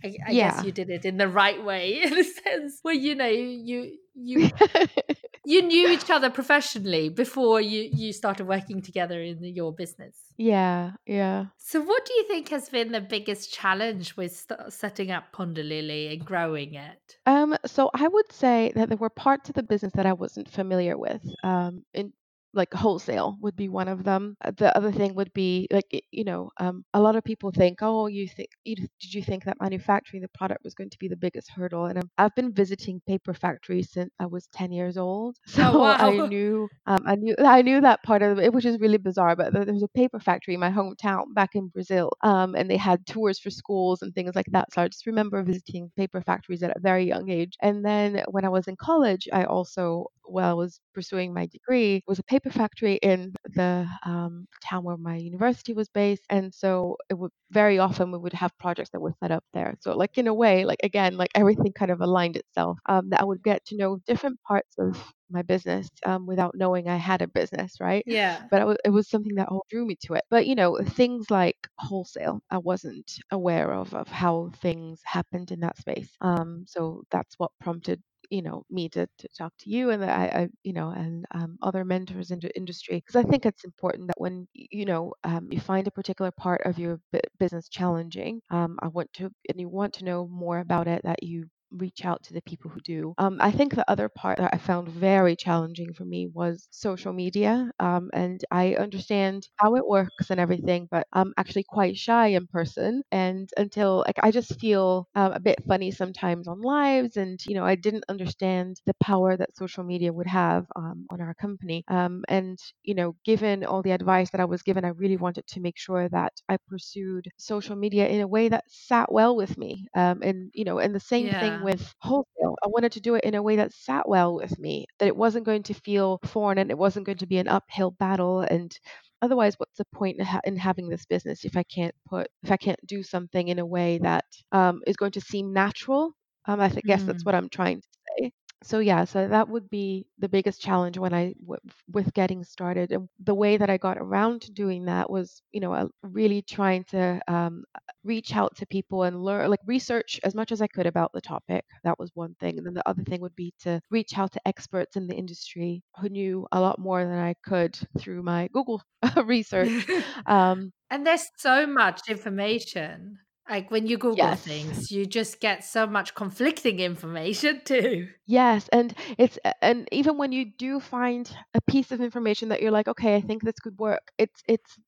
I, 0.05 0.17
I 0.27 0.33
Yeah. 0.33 0.35
guess 0.35 0.63
you 0.63 0.73
did 0.73 0.89
it 0.91 1.05
in 1.05 1.19
the 1.19 1.29
right 1.29 1.63
way 1.63 2.03
in 2.05 2.19
a 2.19 2.25
sense 2.25 2.79
where 2.83 2.95
you 2.95 3.15
know 3.15 3.27
you 3.29 3.99
you 4.15 4.51
you 5.45 5.63
knew 5.63 5.89
each 5.89 6.11
other 6.11 6.31
professionally 6.31 7.09
before 7.09 7.61
you 7.61 7.89
you 7.93 8.13
started 8.13 8.47
working 8.47 8.81
together 8.81 9.21
in 9.21 9.43
your 9.45 9.73
business 9.73 10.17
yeah 10.37 10.93
yeah 11.07 11.47
so 11.57 11.81
what 11.81 12.05
do 12.07 12.15
you 12.15 12.25
think 12.29 12.49
has 12.49 12.69
been 12.69 12.93
the 12.93 13.01
biggest 13.01 13.53
challenge 13.53 14.17
with 14.17 14.35
st- 14.37 14.73
setting 14.73 15.11
up 15.11 15.33
ponder 15.33 15.63
lily 15.63 16.13
and 16.13 16.25
growing 16.25 16.75
it 16.75 17.17
Um, 17.27 17.57
so 17.67 17.91
I 17.95 18.09
would 18.09 18.33
say 18.33 18.73
that 18.75 18.89
there 18.89 18.99
were 18.99 19.11
parts 19.11 19.49
of 19.49 19.55
the 19.55 19.63
business 19.63 19.93
that 19.95 20.07
I 20.07 20.13
wasn't 20.13 20.49
familiar 20.49 20.97
with. 20.97 21.23
Um, 21.45 21.85
in 21.95 22.13
like 22.55 22.73
wholesale 22.75 23.37
would 23.41 23.57
be 23.57 23.69
one 23.69 23.89
of 23.89 24.05
them. 24.05 24.37
Uh, 24.45 24.53
The 24.57 24.77
other 24.77 24.93
thing 24.93 25.15
would 25.15 25.33
be 25.33 25.67
like 25.71 25.87
you 26.13 26.25
know, 26.25 26.51
um, 26.59 26.85
a 26.95 27.01
lot 27.01 27.17
of 27.17 27.25
people 27.25 27.51
think, 27.53 27.79
oh, 27.83 28.07
you 28.07 28.29
think, 28.29 28.49
you, 28.65 28.77
did 28.77 29.15
you 29.15 29.23
think 29.23 29.45
that 29.45 29.61
manufacturing 29.61 30.23
the 30.23 30.29
product 30.29 30.63
was 30.65 30.75
going 30.75 30.91
to 30.91 30.99
be 30.99 31.09
the 31.09 31.17
biggest 31.17 31.51
hurdle? 31.51 31.87
And 31.87 32.03
I've 32.19 32.35
been 32.35 32.53
visiting 32.53 33.01
paper 33.07 33.35
factories 33.35 33.91
since 33.93 34.11
I 34.21 34.27
was 34.27 34.47
10 34.53 34.73
years 34.73 34.97
old, 34.99 35.37
so 35.47 35.95
I 35.99 36.21
wow. 36.21 36.21
knew, 36.21 36.69
um, 36.87 37.03
I 37.07 37.15
knew, 37.17 37.35
I 37.39 37.63
knew 37.63 37.81
that 37.81 38.03
part 38.03 38.23
of 38.23 38.39
it, 38.39 38.53
which 38.53 38.65
is 38.65 38.79
really 38.81 38.99
bizarre. 38.99 39.37
But 39.37 39.53
there 39.53 39.65
there 39.65 39.75
was 39.75 39.83
a 39.83 39.89
paper 39.89 40.21
factory 40.21 40.55
in 40.55 40.61
my 40.61 40.71
hometown 40.71 41.35
back 41.35 41.51
in 41.55 41.69
Brazil, 41.69 42.13
um, 42.23 42.55
and 42.55 42.71
they 42.71 42.77
had 42.77 43.07
tours 43.07 43.39
for 43.39 43.51
schools 43.51 44.03
and 44.03 44.15
things 44.15 44.35
like 44.35 44.47
that. 44.53 44.73
So 44.73 44.83
I 44.83 44.89
just 44.89 45.07
remember 45.07 45.43
visiting 45.43 45.91
paper 45.97 46.21
factories 46.21 46.63
at 46.63 46.77
a 46.77 46.81
very 46.81 47.05
young 47.05 47.31
age. 47.31 47.55
And 47.63 47.85
then 47.85 48.23
when 48.31 48.45
I 48.45 48.49
was 48.49 48.69
in 48.69 48.77
college, 48.77 49.29
I 49.33 49.45
also, 49.45 50.07
while 50.25 50.51
I 50.51 50.55
was 50.55 50.81
pursuing 50.95 51.33
my 51.35 51.47
degree, 51.47 52.03
was 52.07 52.19
a 52.19 52.23
paper 52.25 52.51
factory 52.51 52.95
in 53.03 53.35
the 53.45 53.87
um, 54.05 54.47
town 54.65 54.85
where 54.85 54.97
my 54.97 55.17
university 55.17 55.73
was 55.75 55.89
based. 55.89 56.23
And 56.31 56.53
so 56.55 56.97
it 57.11 57.15
would 57.15 57.31
very 57.51 57.79
often 57.79 58.13
we 58.13 58.19
would 58.19 58.33
have 58.33 58.57
projects 58.59 58.91
that 58.91 59.01
were 59.01 59.15
set 59.23 59.31
up 59.31 59.45
there. 59.53 59.75
So 59.81 59.97
like 59.97 60.19
in 60.19 60.27
a 60.29 60.35
way, 60.35 60.65
like 60.65 60.81
again, 60.83 61.17
like 61.17 61.31
everything 61.35 61.73
kind 61.73 61.91
of 61.91 62.01
aligned 62.01 62.37
itself. 62.37 62.79
Um, 62.89 63.11
that 63.11 63.21
I 63.21 63.25
would 63.25 63.43
get 63.43 63.65
to 63.67 63.77
know 63.77 63.99
different 64.07 64.41
parts 64.43 64.75
of 64.79 65.13
my 65.31 65.43
business 65.43 65.89
um, 66.07 66.27
without 66.27 66.55
knowing 66.57 66.89
I 66.89 66.97
had 66.97 67.23
a 67.23 67.27
business, 67.29 67.77
right? 67.81 68.05
yeah 68.05 68.49
but 68.51 68.61
it 68.63 68.67
was, 68.67 68.77
it 68.85 68.91
was 68.91 69.09
something 69.09 69.35
that 69.37 69.49
drew 69.71 69.87
me 69.87 69.97
to 70.05 70.15
it. 70.15 70.25
But 70.31 70.47
you 70.47 70.55
know, 70.55 70.79
things 70.85 71.31
like 71.31 71.57
wholesale, 71.79 72.41
I 72.51 72.59
wasn't 72.59 73.11
aware 73.31 73.73
of 73.73 73.95
of 73.95 74.09
how 74.09 74.51
things 74.61 75.01
happened 75.05 75.51
in 75.51 75.61
that 75.61 75.79
space. 75.79 76.11
Um, 76.21 76.65
so 76.69 77.03
that's 77.11 77.35
what 77.39 77.51
prompted 77.61 78.03
you 78.33 78.43
know 78.43 78.65
me 78.71 78.89
to, 78.91 79.07
to 79.19 79.29
talk 79.39 79.53
to 79.61 79.71
you 79.71 79.91
and 79.91 80.05
I, 80.05 80.25
I 80.41 80.49
you 80.65 80.73
know 80.73 80.91
and 80.91 81.27
um, 81.33 81.59
other 81.63 81.85
mentors 81.85 82.31
in 82.33 82.41
the 82.41 82.57
industry 82.57 82.97
because 82.99 83.17
I 83.17 83.29
think 83.29 83.47
it's 83.47 83.65
important 83.65 84.09
that 84.09 84.21
when 84.21 84.49
you 84.55 84.87
know 84.87 85.15
um, 85.25 85.49
you 85.53 85.61
find 85.61 85.87
a 85.87 85.93
particular 85.93 86.33
part 86.33 86.63
of 86.65 86.79
your 86.79 87.01
bu- 87.13 87.21
business 87.39 87.69
challenging, 87.69 88.41
um, 88.51 88.79
I 88.83 88.89
want 88.89 89.13
to 89.15 89.31
and 89.51 89.61
you 89.61 89.69
want 89.69 89.95
to 89.95 90.05
know 90.05 90.27
more 90.29 90.61
about 90.61 90.89
it 90.89 91.03
that 91.05 91.23
you 91.23 91.47
reach 91.73 92.05
out 92.05 92.23
to 92.25 92.35
the 92.35 92.43
people 92.43 92.71
who 92.71 92.81
do. 92.81 93.15
Um, 93.19 93.39
I 93.41 93.51
think 93.51 93.75
the 93.75 93.91
other 93.91 94.09
part 94.09 94.39
that 94.39 94.53
I 94.55 94.59
found 94.59 94.89
very 94.89 95.37
challenging 95.37 95.93
for 95.95 96.05
me 96.05 96.29
was 96.29 96.69
social 96.71 97.13
media. 97.13 97.71
Um, 97.81 98.11
and 98.13 98.45
I 98.51 98.75
understand 98.75 99.49
how 99.57 99.77
it 99.77 99.87
works 99.87 100.31
and 100.31 100.41
everything, 100.41 100.89
but 100.91 101.07
I'm 101.13 101.33
actually 101.37 101.65
quite 101.65 101.97
shy 101.97 102.29
in 102.29 102.47
person. 102.47 103.03
And 103.13 103.49
until, 103.57 104.05
like, 104.07 104.19
I 104.23 104.31
just 104.31 104.59
feel 104.61 105.09
um, 105.15 105.33
a 105.33 105.41
bit 105.41 105.63
funny 105.67 105.91
sometimes 105.91 106.49
on 106.49 106.61
lives. 106.61 107.17
And, 107.17 107.39
you 107.47 107.55
know, 107.55 107.65
I 107.65 107.75
didn't 107.77 108.05
understand 108.09 108.81
the 108.87 108.95
power 109.03 109.37
that 109.37 109.57
social 109.57 109.85
media 109.85 110.13
would 110.13 110.27
have 110.27 110.67
um, 110.77 111.07
on 111.11 111.21
our 111.21 111.35
company. 111.35 111.85
Um, 111.89 112.25
and, 112.29 112.59
you 112.83 112.95
know, 112.95 113.17
given 113.25 113.65
all 113.65 113.83
the 113.83 113.93
advice 113.93 114.31
that 114.31 114.41
I 114.41 114.45
was 114.47 114.63
given, 114.63 114.85
I 114.85 114.89
really 114.89 115.17
wanted 115.17 115.47
to 115.49 115.61
make 115.61 115.79
sure 115.79 116.09
that 116.09 116.33
I 116.49 116.57
pursued 116.69 117.29
social 117.39 117.77
media 117.77 118.09
in 118.09 118.21
a 118.21 118.29
way 118.29 118.49
that 118.49 118.65
sat 118.69 119.13
well 119.13 119.37
with 119.37 119.57
me. 119.59 119.87
Um, 119.97 120.23
and, 120.23 120.51
you 120.55 120.65
know, 120.65 120.79
and 120.79 120.95
the 120.95 121.01
same 121.01 121.35
thing 121.35 121.61
Yeah. 121.67 121.75
with 121.75 121.95
wholesale. 122.01 122.57
I 122.65 122.69
wanted 122.69 122.93
to 122.93 123.01
do 123.01 123.15
it 123.15 123.25
in 123.25 123.35
a 123.35 123.43
way 123.43 123.57
that 123.57 123.73
sat 123.73 124.09
well 124.09 124.35
with 124.35 124.59
me, 124.59 124.87
that 124.99 125.07
it 125.09 125.17
wasn't 125.17 125.47
going 125.47 125.63
to 125.65 125.75
feel 125.75 126.19
foreign 126.25 126.59
and 126.59 126.71
it 126.71 126.79
wasn't 126.79 127.07
going 127.07 127.19
to 127.19 127.27
be 127.27 127.39
an 127.39 127.49
uphill 127.49 127.91
battle. 127.93 128.41
And 128.41 128.77
otherwise, 129.23 129.55
what's 129.59 129.79
the 129.79 129.87
point 129.95 130.19
in, 130.19 130.25
ha- 130.27 130.41
in 130.45 130.57
having 130.57 130.89
this 130.89 131.07
business 131.07 131.45
if 131.45 131.57
I 131.57 131.65
can't 131.65 131.95
put, 132.09 132.29
if 132.43 132.51
I 132.51 132.57
can't 132.57 132.81
do 132.87 133.03
something 133.03 133.49
in 133.49 133.59
a 133.59 133.67
way 133.67 133.99
that 133.99 134.25
um, 134.53 134.81
is 134.87 134.97
going 134.97 135.13
to 135.13 135.21
seem 135.21 135.53
natural? 135.53 136.13
Um, 136.47 136.61
I 136.61 136.69
guess 136.87 137.05
that's 137.05 137.25
Mm. 137.25 137.27
what 137.27 137.35
I'm 137.35 137.49
trying 137.49 137.81
to 137.81 137.89
say. 138.21 138.33
So 138.63 138.79
yeah, 138.79 139.05
so 139.05 139.29
that 139.29 139.49
would 139.49 139.69
be 139.71 140.07
the 140.19 140.29
biggest 140.29 140.61
challenge 140.61 140.97
when 140.99 141.13
I 141.13 141.35
w- 141.41 141.61
with 141.91 142.13
getting 142.15 142.45
started. 142.45 142.93
And 142.93 143.09
the 143.19 143.35
way 143.35 143.57
that 143.57 143.71
I 143.71 143.77
got 143.77 143.99
around 143.99 144.43
to 144.43 144.53
doing 144.53 144.85
that 144.87 145.11
was, 145.11 145.43
you 145.53 145.61
know, 145.61 145.91
really 146.03 146.43
trying 146.43 146.85
to 146.85 147.21
um, 147.29 147.65
reach 148.05 148.35
out 148.35 148.57
to 148.57 148.67
people 148.67 149.03
and 149.05 149.23
learn, 149.23 149.51
like 149.51 149.61
research 149.67 150.21
as 150.25 150.35
much 150.35 150.53
as 150.53 150.63
I 150.63 150.67
could 150.67 150.87
about 150.87 151.13
the 151.13 151.21
topic. 151.21 151.65
That 151.85 151.99
was 151.99 152.11
one 152.15 152.35
thing. 152.41 152.59
And 152.59 152.67
then 152.67 152.75
the 152.75 152.89
other 152.89 153.03
thing 153.03 153.21
would 153.21 153.37
be 153.37 153.53
to 153.61 153.81
reach 153.91 154.17
out 154.19 154.33
to 154.33 154.49
experts 154.49 154.97
in 154.97 155.07
the 155.07 155.15
industry 155.17 155.83
who 156.01 156.09
knew 156.09 156.47
a 156.53 156.61
lot 156.61 156.79
more 156.79 157.05
than 157.05 157.19
I 157.19 157.35
could 157.45 157.79
through 157.99 158.23
my 158.23 158.49
Google 158.53 158.83
research. 159.25 159.87
Um, 160.27 160.73
and 160.91 161.07
there's 161.07 161.27
so 161.37 161.67
much 161.67 162.03
information. 162.09 163.19
Like 163.49 163.71
when 163.71 163.87
you 163.87 163.99
Google 163.99 164.37
Yes. 164.37 164.47
things, 164.47 164.91
you 164.91 165.05
just 165.07 165.41
get 165.41 165.65
so 165.65 165.87
much 165.87 166.15
conflicting 166.15 166.79
information 166.81 167.63
too. 167.65 168.09
Yes, 168.27 168.69
and 168.69 168.95
it's 169.19 169.39
and 169.61 169.89
even 169.93 170.17
when 170.17 170.33
you 170.33 170.45
do 170.45 170.79
find 170.81 171.31
a 171.55 171.61
piece 171.61 171.91
of 171.93 172.01
information 172.01 172.49
that 172.51 172.61
you're 172.63 172.71
like, 172.71 172.89
okay, 172.89 173.17
I 173.17 173.21
think 173.21 173.43
this 173.43 173.59
could 173.61 173.79
work. 173.79 174.13
It's 174.19 174.43
it's 174.49 174.79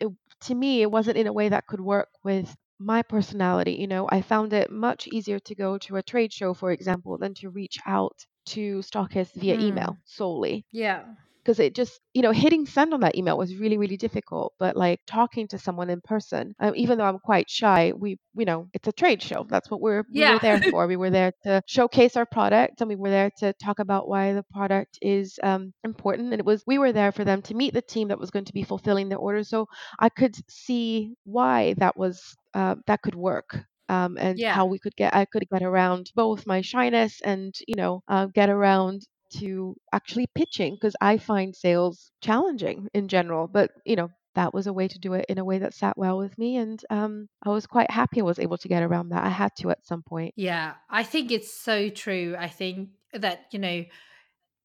it, 0.00 0.08
to 0.42 0.54
me, 0.54 0.82
it 0.82 0.90
wasn't 0.90 1.16
in 1.18 1.26
a 1.26 1.32
way 1.32 1.48
that 1.48 1.66
could 1.66 1.80
work 1.80 2.08
with 2.22 2.54
my 2.78 3.02
personality. 3.02 3.72
You 3.74 3.86
know, 3.86 4.08
I 4.10 4.20
found 4.22 4.52
it 4.52 4.70
much 4.70 5.06
easier 5.08 5.38
to 5.40 5.54
go 5.54 5.78
to 5.78 5.96
a 5.96 6.02
trade 6.02 6.32
show, 6.32 6.52
for 6.54 6.70
example, 6.70 7.16
than 7.18 7.34
to 7.34 7.50
reach 7.50 7.78
out 7.86 8.26
to 8.46 8.80
stockists 8.80 9.34
via 9.34 9.56
Hmm. 9.56 9.58
email 9.58 9.98
solely 10.04 10.66
Yeah. 10.72 11.16
Because 11.44 11.58
it 11.60 11.74
just 11.74 12.00
you 12.14 12.22
know 12.22 12.32
hitting 12.32 12.66
send 12.66 12.94
on 12.94 13.00
that 13.00 13.16
email 13.16 13.36
was 13.38 13.56
really 13.56 13.78
really 13.78 13.96
difficult 13.96 14.52
but 14.58 14.76
like 14.76 15.00
talking 15.06 15.46
to 15.48 15.58
someone 15.58 15.90
in 15.90 16.00
person 16.02 16.54
um, 16.60 16.72
even 16.76 16.98
though 16.98 17.04
i'm 17.04 17.18
quite 17.18 17.48
shy 17.50 17.92
we 17.96 18.18
you 18.34 18.44
know 18.44 18.68
it's 18.74 18.88
a 18.88 18.92
trade 18.92 19.22
show. 19.22 19.46
That's 19.48 19.70
what 19.70 19.80
we're 19.80 20.04
we 20.14 20.24
were 20.24 20.38
there 20.38 20.60
for. 20.70 20.86
We 20.86 20.96
were 20.96 21.10
there 21.10 21.32
to 21.44 21.62
showcase 21.66 22.16
our 22.16 22.26
product 22.26 22.80
and 22.80 22.88
we 22.88 22.96
were 22.96 23.10
there 23.10 23.30
to 23.38 23.52
talk 23.62 23.78
about 23.78 24.08
why 24.08 24.32
the 24.32 24.44
product 24.52 24.98
is 25.02 25.38
um, 25.42 25.72
important 25.84 26.32
and 26.32 26.40
it 26.40 26.46
was 26.46 26.62
we 26.66 26.78
were 26.78 26.92
there 26.92 27.12
for 27.12 27.24
them 27.24 27.42
to 27.42 27.54
meet 27.54 27.74
the 27.74 27.82
team 27.82 28.08
that 28.08 28.18
was 28.18 28.30
going 28.30 28.44
to 28.46 28.52
be 28.52 28.62
fulfilling 28.62 29.08
their 29.08 29.18
order 29.18 29.42
so 29.44 29.66
i 29.98 30.08
could 30.08 30.34
see 30.50 31.14
why 31.24 31.74
that 31.78 31.96
was 31.96 32.36
uh, 32.54 32.74
that 32.86 33.02
could 33.02 33.14
work 33.14 33.58
um, 33.88 34.16
and 34.18 34.40
Yeah. 34.40 34.54
how 34.54 34.66
we 34.66 34.78
could 34.78 34.94
get 34.96 35.14
i 35.14 35.24
could 35.24 35.44
get 35.52 35.62
around 35.62 36.10
both 36.14 36.46
my 36.46 36.60
shyness 36.60 37.20
and 37.24 37.54
you 37.66 37.74
know 37.76 38.02
uh, 38.08 38.26
get 38.26 38.48
around 38.50 39.02
to 39.38 39.76
actually 39.92 40.26
pitching 40.34 40.74
because 40.74 40.96
I 41.00 41.18
find 41.18 41.54
sales 41.54 42.10
challenging 42.20 42.88
in 42.94 43.08
general. 43.08 43.48
But 43.48 43.70
you 43.84 43.96
know, 43.96 44.10
that 44.34 44.54
was 44.54 44.66
a 44.66 44.72
way 44.72 44.88
to 44.88 44.98
do 44.98 45.12
it 45.14 45.26
in 45.28 45.38
a 45.38 45.44
way 45.44 45.58
that 45.58 45.74
sat 45.74 45.98
well 45.98 46.18
with 46.18 46.36
me, 46.38 46.56
and 46.56 46.82
um, 46.90 47.28
I 47.42 47.50
was 47.50 47.66
quite 47.66 47.90
happy 47.90 48.20
I 48.20 48.24
was 48.24 48.38
able 48.38 48.58
to 48.58 48.68
get 48.68 48.82
around 48.82 49.10
that. 49.10 49.24
I 49.24 49.28
had 49.28 49.52
to 49.58 49.70
at 49.70 49.86
some 49.86 50.02
point. 50.02 50.34
Yeah, 50.36 50.74
I 50.88 51.02
think 51.02 51.30
it's 51.30 51.52
so 51.52 51.88
true. 51.88 52.34
I 52.38 52.48
think 52.48 52.90
that, 53.12 53.46
you 53.50 53.58
know, 53.58 53.84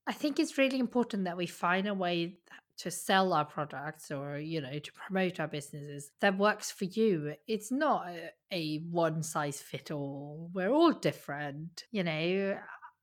I 0.07 0.13
think 0.13 0.39
it's 0.39 0.57
really 0.57 0.79
important 0.79 1.25
that 1.25 1.37
we 1.37 1.47
find 1.47 1.87
a 1.87 1.93
way 1.93 2.37
to 2.77 2.91
sell 2.91 3.33
our 3.33 3.43
products 3.43 4.11
or, 4.11 4.37
you 4.37 4.61
know, 4.61 4.77
to 4.77 4.91
promote 4.93 5.39
our 5.39 5.47
businesses 5.47 6.11
that 6.21 6.37
works 6.37 6.71
for 6.71 6.85
you. 6.85 7.33
It's 7.47 7.71
not 7.71 8.07
a, 8.07 8.29
a 8.51 8.77
one 8.89 9.23
size 9.23 9.59
fit 9.59 9.91
all. 9.91 10.49
We're 10.53 10.69
all 10.69 10.93
different, 10.93 11.83
you 11.91 12.03
know. 12.03 12.57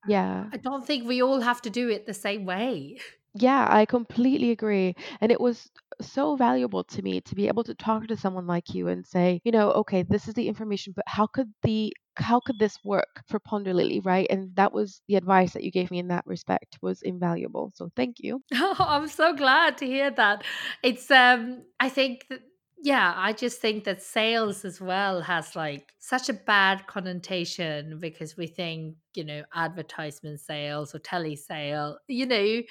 Yeah. 0.05 0.53
I 0.53 0.57
don't 0.59 0.87
think 0.87 1.07
we 1.07 1.23
all 1.23 1.41
have 1.41 1.61
to 1.63 1.71
do 1.71 1.89
it 1.89 2.07
the 2.07 2.15
same 2.15 2.45
way. 2.45 2.99
Yeah, 3.37 3.67
I 3.69 3.85
completely 3.87 4.51
agree. 4.53 4.95
And 5.21 5.33
it 5.33 5.41
was 5.41 5.71
so 6.01 6.37
valuable 6.37 6.85
to 6.85 7.03
me 7.03 7.21
to 7.23 7.35
be 7.35 7.49
able 7.49 7.65
to 7.65 7.75
talk 7.75 8.07
to 8.07 8.17
someone 8.17 8.47
like 8.47 8.75
you 8.75 8.87
and 8.89 9.05
say, 9.07 9.41
you 9.45 9.51
know, 9.51 9.73
okay, 9.73 10.03
this 10.05 10.29
is 10.29 10.35
the 10.35 10.47
information, 10.49 10.93
but 10.95 11.05
how 11.09 11.27
could 11.27 11.53
the 11.63 11.93
how 12.17 12.39
could 12.39 12.61
this 12.61 12.79
work 12.85 13.23
for 13.27 13.41
Ponder 13.41 13.75
Lily, 13.75 13.99
right? 14.01 14.29
And 14.31 14.55
that 14.55 14.73
was 14.73 15.03
the 15.09 15.17
advice 15.17 15.53
that 15.55 15.65
you 15.65 15.73
gave 15.73 15.91
me 15.91 15.99
in 15.99 16.09
that 16.09 16.27
respect 16.27 16.79
was 16.81 17.03
invaluable. 17.03 17.73
So 17.75 17.91
thank 17.97 18.21
you. 18.21 18.41
Oh, 18.53 18.77
I'm 18.79 19.09
so 19.09 19.35
glad 19.35 19.79
to 19.79 19.87
hear 19.87 20.11
that. 20.11 20.45
It's 20.83 21.11
um 21.11 21.65
I 21.81 21.89
think 21.89 22.27
that 22.31 22.41
yeah, 22.85 23.15
I 23.17 23.33
just 23.33 23.61
think 23.61 23.85
that 23.85 24.03
sales 24.03 24.65
as 24.65 24.81
well 24.81 25.23
has 25.23 25.57
like 25.57 25.95
such 26.01 26.29
a 26.29 26.35
bad 26.35 26.87
connotation 26.87 27.99
because 27.99 28.37
we 28.37 28.47
think, 28.47 28.97
you 29.15 29.25
know, 29.25 29.45
advertisement 29.55 30.41
sales 30.41 30.95
or 30.95 30.99
telesale, 30.99 31.97
you 32.09 32.27
know, 32.27 32.39
you, 32.43 32.63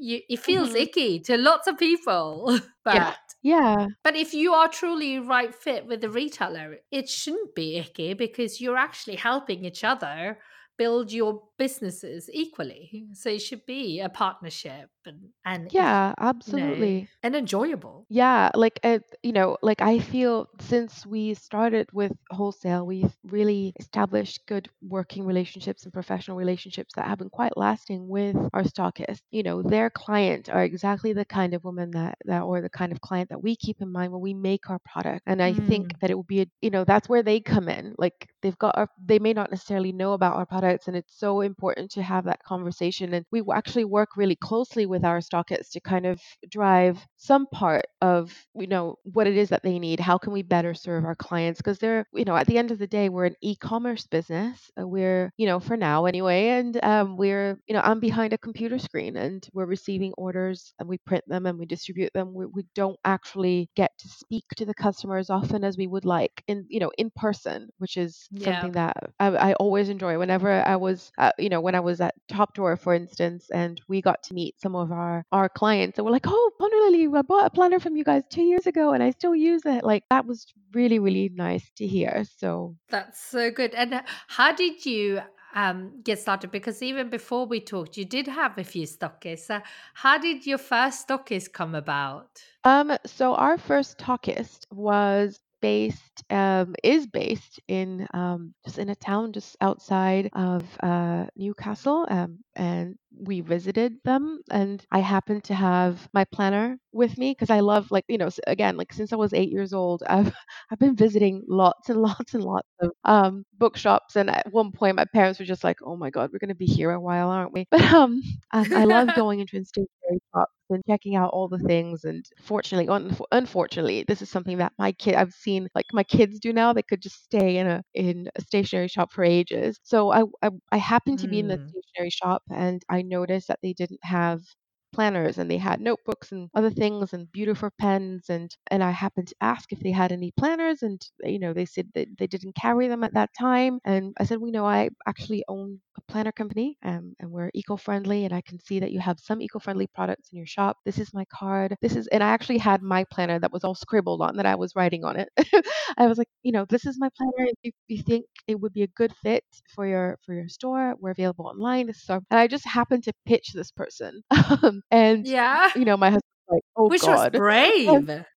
you, 0.00 0.20
it 0.28 0.40
feels 0.40 0.74
Mhm. 0.74 0.74
icky 0.74 1.20
to 1.20 1.36
lots 1.38 1.68
of 1.68 1.78
people. 1.78 2.58
but 2.84 3.02
Yeah. 3.02 3.14
Yeah. 3.42 3.86
but 4.02 4.16
if 4.16 4.34
you 4.34 4.54
are 4.54 4.68
truly 4.68 5.18
right 5.18 5.54
fit 5.54 5.86
with 5.86 6.00
the 6.00 6.10
retailer, 6.10 6.78
it 6.90 7.08
shouldn't 7.08 7.54
be 7.54 7.76
icky 7.78 8.14
because 8.14 8.60
you're 8.60 8.76
actually 8.78 9.16
helping 9.16 9.64
each 9.64 9.84
other 9.84 10.40
build 10.80 11.12
your 11.12 11.32
businesses 11.58 12.30
equally. 12.32 13.08
So 13.14 13.30
it 13.30 13.42
should 13.42 13.66
be 13.66 14.00
a 14.00 14.08
partnership 14.08 14.90
and 15.06 15.20
and 15.44 15.70
Yeah, 15.70 16.14
you 16.46 16.54
know, 16.54 16.74
absolutely. 16.78 17.10
and 17.24 17.36
enjoyable. 17.36 18.08
Yeah, 18.12 18.50
like 18.56 18.80
uh, 18.82 18.98
you 19.22 19.30
know, 19.32 19.56
like 19.62 19.80
I 19.80 20.00
feel 20.00 20.48
since 20.60 21.06
we 21.06 21.34
started 21.34 21.88
with 21.92 22.12
wholesale, 22.30 22.84
we've 22.84 23.16
really 23.22 23.72
established 23.78 24.46
good 24.48 24.68
working 24.82 25.24
relationships 25.24 25.84
and 25.84 25.92
professional 25.92 26.36
relationships 26.36 26.94
that 26.96 27.06
have 27.06 27.18
been 27.18 27.30
quite 27.30 27.56
lasting 27.56 28.08
with 28.08 28.36
our 28.52 28.64
stockists. 28.64 29.20
You 29.30 29.44
know, 29.44 29.62
their 29.62 29.90
client 29.90 30.48
are 30.48 30.64
exactly 30.64 31.12
the 31.12 31.24
kind 31.24 31.54
of 31.54 31.62
woman 31.62 31.92
that 31.92 32.18
that 32.24 32.42
or 32.42 32.60
the 32.60 32.68
kind 32.70 32.90
of 32.90 33.00
client 33.00 33.28
that 33.30 33.42
we 33.44 33.54
keep 33.54 33.80
in 33.80 33.92
mind 33.92 34.10
when 34.12 34.20
we 34.22 34.34
make 34.34 34.68
our 34.70 34.80
product. 34.84 35.22
And 35.26 35.40
I 35.40 35.54
think 35.54 35.86
Mm. 35.86 36.00
that 36.00 36.10
it 36.10 36.16
would 36.16 36.26
be, 36.26 36.40
a, 36.42 36.46
you 36.60 36.70
know, 36.70 36.84
that's 36.84 37.08
where 37.08 37.22
they 37.22 37.40
come 37.40 37.68
in. 37.68 37.94
Like 37.96 38.28
they've 38.42 38.58
got 38.58 38.76
our, 38.76 38.88
they 39.00 39.20
may 39.20 39.32
not 39.34 39.52
necessarily 39.52 39.92
know 39.92 40.14
about 40.14 40.34
our 40.34 40.46
and 40.78 40.96
it's 40.96 41.18
so 41.18 41.40
important 41.40 41.90
to 41.92 42.02
have 42.02 42.24
that 42.24 42.42
conversation. 42.42 43.12
And 43.14 43.24
we 43.30 43.42
actually 43.52 43.84
work 43.84 44.10
really 44.16 44.36
closely 44.36 44.86
with 44.86 45.04
our 45.04 45.18
stockists 45.20 45.70
to 45.72 45.80
kind 45.80 46.06
of 46.06 46.20
drive 46.48 47.06
some 47.16 47.46
part 47.46 47.84
of 48.00 48.32
you 48.54 48.66
know 48.66 48.96
what 49.04 49.26
it 49.26 49.36
is 49.36 49.48
that 49.50 49.62
they 49.62 49.78
need 49.78 50.00
how 50.00 50.16
can 50.18 50.32
we 50.32 50.42
better 50.42 50.74
serve 50.74 51.04
our 51.04 51.14
clients 51.14 51.60
because 51.60 51.78
they're 51.78 52.06
you 52.12 52.24
know 52.24 52.36
at 52.36 52.46
the 52.46 52.58
end 52.58 52.70
of 52.70 52.78
the 52.78 52.86
day 52.86 53.08
we're 53.08 53.24
an 53.26 53.34
e-commerce 53.42 54.06
business 54.06 54.70
uh, 54.80 54.86
we're 54.86 55.32
you 55.36 55.46
know 55.46 55.58
for 55.60 55.76
now 55.76 56.04
anyway 56.06 56.48
and 56.48 56.82
um, 56.84 57.16
we're 57.16 57.58
you 57.66 57.74
know 57.74 57.80
i'm 57.82 58.00
behind 58.00 58.32
a 58.32 58.38
computer 58.38 58.78
screen 58.78 59.16
and 59.16 59.48
we're 59.52 59.66
receiving 59.66 60.12
orders 60.16 60.72
and 60.78 60.88
we 60.88 60.98
print 60.98 61.24
them 61.26 61.46
and 61.46 61.58
we 61.58 61.66
distribute 61.66 62.12
them 62.14 62.32
we, 62.34 62.46
we 62.46 62.64
don't 62.74 62.98
actually 63.04 63.68
get 63.76 63.90
to 63.98 64.08
speak 64.08 64.44
to 64.56 64.64
the 64.64 64.74
customer 64.74 65.16
as 65.16 65.30
often 65.30 65.64
as 65.64 65.76
we 65.76 65.86
would 65.86 66.04
like 66.04 66.42
in 66.48 66.64
you 66.68 66.80
know 66.80 66.90
in 66.98 67.10
person 67.16 67.68
which 67.78 67.96
is 67.96 68.28
Yeah. 68.30 68.66
something 68.66 68.72
that 68.72 68.96
I, 69.18 69.26
I 69.28 69.52
always 69.54 69.88
enjoy 69.88 70.18
whenever 70.18 70.50
i 70.66 70.76
was 70.76 71.12
uh, 71.18 71.32
you 71.38 71.48
know 71.48 71.60
when 71.60 71.74
i 71.74 71.80
was 71.80 72.00
at 72.00 72.14
Top 72.28 72.54
Drawer 72.54 72.76
for 72.76 72.94
instance 72.94 73.50
and 73.50 73.80
we 73.88 74.00
got 74.00 74.22
to 74.24 74.34
meet 74.34 74.60
some 74.60 74.76
of 74.76 74.92
our 74.92 75.24
our 75.32 75.48
clients 75.48 75.98
and 75.98 76.04
we're 76.04 76.12
like 76.12 76.26
oh 76.26 76.50
Ponder 76.58 76.76
Lily 76.76 77.08
I 77.14 77.22
bought 77.22 77.46
a 77.46 77.50
planner 77.50 77.80
from 77.80 77.96
you 77.96 78.04
guys 78.04 78.22
two 78.30 78.42
years 78.42 78.66
ago 78.66 78.92
and 78.92 79.02
I 79.02 79.10
still 79.10 79.34
use 79.34 79.62
it 79.64 79.84
like 79.84 80.04
that 80.10 80.26
was 80.26 80.46
really 80.72 80.98
really 80.98 81.30
nice 81.34 81.70
to 81.76 81.86
hear 81.86 82.24
so 82.38 82.76
That's 82.88 83.20
so 83.20 83.50
good. 83.50 83.74
And 83.74 83.94
uh, 83.94 84.02
how 84.28 84.52
did 84.52 84.84
you 84.86 85.20
um, 85.54 86.00
get 86.04 86.18
started? 86.18 86.50
Because 86.50 86.82
even 86.82 87.10
before 87.10 87.46
we 87.46 87.60
talked, 87.60 87.96
you 87.96 88.04
did 88.04 88.26
have 88.28 88.56
a 88.58 88.64
few 88.64 88.86
stockists. 88.86 89.50
Uh, 89.50 89.60
how 89.94 90.16
did 90.18 90.46
your 90.46 90.58
first 90.58 91.08
stockist 91.08 91.52
come 91.52 91.74
about? 91.74 92.42
um 92.64 92.92
so 93.06 93.34
our 93.34 93.56
first 93.58 93.98
stockist 93.98 94.66
was 94.70 95.40
based 95.60 96.24
um 96.30 96.74
is 96.82 97.06
based 97.06 97.60
in 97.68 98.06
um 98.14 98.54
just 98.64 98.78
in 98.78 98.88
a 98.88 98.94
town 98.94 99.32
just 99.32 99.56
outside 99.60 100.30
of 100.32 100.64
uh 100.82 101.26
Newcastle 101.36 102.06
um 102.08 102.38
and 102.56 102.96
we 103.18 103.40
visited 103.40 103.94
them 104.04 104.40
and 104.50 104.84
I 104.92 105.00
happened 105.00 105.44
to 105.44 105.54
have 105.54 106.08
my 106.14 106.24
planner 106.24 106.78
with 106.92 107.18
me 107.18 107.32
because 107.32 107.50
I 107.50 107.60
love 107.60 107.90
like 107.90 108.04
you 108.08 108.18
know 108.18 108.30
again 108.46 108.76
like 108.76 108.92
since 108.92 109.12
I 109.12 109.16
was 109.16 109.32
8 109.34 109.50
years 109.50 109.72
old 109.72 110.02
I've 110.08 110.32
I've 110.70 110.78
been 110.78 110.96
visiting 110.96 111.42
lots 111.48 111.88
and 111.90 112.00
lots 112.02 112.34
and 112.34 112.44
lots 112.44 112.68
of 112.80 112.90
um 113.04 113.44
bookshops 113.58 114.16
and 114.16 114.30
at 114.30 114.46
one 114.52 114.72
point 114.72 114.96
my 114.96 115.04
parents 115.12 115.38
were 115.40 115.44
just 115.46 115.64
like 115.64 115.78
oh 115.84 115.96
my 115.96 116.10
god 116.10 116.30
we're 116.32 116.38
going 116.38 116.48
to 116.48 116.54
be 116.54 116.66
here 116.66 116.90
a 116.92 117.00
while 117.00 117.30
aren't 117.30 117.52
we 117.52 117.66
but 117.70 117.82
um 117.92 118.22
I, 118.52 118.66
I 118.74 118.84
love 118.84 119.12
going 119.12 119.40
into 119.40 119.64
stationery 119.64 120.20
shops 120.34 120.52
and 120.70 120.82
checking 120.88 121.16
out 121.16 121.30
all 121.32 121.48
the 121.48 121.58
things 121.58 122.04
and 122.04 122.24
fortunately 122.40 122.88
un- 122.88 123.16
unfortunately 123.32 124.04
this 124.06 124.22
is 124.22 124.30
something 124.30 124.58
that 124.58 124.72
my 124.78 124.92
kid 124.92 125.14
I've 125.14 125.32
seen 125.32 125.68
like 125.74 125.86
my 125.92 126.04
kids 126.04 126.38
do 126.40 126.52
now 126.52 126.72
they 126.72 126.82
could 126.82 127.00
just 127.02 127.22
stay 127.24 127.56
in 127.58 127.66
a 127.66 127.82
in 127.94 128.28
a 128.36 128.42
stationery 128.42 128.88
shop 128.88 129.12
for 129.12 129.24
ages 129.24 129.78
so 129.82 130.10
I 130.12 130.22
I, 130.42 130.50
I 130.72 130.76
happened 130.78 131.18
to 131.20 131.28
be 131.28 131.38
in 131.40 131.48
the 131.48 131.58
Mm. 131.58 131.72
stationery 131.72 132.10
shop 132.10 132.42
and 132.50 132.82
I 132.88 132.99
noticed 133.02 133.48
that 133.48 133.60
they 133.62 133.72
didn't 133.72 134.00
have 134.04 134.42
planners 134.92 135.38
and 135.38 135.50
they 135.50 135.56
had 135.56 135.80
notebooks 135.80 136.32
and 136.32 136.48
other 136.54 136.70
things 136.70 137.12
and 137.12 137.30
beautiful 137.32 137.70
pens 137.78 138.28
and 138.28 138.54
and 138.70 138.82
I 138.82 138.90
happened 138.90 139.28
to 139.28 139.34
ask 139.40 139.72
if 139.72 139.80
they 139.80 139.90
had 139.92 140.12
any 140.12 140.32
planners 140.38 140.82
and 140.82 141.00
you 141.22 141.38
know 141.38 141.52
they 141.52 141.66
said 141.66 141.88
that 141.94 142.08
they 142.18 142.26
didn't 142.26 142.54
carry 142.56 142.88
them 142.88 143.04
at 143.04 143.14
that 143.14 143.30
time 143.38 143.78
and 143.84 144.14
I 144.18 144.24
said 144.24 144.38
we 144.40 144.50
know 144.50 144.66
I 144.66 144.90
actually 145.06 145.44
own 145.48 145.80
a 145.96 146.00
planner 146.12 146.32
company 146.32 146.76
um, 146.84 147.14
and 147.20 147.30
we're 147.30 147.50
eco-friendly 147.54 148.24
and 148.24 148.34
I 148.34 148.40
can 148.42 148.58
see 148.60 148.80
that 148.80 148.92
you 148.92 149.00
have 149.00 149.18
some 149.20 149.40
eco-friendly 149.40 149.88
products 149.94 150.28
in 150.32 150.36
your 150.38 150.46
shop. 150.46 150.76
This 150.84 150.98
is 150.98 151.12
my 151.14 151.24
card. 151.32 151.76
This 151.82 151.96
is 151.96 152.06
and 152.08 152.22
I 152.22 152.28
actually 152.30 152.58
had 152.58 152.82
my 152.82 153.04
planner 153.12 153.38
that 153.38 153.52
was 153.52 153.64
all 153.64 153.74
scribbled 153.74 154.22
on 154.22 154.36
that 154.36 154.46
I 154.46 154.54
was 154.54 154.74
writing 154.76 155.04
on 155.04 155.16
it. 155.16 155.28
I 155.98 156.06
was 156.06 156.18
like 156.18 156.28
you 156.42 156.52
know 156.52 156.64
this 156.68 156.86
is 156.86 156.98
my 156.98 157.08
planner. 157.16 157.48
If 157.50 157.56
you, 157.62 157.72
you 157.88 158.02
think 158.02 158.26
it 158.46 158.60
would 158.60 158.72
be 158.72 158.82
a 158.82 158.86
good 158.88 159.12
fit 159.22 159.44
for 159.74 159.86
your 159.86 160.18
for 160.24 160.34
your 160.34 160.48
store 160.48 160.94
we're 161.00 161.10
available 161.10 161.46
online. 161.46 161.86
This 161.86 162.02
is 162.02 162.10
our, 162.10 162.20
and 162.30 162.40
I 162.40 162.46
just 162.46 162.66
happened 162.66 163.04
to 163.04 163.12
pitch 163.26 163.52
this 163.54 163.70
person. 163.70 164.22
Um, 164.62 164.79
and 164.90 165.26
Yeah. 165.26 165.70
you 165.76 165.84
know 165.84 165.96
my 165.96 166.08
husband 166.10 166.22
was 166.48 166.56
like 166.56 166.62
oh 166.76 166.88
Which 166.88 167.02
god 167.02 167.32
was 167.34 167.38
brave. 167.38 167.86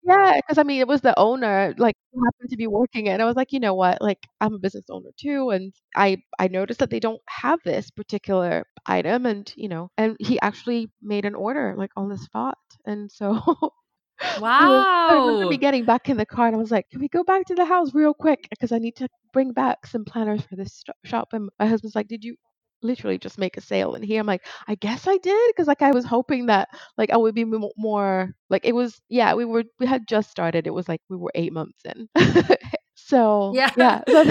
yeah, 0.04 0.36
because 0.36 0.58
I 0.58 0.62
mean, 0.64 0.80
it 0.80 0.88
was 0.88 1.00
the 1.00 1.18
owner, 1.18 1.74
like, 1.78 1.94
who 2.12 2.22
happened 2.24 2.50
to 2.50 2.56
be 2.56 2.66
working 2.66 3.06
it, 3.06 3.10
and 3.12 3.22
I 3.22 3.24
was 3.24 3.36
like, 3.36 3.52
you 3.52 3.60
know 3.60 3.74
what, 3.74 4.02
like, 4.02 4.18
I'm 4.40 4.54
a 4.54 4.58
business 4.58 4.84
owner 4.90 5.10
too, 5.18 5.50
and 5.50 5.72
I 5.96 6.18
I 6.38 6.48
noticed 6.48 6.80
that 6.80 6.90
they 6.90 7.00
don't 7.00 7.22
have 7.28 7.60
this 7.64 7.90
particular 7.90 8.64
item, 8.86 9.26
and 9.26 9.52
you 9.56 9.68
know, 9.68 9.90
and 9.96 10.16
he 10.20 10.40
actually 10.40 10.90
made 11.02 11.24
an 11.24 11.34
order 11.34 11.74
like 11.78 11.90
on 11.96 12.08
the 12.08 12.18
spot, 12.18 12.58
and 12.86 13.10
so. 13.10 13.40
I 14.20 14.68
was- 14.68 14.86
I 15.10 15.14
remember 15.14 15.46
me 15.50 15.56
getting 15.56 15.84
back 15.84 16.08
in 16.08 16.16
the 16.16 16.26
car 16.26 16.46
and 16.46 16.54
I 16.54 16.58
was 16.58 16.70
like, 16.70 16.88
"Can 16.90 17.00
we 17.00 17.08
go 17.08 17.24
back 17.24 17.44
to 17.46 17.54
the 17.56 17.64
house 17.64 17.92
real 17.94 18.14
quick? 18.14 18.46
Because 18.50 18.70
I 18.72 18.78
need 18.78 18.94
to 18.96 19.08
bring 19.32 19.52
back 19.52 19.86
some 19.86 20.04
planners 20.04 20.42
for 20.42 20.54
this 20.56 20.74
sto- 20.74 20.92
shop." 21.04 21.28
And 21.32 21.48
my 21.58 21.66
husband's 21.66 21.96
like, 21.96 22.08
"Did 22.08 22.22
you 22.24 22.36
literally 22.82 23.18
just 23.18 23.38
make 23.38 23.56
a 23.56 23.60
sale 23.60 23.94
and 23.94 24.04
here?" 24.04 24.20
I'm 24.20 24.26
like, 24.26 24.46
"I 24.68 24.74
guess 24.76 25.06
I 25.08 25.16
did," 25.18 25.50
because 25.54 25.66
like 25.68 25.82
I 25.82 25.92
was 25.92 26.04
hoping 26.04 26.46
that 26.46 26.68
like 26.98 27.10
I 27.10 27.16
would 27.16 27.34
be 27.34 27.44
mo- 27.44 27.72
more 27.76 28.34
like 28.50 28.64
it 28.64 28.74
was. 28.74 29.00
Yeah, 29.08 29.34
we 29.34 29.44
were 29.44 29.64
we 29.80 29.86
had 29.86 30.06
just 30.08 30.30
started. 30.30 30.66
It 30.66 30.74
was 30.74 30.88
like 30.88 31.00
we 31.08 31.16
were 31.16 31.32
eight 31.34 31.52
months 31.52 31.80
in. 31.84 32.08
So 32.94 33.58
Yeah. 33.74 33.74
yeah, 33.74 34.02
so 34.08 34.24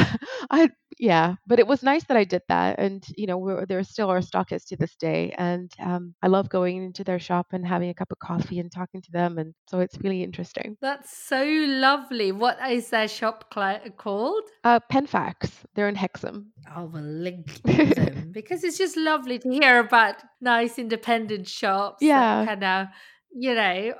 I 0.49 0.69
yeah, 1.01 1.33
but 1.47 1.57
it 1.57 1.65
was 1.65 1.81
nice 1.81 2.03
that 2.05 2.15
I 2.15 2.23
did 2.23 2.43
that, 2.47 2.77
and 2.77 3.03
you 3.17 3.25
know 3.25 3.37
we're 3.39 3.65
they're 3.65 3.83
still 3.83 4.09
our 4.11 4.19
stockists 4.21 4.67
to 4.67 4.77
this 4.77 4.95
day, 4.95 5.33
and 5.35 5.71
um, 5.79 6.13
I 6.21 6.27
love 6.27 6.47
going 6.47 6.77
into 6.83 7.03
their 7.03 7.17
shop 7.19 7.47
and 7.53 7.65
having 7.65 7.89
a 7.89 7.93
cup 7.95 8.11
of 8.11 8.19
coffee 8.19 8.59
and 8.59 8.71
talking 8.71 9.01
to 9.01 9.11
them, 9.11 9.39
and 9.39 9.55
so 9.67 9.79
it's 9.79 9.97
really 10.03 10.21
interesting. 10.21 10.77
That's 10.79 11.11
so 11.17 11.43
lovely. 11.43 12.31
What 12.31 12.59
is 12.69 12.91
their 12.91 13.07
shop 13.07 13.49
cli- 13.51 13.89
called? 13.97 14.43
Uh, 14.63 14.79
Penfax, 14.91 15.49
they're 15.73 15.89
in 15.89 15.95
Hexham. 15.95 16.51
I 16.73 16.83
will 16.83 17.01
link 17.01 17.47
them 17.63 18.29
because 18.31 18.63
it's 18.63 18.77
just 18.77 18.95
lovely 18.95 19.39
to 19.39 19.49
hear 19.49 19.79
about 19.79 20.17
nice 20.39 20.77
independent 20.77 21.47
shops 21.47 22.03
Yeah. 22.03 22.45
that 22.45 22.47
kind 22.47 22.63
of, 22.63 22.87
you 23.33 23.55
know, 23.55 23.93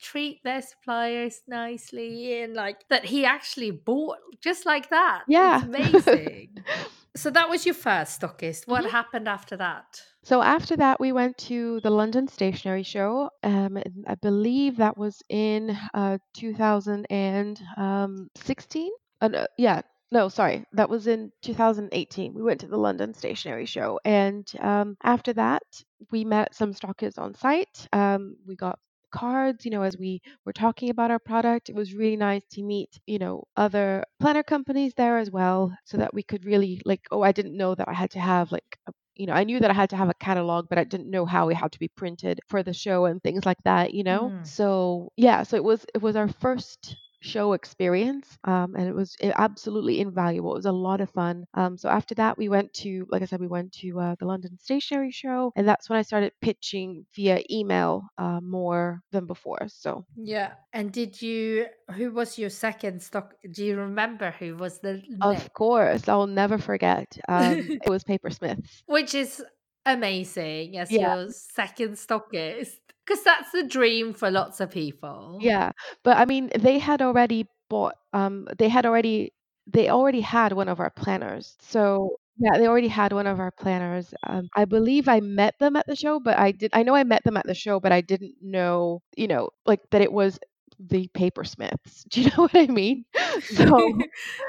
treat 0.00 0.42
their 0.44 0.62
suppliers 0.62 1.42
nicely 1.46 2.40
and 2.42 2.54
like 2.54 2.88
that 2.88 3.04
he 3.04 3.24
actually 3.24 3.70
bought 3.70 4.18
just 4.42 4.64
like 4.66 4.88
that. 4.90 5.22
Yeah. 5.28 5.58
It's 5.58 5.64
amazing. 6.06 6.64
so 7.16 7.30
that 7.30 7.48
was 7.50 7.64
your 7.66 7.74
first 7.74 8.20
stockist. 8.20 8.66
What 8.66 8.84
Mhm. 8.84 8.90
happened 8.90 9.28
after 9.28 9.56
that? 9.58 10.02
So 10.22 10.42
after 10.42 10.76
that, 10.76 11.00
we 11.00 11.12
went 11.12 11.38
to 11.48 11.80
the 11.80 11.88
London 11.90 12.28
Stationery 12.28 12.82
Show. 12.82 13.30
Um, 13.42 13.78
I 14.06 14.14
believe 14.16 14.76
that 14.76 14.98
was 14.98 15.22
in 15.30 15.74
uh, 15.94 16.18
2016. 16.34 18.90
Uh, 19.22 19.28
no, 19.28 19.46
yeah, 19.58 19.82
no, 20.12 20.28
sorry, 20.28 20.64
that 20.72 20.88
was 20.88 21.06
in 21.06 21.30
2018. 21.42 22.34
We 22.34 22.42
went 22.42 22.60
to 22.60 22.66
the 22.66 22.76
London 22.76 23.14
Stationery 23.14 23.66
Show, 23.66 24.00
and 24.04 24.50
um, 24.60 24.96
after 25.02 25.32
that, 25.34 25.62
we 26.10 26.24
met 26.24 26.54
some 26.54 26.72
stockists 26.74 27.18
on 27.18 27.34
site. 27.34 27.86
Um, 27.92 28.36
we 28.46 28.56
got 28.56 28.78
cards 29.10 29.64
you 29.64 29.70
know 29.70 29.82
as 29.82 29.96
we 29.98 30.20
were 30.44 30.52
talking 30.52 30.90
about 30.90 31.10
our 31.10 31.18
product 31.18 31.68
it 31.68 31.74
was 31.74 31.94
really 31.94 32.16
nice 32.16 32.42
to 32.50 32.62
meet 32.62 32.98
you 33.06 33.18
know 33.18 33.44
other 33.56 34.04
planner 34.20 34.42
companies 34.42 34.92
there 34.96 35.18
as 35.18 35.30
well 35.30 35.76
so 35.84 35.96
that 35.96 36.14
we 36.14 36.22
could 36.22 36.44
really 36.44 36.80
like 36.84 37.00
oh 37.10 37.22
i 37.22 37.32
didn't 37.32 37.56
know 37.56 37.74
that 37.74 37.88
i 37.88 37.92
had 37.92 38.10
to 38.10 38.20
have 38.20 38.52
like 38.52 38.78
a 38.88 38.92
you 39.16 39.26
know, 39.26 39.34
I 39.34 39.44
knew 39.44 39.60
that 39.60 39.70
I 39.70 39.74
had 39.74 39.90
to 39.90 39.96
have 39.96 40.08
a 40.08 40.14
catalog, 40.14 40.68
but 40.70 40.78
I 40.78 40.84
didn't 40.84 41.10
know 41.10 41.26
how 41.26 41.50
it 41.50 41.54
had 41.54 41.72
to 41.72 41.78
be 41.78 41.88
printed 41.88 42.40
for 42.48 42.62
the 42.62 42.72
show 42.72 43.04
and 43.04 43.22
things 43.22 43.44
like 43.44 43.62
that, 43.64 43.92
you 43.92 44.02
know. 44.02 44.32
Mm. 44.32 44.46
So 44.46 45.12
yeah, 45.16 45.42
so 45.42 45.56
it 45.56 45.64
was 45.64 45.84
it 45.94 46.00
was 46.00 46.16
our 46.16 46.28
first 46.28 46.96
show 47.20 47.52
experience, 47.52 48.38
um, 48.44 48.74
and 48.74 48.88
it 48.88 48.94
was 48.94 49.16
absolutely 49.22 50.00
invaluable. 50.00 50.52
It 50.52 50.58
was 50.58 50.66
a 50.66 50.72
lot 50.72 51.00
of 51.00 51.10
fun. 51.10 51.44
Um, 51.54 51.76
so 51.76 51.88
after 51.88 52.14
that, 52.16 52.38
we 52.38 52.48
went 52.48 52.72
to, 52.74 53.06
like 53.10 53.22
I 53.22 53.26
said, 53.26 53.40
we 53.40 53.46
went 53.48 53.72
to 53.74 53.98
uh, 54.00 54.14
the 54.18 54.26
London 54.26 54.58
Stationery 54.58 55.10
Show, 55.10 55.52
and 55.56 55.66
that's 55.68 55.88
when 55.90 55.98
I 55.98 56.02
started 56.02 56.32
pitching 56.40 57.06
via 57.14 57.42
email 57.50 58.02
uh, 58.18 58.40
more 58.42 59.02
than 59.12 59.26
before. 59.26 59.68
So 59.68 60.04
Yeah. 60.16 60.54
And 60.72 60.92
did 60.92 61.20
you, 61.20 61.66
who 61.94 62.12
was 62.12 62.38
your 62.38 62.50
second 62.50 63.02
stock? 63.02 63.34
Do 63.50 63.64
you 63.64 63.76
remember 63.76 64.30
who 64.30 64.56
was 64.56 64.80
the 64.80 65.02
of 65.22 65.52
course, 65.52 66.08
I'll 66.08 66.26
never 66.26 66.58
forget. 66.58 67.18
Um, 67.28 67.58
it 67.84 67.88
was 67.88 68.04
Papersmiths. 68.04 68.82
Which 68.86 69.14
is 69.14 69.44
amazing 69.86 70.76
as 70.76 70.90
Yeah. 70.90 71.16
your 71.16 71.30
second 71.30 71.94
stockist. 71.94 72.78
Because 73.10 73.24
that's 73.24 73.50
the 73.50 73.64
dream 73.64 74.14
for 74.14 74.30
lots 74.30 74.60
of 74.60 74.70
people. 74.70 75.38
Yeah, 75.40 75.72
but 76.04 76.16
I 76.16 76.26
mean, 76.26 76.48
they 76.56 76.78
had 76.78 77.02
already 77.02 77.48
bought, 77.68 77.94
um, 78.12 78.46
they 78.56 78.68
had 78.68 78.86
already, 78.86 79.32
they 79.66 79.88
already 79.88 80.20
had 80.20 80.52
one 80.52 80.68
of 80.68 80.78
our 80.78 80.90
planners. 80.90 81.56
So 81.60 82.16
yeah, 82.38 82.56
they 82.56 82.68
already 82.68 82.86
had 82.86 83.12
one 83.12 83.26
of 83.26 83.40
our 83.40 83.50
planners. 83.50 84.14
Um, 84.22 84.48
I 84.54 84.64
believe 84.64 85.08
I 85.08 85.18
met 85.18 85.56
them 85.58 85.74
at 85.74 85.88
the 85.88 85.96
show, 85.96 86.20
but 86.20 86.38
I 86.38 86.52
did, 86.52 86.70
I 86.72 86.84
know 86.84 86.94
I 86.94 87.02
met 87.02 87.24
them 87.24 87.36
at 87.36 87.46
the 87.46 87.54
show, 87.54 87.80
but 87.80 87.90
I 87.90 88.00
didn't 88.00 88.34
know, 88.40 89.02
you 89.16 89.26
know, 89.26 89.50
like 89.66 89.80
that 89.90 90.02
it 90.02 90.12
was 90.12 90.38
the 90.78 91.08
Papersmiths. 91.12 92.04
Do 92.08 92.22
you 92.22 92.28
know 92.28 92.44
what 92.44 92.54
I 92.54 92.66
mean? 92.66 93.04
So 93.42 93.98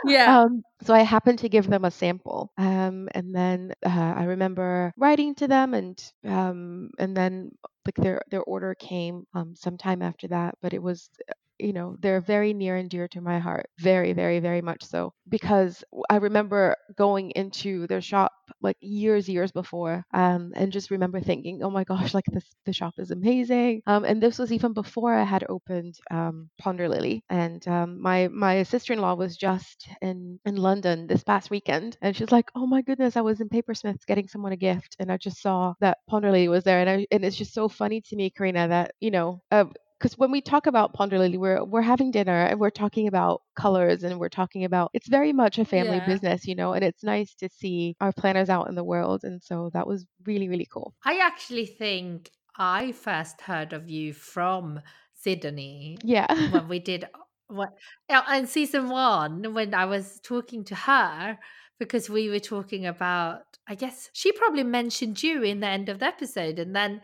yeah. 0.06 0.42
um, 0.42 0.64
so 0.84 0.94
I 0.94 1.02
happened 1.02 1.40
to 1.40 1.50
give 1.50 1.68
them 1.68 1.86
a 1.86 1.92
sample, 1.92 2.52
um, 2.58 3.08
and 3.14 3.34
then 3.34 3.74
uh, 3.86 4.14
I 4.18 4.26
remember 4.26 4.92
writing 4.98 5.34
to 5.36 5.48
them, 5.48 5.74
and 5.74 6.02
um, 6.26 6.92
and 7.00 7.16
then 7.16 7.52
like 7.86 7.96
their 7.96 8.22
their 8.30 8.44
order 8.44 8.76
came 8.76 9.26
um, 9.34 9.56
sometime 9.56 10.02
after 10.02 10.28
that. 10.30 10.56
But 10.62 10.74
it 10.74 10.82
was, 10.84 11.10
uh, 11.30 11.34
you 11.60 11.74
know, 11.74 11.96
they're 12.00 12.22
very 12.22 12.54
near 12.54 12.76
and 12.78 12.90
dear 12.90 13.08
to 13.10 13.22
my 13.22 13.40
heart, 13.40 13.68
very, 13.80 14.14
very, 14.14 14.40
very 14.40 14.62
much 14.62 14.84
so, 14.84 15.14
because 15.30 15.84
i 16.10 16.16
remember 16.18 16.76
going 16.98 17.32
into 17.32 17.88
their 17.88 18.02
shop 18.02 18.32
like 18.62 18.78
years, 18.82 19.28
years 19.30 19.52
before, 19.52 20.06
um, 20.14 20.52
and 20.56 20.72
just 20.72 20.92
remember 20.92 21.20
thinking, 21.20 21.62
oh 21.64 21.70
my 21.70 21.84
gosh, 21.84 22.14
like 22.14 22.26
this 22.32 22.46
the 22.66 22.74
shop 22.74 22.94
is 22.98 23.12
amazing. 23.12 23.82
Um, 23.88 24.06
and 24.06 24.22
this 24.22 24.38
was 24.40 24.52
even 24.52 24.74
before 24.74 25.14
I 25.14 25.24
had 25.24 25.44
opened 25.50 25.96
um, 26.12 26.50
Ponder 26.60 26.88
Lily, 26.90 27.24
and 27.30 27.66
um, 27.68 28.02
my 28.02 28.28
my 28.30 28.64
sister 28.64 28.94
in 28.94 29.00
law 29.00 29.16
was 29.16 29.38
just 29.38 29.88
in 30.02 30.40
in 30.46 30.56
London 30.56 31.08
this 31.08 31.24
past 31.24 31.50
weekend, 31.50 31.98
and 32.02 32.16
she's 32.16 32.32
like, 32.32 32.50
oh 32.56 32.66
my 32.68 32.82
goodness, 32.82 33.18
I 33.18 33.22
was 33.22 33.42
in 33.42 33.50
Papersmiths 33.50 34.06
getting 34.06 34.28
someone 34.28 34.52
a 34.54 34.58
gift, 34.58 34.96
and 35.00 35.12
I 35.12 35.18
just 35.18 35.42
saw 35.42 35.74
that 35.80 36.00
Ponder 36.10 36.32
Lily 36.32 36.48
was 36.48 36.64
there, 36.64 36.80
and 36.80 36.90
I, 36.90 37.08
and 37.12 37.24
it's 37.26 37.36
just 37.38 37.54
so 37.54 37.68
funny 37.70 38.02
to 38.02 38.16
me, 38.16 38.30
Carina, 38.30 38.68
that 38.68 38.94
you 39.00 39.12
know. 39.12 39.42
Uh, 39.52 39.66
because 40.02 40.18
when 40.18 40.32
we 40.32 40.42
talk 40.42 40.66
about 40.66 40.94
Ponder 40.94 41.20
Lily, 41.20 41.38
we're 41.38 41.64
we're 41.64 41.82
having 41.84 42.10
dinner 42.10 42.46
and 42.46 42.60
we're 42.60 42.72
talking 42.72 43.08
about 43.08 43.44
colors 43.56 44.04
and 44.04 44.20
we're 44.20 44.30
talking 44.30 44.64
about 44.66 44.90
it's 44.94 45.08
very 45.08 45.32
much 45.32 45.60
a 45.60 45.66
family 45.66 45.98
Yeah. 45.98 46.06
business, 46.08 46.48
you 46.48 46.56
know, 46.56 46.74
and 46.74 46.84
it's 46.84 47.04
nice 47.04 47.36
to 47.36 47.50
see 47.50 47.96
our 48.02 48.12
planners 48.12 48.50
out 48.50 48.68
in 48.68 48.76
the 48.76 48.84
world, 48.84 49.24
and 49.24 49.42
so 49.44 49.70
that 49.74 49.86
was 49.88 50.06
really 50.26 50.50
really 50.50 50.66
cool. 50.66 50.96
I 51.06 51.20
actually 51.20 51.68
think 51.68 52.32
I 52.58 52.92
first 52.94 53.42
heard 53.42 53.74
of 53.74 53.90
you 53.90 54.14
from 54.14 54.82
Sydney 55.14 55.98
Yeah, 56.04 56.26
when 56.52 56.68
we 56.68 56.80
did 56.80 57.06
what 57.48 57.70
uh, 58.10 58.24
in 58.34 58.48
season 58.48 58.90
one 58.90 59.54
when 59.54 59.74
I 59.74 59.86
was 59.86 60.20
talking 60.24 60.64
to 60.66 60.76
her 60.76 61.38
because 61.80 62.10
we 62.10 62.30
were 62.30 62.40
talking 62.40 62.86
about 62.86 63.42
I 63.68 63.76
guess 63.76 64.10
she 64.14 64.32
probably 64.32 64.64
mentioned 64.64 65.22
you 65.22 65.44
in 65.44 65.60
the 65.60 65.68
end 65.68 65.90
of 65.90 66.00
the 66.00 66.06
episode 66.06 66.60
and 66.60 66.76
then 66.76 67.02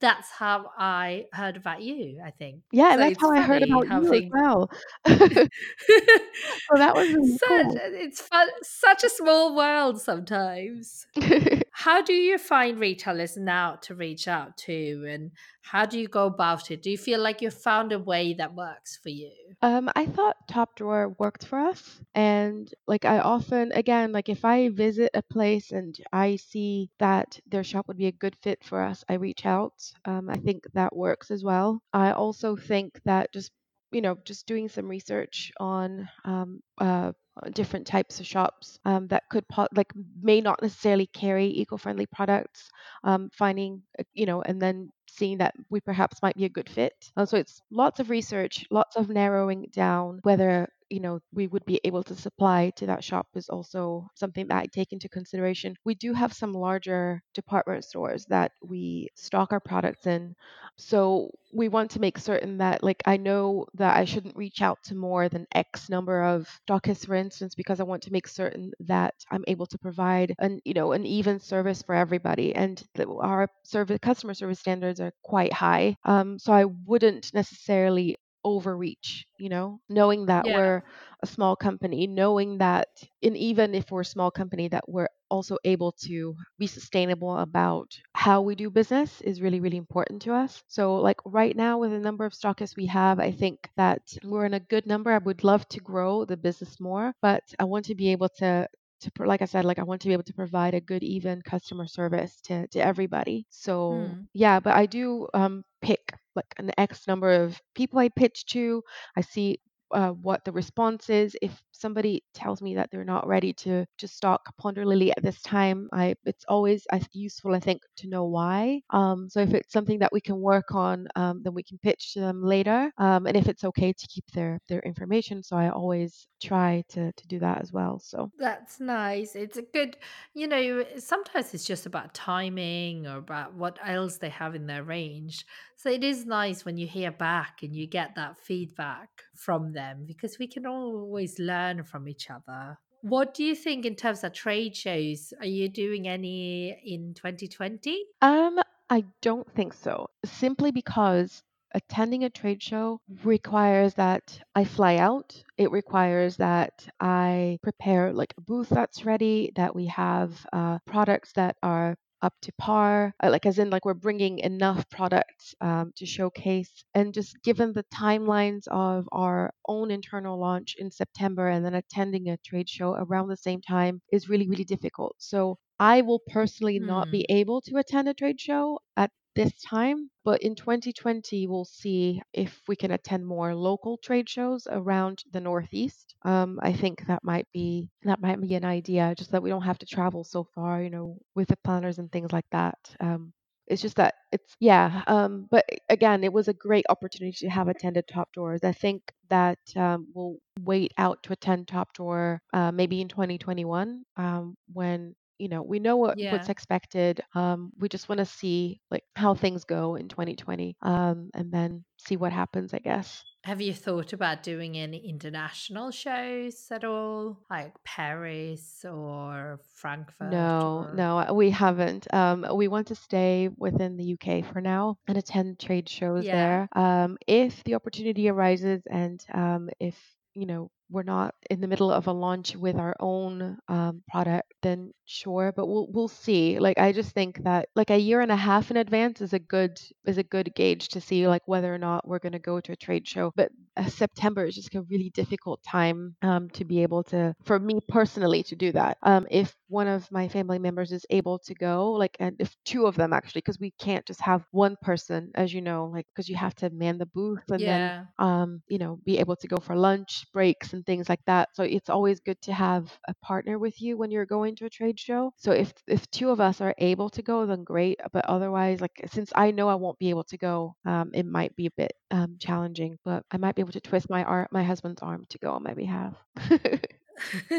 that's 0.00 0.30
how 0.30 0.70
I 0.76 1.26
heard 1.32 1.56
about 1.56 1.82
you, 1.82 2.20
I 2.24 2.30
think. 2.30 2.62
yeah, 2.70 2.96
So 2.96 2.98
that's 2.98 3.18
how 3.20 3.30
I 3.30 3.40
heard 3.40 3.62
about 3.62 3.88
you 3.90 4.12
as 4.12 4.22
well. 4.30 4.70
so 5.06 6.76
that 6.76 6.94
was 6.94 7.08
really 7.12 7.38
such 7.38 7.46
cool. 7.46 7.80
it's 7.94 8.20
fun 8.20 8.48
such 8.62 9.04
a 9.04 9.08
small 9.10 9.54
world 9.56 10.00
sometimes. 10.00 11.06
How 11.78 12.02
do 12.02 12.12
you 12.12 12.38
find 12.38 12.80
retailers 12.80 13.36
now 13.36 13.76
to 13.82 13.94
reach 13.94 14.26
out 14.26 14.56
to 14.66 15.06
and 15.08 15.30
how 15.62 15.86
do 15.86 15.96
you 15.96 16.08
go 16.08 16.26
about 16.26 16.72
it? 16.72 16.82
Do 16.82 16.90
you 16.90 16.98
feel 16.98 17.20
like 17.20 17.40
you've 17.40 17.54
found 17.54 17.92
a 17.92 18.00
way 18.00 18.34
that 18.34 18.52
works 18.52 18.98
for 19.00 19.10
you? 19.10 19.30
Um, 19.62 19.88
I 19.94 20.06
thought 20.06 20.48
Top 20.48 20.74
Drawer 20.74 21.14
worked 21.20 21.46
for 21.46 21.56
us. 21.60 22.00
And 22.16 22.68
like 22.88 23.04
I 23.04 23.20
often, 23.20 23.70
again, 23.70 24.10
like 24.10 24.28
if 24.28 24.44
I 24.44 24.70
visit 24.70 25.12
a 25.14 25.22
place 25.22 25.70
and 25.70 25.96
I 26.12 26.34
see 26.34 26.90
that 26.98 27.38
their 27.46 27.62
shop 27.62 27.86
would 27.86 27.96
be 27.96 28.08
a 28.08 28.12
good 28.12 28.34
fit 28.42 28.64
for 28.64 28.82
us, 28.82 29.04
I 29.08 29.14
reach 29.14 29.46
out. 29.46 29.74
Um, 30.04 30.28
I 30.28 30.36
think 30.38 30.64
that 30.74 30.96
works 30.96 31.30
as 31.30 31.44
well. 31.44 31.80
I 31.92 32.10
also 32.10 32.56
think 32.56 33.00
that 33.04 33.32
just 33.32 33.52
you 33.90 34.02
know, 34.02 34.18
just 34.24 34.46
doing 34.46 34.68
some 34.68 34.86
research 34.86 35.50
on 35.58 36.08
um, 36.24 36.60
uh, 36.78 37.12
different 37.52 37.86
types 37.86 38.20
of 38.20 38.26
shops 38.26 38.78
um, 38.84 39.06
that 39.08 39.24
could 39.30 39.46
po- 39.48 39.68
like 39.74 39.92
may 40.22 40.40
not 40.40 40.60
necessarily 40.62 41.06
carry 41.06 41.46
eco-friendly 41.46 42.06
products 42.06 42.70
um, 43.04 43.30
finding 43.32 43.82
uh, 43.98 44.02
you 44.14 44.26
know 44.26 44.42
and 44.42 44.60
then 44.60 44.90
seeing 45.08 45.38
that 45.38 45.54
we 45.70 45.80
perhaps 45.80 46.22
might 46.22 46.36
be 46.36 46.44
a 46.44 46.48
good 46.48 46.68
fit. 46.68 46.92
Uh, 47.16 47.26
so 47.26 47.36
it's 47.36 47.60
lots 47.70 48.00
of 48.00 48.10
research 48.10 48.64
lots 48.70 48.96
of 48.96 49.08
narrowing 49.08 49.66
down 49.72 50.20
whether 50.22 50.68
you 50.90 51.00
know 51.00 51.20
we 51.32 51.46
would 51.46 51.64
be 51.66 51.80
able 51.84 52.02
to 52.04 52.14
supply 52.14 52.70
to 52.76 52.86
that 52.86 53.04
shop 53.04 53.26
is 53.34 53.48
also 53.48 54.08
something 54.14 54.46
that 54.48 54.56
I 54.62 54.66
take 54.66 54.92
into 54.92 55.08
consideration. 55.08 55.74
We 55.84 55.94
do 55.94 56.12
have 56.12 56.32
some 56.32 56.52
larger 56.52 57.22
department 57.34 57.84
stores 57.84 58.24
that 58.26 58.52
we 58.62 59.08
stock 59.16 59.52
our 59.52 59.60
products 59.60 60.06
in. 60.06 60.34
So 60.76 61.30
we 61.52 61.68
want 61.68 61.90
to 61.92 62.00
make 62.00 62.18
certain 62.18 62.58
that 62.58 62.82
like 62.82 63.02
I 63.06 63.16
know 63.16 63.66
that 63.74 63.96
I 63.96 64.04
shouldn't 64.04 64.36
reach 64.36 64.62
out 64.62 64.78
to 64.84 64.94
more 64.94 65.28
than 65.28 65.46
X 65.54 65.88
number 65.90 66.22
of 66.22 66.48
stockists, 66.68 67.06
for 67.06 67.14
instance, 67.14 67.54
because 67.54 67.80
I 67.80 67.84
want 67.84 68.02
to 68.04 68.12
make 68.12 68.28
certain 68.28 68.72
that 68.80 69.14
I'm 69.30 69.44
able 69.48 69.66
to 69.66 69.78
provide 69.78 70.34
an 70.38 70.60
you 70.64 70.74
know 70.74 70.92
an 70.92 71.04
even 71.06 71.40
service 71.40 71.82
for 71.82 71.94
everybody. 71.94 72.54
And 72.54 72.82
our 73.20 73.48
service 73.64 73.98
customer 74.00 74.34
service 74.34 74.60
standards 74.60 75.00
are 75.00 75.12
quite 75.22 75.52
high. 75.52 75.96
Um, 76.04 76.38
so 76.38 76.52
I 76.52 76.64
wouldn't 76.64 77.32
necessarily 77.34 78.16
overreach, 78.48 79.26
you 79.38 79.48
know, 79.48 79.80
knowing 79.88 80.26
that 80.26 80.50
Yeah. 80.50 80.52
we're 80.52 80.82
a 81.22 81.26
small 81.26 81.56
company, 81.56 82.06
knowing 82.06 82.58
that, 82.58 82.88
and 83.22 83.36
even 83.36 83.74
if 83.74 83.90
we're 83.90 84.00
a 84.02 84.04
small 84.04 84.30
company, 84.30 84.68
that 84.68 84.88
we're 84.88 85.08
also 85.30 85.56
able 85.64 85.92
to 85.92 86.34
be 86.58 86.66
sustainable 86.66 87.36
about 87.38 87.90
how 88.14 88.40
we 88.42 88.54
do 88.54 88.70
business 88.70 89.20
is 89.22 89.40
really, 89.42 89.60
really 89.60 89.76
important 89.76 90.22
to 90.22 90.32
us. 90.32 90.62
So, 90.68 90.96
like 90.96 91.18
right 91.24 91.56
now, 91.56 91.78
with 91.78 91.90
the 91.90 91.98
number 92.00 92.24
of 92.26 92.32
stockists 92.32 92.76
we 92.76 92.86
have, 92.86 93.18
I 93.20 93.30
think 93.32 93.68
that 93.76 94.02
we're 94.24 94.46
in 94.46 94.54
a 94.54 94.60
good 94.60 94.86
number. 94.86 95.12
I 95.12 95.18
would 95.18 95.44
love 95.44 95.68
to 95.68 95.80
grow 95.80 96.24
the 96.24 96.36
business 96.36 96.80
more, 96.80 97.12
but 97.22 97.42
I 97.58 97.64
want 97.64 97.84
to 97.86 97.94
be 97.94 98.10
able 98.12 98.28
to 98.38 98.68
to 99.00 99.10
like 99.24 99.42
I 99.42 99.46
said, 99.46 99.64
like 99.64 99.78
I 99.78 99.84
want 99.84 100.00
to 100.02 100.08
be 100.08 100.12
able 100.14 100.24
to 100.24 100.34
provide 100.34 100.74
a 100.74 100.80
good, 100.80 101.02
even 101.02 101.42
customer 101.42 101.86
service 101.86 102.40
to 102.42 102.66
to 102.68 102.78
everybody. 102.80 103.46
So 103.50 104.18
Mm. 104.18 104.28
yeah, 104.34 104.60
but 104.60 104.74
I 104.74 104.86
do 104.86 105.28
um 105.34 105.64
pick 105.82 106.12
like 106.38 106.54
an 106.58 106.70
X 106.78 107.06
number 107.06 107.30
of 107.32 107.60
people 107.74 107.98
I 107.98 108.08
pitch 108.08 108.46
to. 108.46 108.82
I 109.16 109.22
see 109.22 109.60
uh, 109.92 110.10
what 110.10 110.44
the 110.44 110.52
response 110.52 111.08
is. 111.10 111.36
If 111.42 111.62
somebody 111.72 112.22
tells 112.34 112.60
me 112.60 112.74
that 112.74 112.90
they're 112.90 113.04
not 113.04 113.26
ready 113.26 113.52
to 113.54 113.86
to 113.98 114.08
stock 114.08 114.42
Ponderlily 114.60 115.10
at 115.16 115.22
this 115.22 115.40
time, 115.42 115.88
I 115.92 116.14
it's 116.24 116.44
always 116.48 116.86
useful 117.12 117.54
I 117.54 117.60
think 117.60 117.82
to 117.98 118.08
know 118.08 118.24
why. 118.26 118.80
Um, 118.90 119.28
so 119.30 119.40
if 119.40 119.54
it's 119.54 119.72
something 119.72 119.98
that 120.00 120.12
we 120.12 120.20
can 120.20 120.40
work 120.40 120.74
on, 120.74 121.08
um, 121.16 121.40
then 121.42 121.54
we 121.54 121.62
can 121.62 121.78
pitch 121.78 122.12
to 122.14 122.20
them 122.20 122.42
later. 122.42 122.90
Um, 122.98 123.26
and 123.26 123.36
if 123.36 123.48
it's 123.48 123.64
okay 123.64 123.92
to 123.92 124.06
keep 124.08 124.24
their 124.32 124.60
their 124.68 124.80
information, 124.80 125.42
so 125.42 125.56
I 125.56 125.70
always 125.70 126.26
try 126.42 126.84
to 126.90 127.12
to 127.12 127.26
do 127.26 127.38
that 127.40 127.60
as 127.62 127.72
well. 127.72 127.98
So 128.00 128.30
That's 128.38 128.80
nice. 128.80 129.34
It's 129.34 129.56
a 129.56 129.62
good, 129.62 129.96
you 130.34 130.46
know, 130.46 130.84
sometimes 130.98 131.54
it's 131.54 131.64
just 131.64 131.86
about 131.86 132.14
timing 132.14 133.06
or 133.06 133.16
about 133.16 133.54
what 133.54 133.78
else 133.84 134.18
they 134.18 134.28
have 134.30 134.54
in 134.54 134.66
their 134.66 134.82
range. 134.82 135.44
So 135.78 135.90
it 135.90 136.02
is 136.02 136.26
nice 136.26 136.64
when 136.64 136.76
you 136.76 136.88
hear 136.88 137.12
back 137.12 137.62
and 137.62 137.72
you 137.72 137.86
get 137.86 138.16
that 138.16 138.36
feedback 138.36 139.08
from 139.36 139.72
them 139.72 140.06
because 140.08 140.36
we 140.36 140.48
can 140.48 140.66
always 140.66 141.38
learn 141.38 141.84
from 141.84 142.08
each 142.08 142.30
other. 142.30 142.76
What 143.02 143.32
do 143.32 143.44
you 143.44 143.54
think 143.54 143.86
in 143.86 143.94
terms 143.94 144.24
of 144.24 144.32
trade 144.32 144.74
shows? 144.74 145.32
Are 145.38 145.46
you 145.46 145.68
doing 145.68 146.08
any 146.08 146.76
in 146.84 147.14
2020? 147.14 147.96
Um, 148.22 148.58
I 148.90 149.04
don't 149.22 149.48
think 149.54 149.72
so. 149.72 150.10
Simply 150.24 150.72
because 150.72 151.44
attending 151.72 152.24
a 152.24 152.30
trade 152.30 152.60
show 152.60 153.00
requires 153.22 153.94
that 153.94 154.40
I 154.56 154.64
fly 154.64 154.96
out. 154.96 155.40
It 155.56 155.70
requires 155.70 156.38
that 156.38 156.88
I 156.98 157.60
prepare 157.62 158.12
like 158.12 158.34
a 158.36 158.40
booth 158.40 158.70
that's 158.70 159.04
ready, 159.04 159.52
that 159.54 159.76
we 159.76 159.86
have 159.86 160.44
uh, 160.52 160.80
products 160.86 161.34
that 161.34 161.56
are 161.62 161.96
up 162.22 162.34
to 162.42 162.52
par, 162.58 163.14
uh, 163.22 163.30
like 163.30 163.46
as 163.46 163.58
in 163.58 163.70
like 163.70 163.84
we're 163.84 163.94
bringing 163.94 164.38
enough 164.40 164.88
products 164.90 165.54
um, 165.60 165.92
to 165.96 166.06
showcase. 166.06 166.84
And 166.94 167.14
just 167.14 167.36
given 167.42 167.72
the 167.72 167.84
timelines 167.94 168.66
of 168.68 169.08
our 169.12 169.52
own 169.66 169.90
internal 169.90 170.38
launch 170.38 170.74
in 170.78 170.90
September 170.90 171.48
and 171.48 171.64
then 171.64 171.74
attending 171.74 172.28
a 172.28 172.36
trade 172.38 172.68
show 172.68 172.94
around 172.94 173.28
the 173.28 173.36
same 173.36 173.60
time 173.60 174.00
is 174.12 174.28
really, 174.28 174.48
really 174.48 174.64
difficult. 174.64 175.14
So 175.18 175.58
I 175.78 176.00
will 176.02 176.20
personally 176.26 176.78
not 176.80 177.10
be 177.10 177.24
able 177.28 177.60
to 177.62 177.76
attend 177.76 178.08
a 178.08 178.14
trade 178.14 178.40
show 178.40 178.80
at 178.96 179.10
this 179.38 179.52
time, 179.62 180.10
but 180.24 180.42
in 180.42 180.56
2020, 180.56 181.46
we'll 181.46 181.64
see 181.64 182.20
if 182.32 182.60
we 182.66 182.74
can 182.76 182.90
attend 182.90 183.24
more 183.24 183.54
local 183.54 183.96
trade 183.98 184.28
shows 184.28 184.66
around 184.68 185.22
the 185.32 185.40
Northeast. 185.40 186.16
Um, 186.22 186.58
I 186.60 186.72
think 186.72 187.06
that 187.06 187.22
might 187.22 187.46
be 187.52 187.88
that 188.02 188.20
might 188.20 188.40
be 188.40 188.54
an 188.56 188.64
idea, 188.64 189.14
just 189.16 189.30
that 189.32 189.42
we 189.42 189.50
don't 189.50 189.62
have 189.62 189.78
to 189.78 189.86
travel 189.86 190.24
so 190.24 190.44
far, 190.54 190.82
you 190.82 190.90
know, 190.90 191.18
with 191.36 191.48
the 191.48 191.56
planners 191.64 191.98
and 191.98 192.10
things 192.10 192.32
like 192.32 192.50
that. 192.50 192.78
Um, 193.00 193.32
it's 193.68 193.82
just 193.82 193.96
that 193.96 194.14
it's 194.32 194.56
yeah. 194.60 195.04
Um, 195.06 195.46
but 195.50 195.64
again, 195.88 196.24
it 196.24 196.32
was 196.32 196.48
a 196.48 196.54
great 196.54 196.86
opportunity 196.88 197.36
to 197.46 197.50
have 197.50 197.68
attended 197.68 198.06
Top 198.08 198.30
Drawer 198.32 198.58
I 198.64 198.72
think 198.72 199.02
that 199.30 199.58
um, 199.76 200.08
we'll 200.14 200.36
wait 200.60 200.92
out 200.98 201.22
to 201.24 201.32
attend 201.32 201.68
Top 201.68 201.92
Drawer 201.94 202.40
uh, 202.52 202.72
maybe 202.72 203.00
in 203.00 203.08
2021 203.08 204.02
um, 204.16 204.56
when 204.72 205.14
you 205.38 205.48
know 205.48 205.62
we 205.62 205.78
know 205.78 205.96
what 205.96 206.18
what's 206.30 206.48
expected 206.48 207.20
um 207.34 207.70
we 207.78 207.88
just 207.88 208.08
want 208.08 208.18
to 208.18 208.24
see 208.24 208.80
like 208.90 209.04
how 209.16 209.34
things 209.34 209.64
go 209.64 209.94
in 209.96 210.08
2020 210.08 210.76
um 210.82 211.30
and 211.34 211.52
then 211.52 211.84
see 211.96 212.16
what 212.16 212.32
happens 212.32 212.74
i 212.74 212.78
guess 212.78 213.24
Have 213.44 213.60
you 213.62 213.72
thought 213.72 214.12
about 214.12 214.42
doing 214.42 214.76
any 214.76 214.98
international 215.08 215.90
shows 215.92 216.68
at 216.70 216.84
all, 216.84 217.38
like 217.48 217.72
Paris 217.84 218.84
or 218.84 219.60
Frankfurt? 219.74 220.28
no 220.32 220.84
or... 220.90 220.94
no 220.94 221.18
uh, 221.20 221.32
we 221.32 221.50
haven't 221.50 222.12
um 222.12 222.44
we 222.54 222.66
want 222.68 222.86
to 222.88 222.94
stay 222.94 223.48
within 223.56 223.96
the 223.96 224.12
uk 224.14 224.44
for 224.52 224.60
now 224.60 224.96
and 225.06 225.16
attend 225.16 225.58
trade 225.58 225.88
shows 225.88 226.24
Yeah. 226.26 226.32
there 226.32 226.68
um 226.74 227.16
if 227.26 227.62
the 227.64 227.74
opportunity 227.74 228.28
arises 228.28 228.82
and 228.90 229.24
um 229.32 229.70
if 229.78 229.96
you 230.34 230.46
know 230.46 230.70
we're 230.90 231.02
not 231.02 231.34
in 231.50 231.60
the 231.60 231.66
middle 231.68 231.90
of 231.90 232.06
a 232.06 232.12
launch 232.12 232.56
with 232.56 232.76
our 232.76 232.94
own 233.00 233.58
um, 233.68 234.02
product, 234.08 234.52
then 234.62 234.92
sure. 235.04 235.52
But 235.54 235.66
we'll 235.66 235.88
we'll 235.90 236.08
see. 236.08 236.58
Like 236.58 236.78
I 236.78 236.92
just 236.92 237.12
think 237.12 237.42
that 237.44 237.68
like 237.74 237.90
a 237.90 237.98
year 237.98 238.20
and 238.20 238.30
a 238.32 238.36
half 238.36 238.70
in 238.70 238.76
advance 238.76 239.20
is 239.20 239.32
a 239.32 239.38
good 239.38 239.80
is 240.06 240.18
a 240.18 240.22
good 240.22 240.52
gauge 240.54 240.88
to 240.88 241.00
see 241.00 241.26
like 241.28 241.42
whether 241.46 241.72
or 241.72 241.78
not 241.78 242.06
we're 242.06 242.18
going 242.18 242.32
to 242.32 242.38
go 242.38 242.60
to 242.60 242.72
a 242.72 242.76
trade 242.76 243.06
show. 243.06 243.32
But 243.36 243.50
uh, 243.76 243.88
September 243.88 244.44
is 244.44 244.54
just 244.54 244.74
a 244.74 244.82
really 244.82 245.10
difficult 245.10 245.62
time 245.62 246.14
um, 246.22 246.48
to 246.50 246.64
be 246.64 246.82
able 246.82 247.02
to 247.04 247.34
for 247.44 247.58
me 247.58 247.80
personally 247.88 248.42
to 248.44 248.56
do 248.56 248.72
that. 248.72 248.98
Um, 249.02 249.26
if 249.30 249.54
one 249.68 249.88
of 249.88 250.10
my 250.10 250.28
family 250.28 250.58
members 250.58 250.92
is 250.92 251.04
able 251.10 251.38
to 251.40 251.54
go, 251.54 251.92
like 251.92 252.16
and 252.20 252.36
if 252.38 252.56
two 252.64 252.86
of 252.86 252.96
them 252.96 253.12
actually, 253.12 253.40
because 253.40 253.58
we 253.60 253.72
can't 253.78 254.06
just 254.06 254.20
have 254.20 254.44
one 254.50 254.76
person, 254.82 255.30
as 255.34 255.52
you 255.52 255.60
know, 255.60 255.90
like 255.92 256.06
because 256.14 256.28
you 256.28 256.36
have 256.36 256.54
to 256.56 256.70
man 256.70 256.98
the 256.98 257.06
booth 257.06 257.44
and 257.50 257.66
then 257.66 257.92
um, 258.18 258.62
you 258.68 258.78
know, 258.78 258.98
be 259.04 259.18
able 259.18 259.36
to 259.36 259.48
go 259.48 259.56
for 259.58 259.76
lunch 259.76 260.26
breaks 260.32 260.72
and 260.78 260.86
things 260.86 261.08
like 261.08 261.24
that. 261.26 261.50
So 261.54 261.64
it's 261.64 261.90
always 261.90 262.20
good 262.20 262.40
to 262.42 262.52
have 262.52 262.90
a 263.08 263.14
partner 263.22 263.58
with 263.58 263.80
you 263.82 263.96
when 263.96 264.10
you're 264.10 264.26
going 264.26 264.56
to 264.56 264.66
a 264.66 264.70
trade 264.70 264.98
show. 264.98 265.32
So 265.36 265.52
if 265.52 265.72
if 265.86 266.08
two 266.10 266.30
of 266.30 266.40
us 266.40 266.60
are 266.60 266.74
able 266.78 267.10
to 267.10 267.22
go, 267.22 267.46
then 267.46 267.64
great. 267.64 268.00
But 268.12 268.24
otherwise, 268.26 268.80
like 268.80 269.00
since 269.12 269.32
I 269.34 269.50
know 269.50 269.68
I 269.68 269.74
won't 269.74 269.98
be 269.98 270.10
able 270.10 270.24
to 270.24 270.38
go, 270.38 270.74
um, 270.86 271.10
it 271.12 271.26
might 271.26 271.54
be 271.56 271.66
a 271.66 271.72
bit 271.76 271.92
um, 272.10 272.36
challenging. 272.38 272.98
But 273.04 273.24
I 273.30 273.36
might 273.38 273.56
be 273.56 273.62
able 273.62 273.72
to 273.72 273.80
twist 273.80 274.08
my 274.08 274.24
arm, 274.24 274.46
my 274.52 274.62
husband's 274.62 275.02
arm 275.02 275.24
to 275.30 275.38
go 275.38 275.52
on 275.52 275.62
my 275.64 275.74
behalf. 275.74 276.14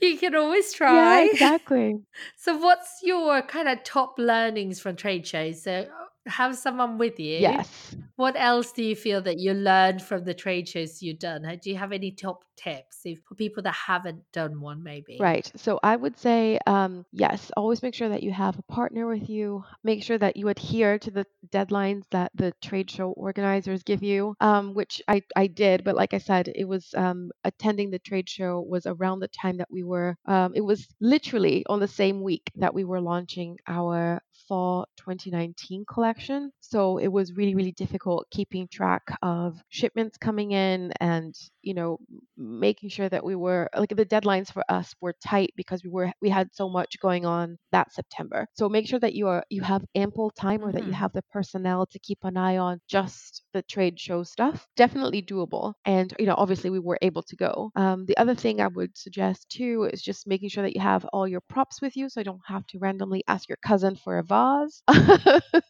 you 0.00 0.18
can 0.18 0.34
always 0.34 0.72
yeah, 0.86 1.20
try. 1.20 1.22
exactly. 1.22 2.00
So, 2.36 2.56
what's 2.56 3.00
your 3.02 3.42
kind 3.42 3.68
of 3.68 3.82
top 3.84 4.18
learnings 4.18 4.80
from 4.80 4.96
trade 4.96 5.26
shows? 5.26 5.62
So, 5.62 5.86
have 6.26 6.56
someone 6.56 6.98
with 6.98 7.18
you. 7.18 7.38
Yes. 7.38 7.94
What 8.16 8.34
else 8.36 8.72
do 8.72 8.82
you 8.82 8.96
feel 8.96 9.20
that 9.22 9.38
you 9.38 9.52
learned 9.52 10.02
from 10.02 10.24
the 10.24 10.34
trade 10.34 10.68
shows 10.68 11.02
you've 11.02 11.18
done? 11.18 11.42
Do 11.62 11.70
you 11.70 11.76
have 11.76 11.92
any 11.92 12.10
top 12.10 12.44
tips 12.56 13.00
if, 13.04 13.20
for 13.28 13.34
people 13.34 13.62
that 13.64 13.74
haven't 13.74 14.22
done 14.32 14.60
one, 14.60 14.82
maybe? 14.82 15.18
Right. 15.20 15.50
So 15.56 15.78
I 15.82 15.96
would 15.96 16.16
say, 16.18 16.58
um, 16.66 17.04
yes, 17.12 17.50
always 17.56 17.82
make 17.82 17.94
sure 17.94 18.08
that 18.08 18.22
you 18.22 18.32
have 18.32 18.58
a 18.58 18.72
partner 18.72 19.06
with 19.06 19.28
you. 19.28 19.64
Make 19.84 20.02
sure 20.02 20.18
that 20.18 20.36
you 20.36 20.48
adhere 20.48 20.98
to 20.98 21.10
the 21.10 21.26
deadlines 21.50 22.04
that 22.10 22.32
the 22.34 22.52
trade 22.62 22.90
show 22.90 23.10
organizers 23.10 23.82
give 23.82 24.02
you, 24.02 24.34
um, 24.40 24.74
which 24.74 25.02
I, 25.08 25.22
I 25.36 25.46
did. 25.46 25.84
But 25.84 25.96
like 25.96 26.14
I 26.14 26.18
said, 26.18 26.50
it 26.54 26.64
was 26.64 26.94
um, 26.96 27.30
attending 27.44 27.90
the 27.90 27.98
trade 27.98 28.28
show 28.28 28.64
was 28.66 28.86
around 28.86 29.20
the 29.20 29.28
time 29.28 29.58
that 29.58 29.70
we 29.70 29.82
were, 29.82 30.16
um, 30.26 30.52
it 30.54 30.62
was 30.62 30.88
literally 31.00 31.64
on 31.68 31.80
the 31.80 31.88
same 31.88 32.22
week 32.22 32.50
that 32.56 32.74
we 32.74 32.84
were 32.84 33.00
launching 33.00 33.58
our 33.66 34.22
fall 34.48 34.86
2019 34.96 35.84
collection. 35.86 36.50
So 36.60 36.98
it 36.98 37.08
was 37.08 37.32
really, 37.32 37.54
really 37.54 37.72
difficult 37.72 38.26
keeping 38.30 38.68
track 38.68 39.02
of 39.22 39.62
shipments 39.68 40.16
coming 40.18 40.52
in 40.52 40.92
and, 41.00 41.34
you 41.62 41.74
know, 41.74 41.98
making 42.36 42.90
sure 42.90 43.08
that 43.08 43.24
we 43.24 43.34
were 43.34 43.68
like 43.76 43.90
the 43.90 44.04
deadlines 44.06 44.52
for 44.52 44.62
us 44.68 44.94
were 45.00 45.14
tight 45.24 45.52
because 45.56 45.82
we 45.84 45.90
were 45.90 46.12
we 46.20 46.28
had 46.28 46.48
so 46.54 46.68
much 46.68 46.98
going 47.00 47.24
on 47.26 47.58
that 47.72 47.92
September. 47.92 48.46
So 48.54 48.68
make 48.68 48.86
sure 48.86 49.00
that 49.00 49.14
you 49.14 49.28
are 49.28 49.44
you 49.50 49.62
have 49.62 49.84
ample 49.94 50.30
time 50.30 50.62
or 50.64 50.72
that 50.72 50.84
you 50.84 50.92
Mhm. 50.92 50.94
have 50.94 51.12
the 51.12 51.22
personnel 51.30 51.86
to 51.86 51.98
keep 51.98 52.18
an 52.22 52.36
eye 52.36 52.56
on 52.58 52.80
just 52.88 53.42
the 53.56 53.62
trade 53.62 53.98
show 53.98 54.22
stuff. 54.22 54.66
Definitely 54.76 55.22
doable. 55.22 55.74
And, 55.86 56.12
you 56.18 56.26
know, 56.26 56.34
obviously 56.36 56.68
we 56.70 56.78
were 56.78 56.98
able 57.02 57.22
to 57.24 57.36
go. 57.36 57.70
Um, 57.76 58.04
the 58.06 58.16
other 58.18 58.34
thing 58.34 58.60
I 58.60 58.68
would 58.68 58.96
suggest 58.96 59.48
too 59.50 59.88
is 59.92 60.02
just 60.02 60.26
making 60.26 60.50
sure 60.50 60.62
that 60.64 60.74
you 60.76 60.82
have 60.82 61.04
all 61.12 61.26
your 61.28 61.40
props 61.48 61.80
with 61.82 61.96
you 61.96 62.08
so 62.10 62.20
you 62.20 62.24
don't 62.24 62.40
have 62.46 62.66
to 62.68 62.78
randomly 62.78 63.24
ask 63.28 63.48
your 63.48 63.58
cousin 63.64 63.96
for 63.96 64.18
a 64.18 64.24
vase. 64.24 64.82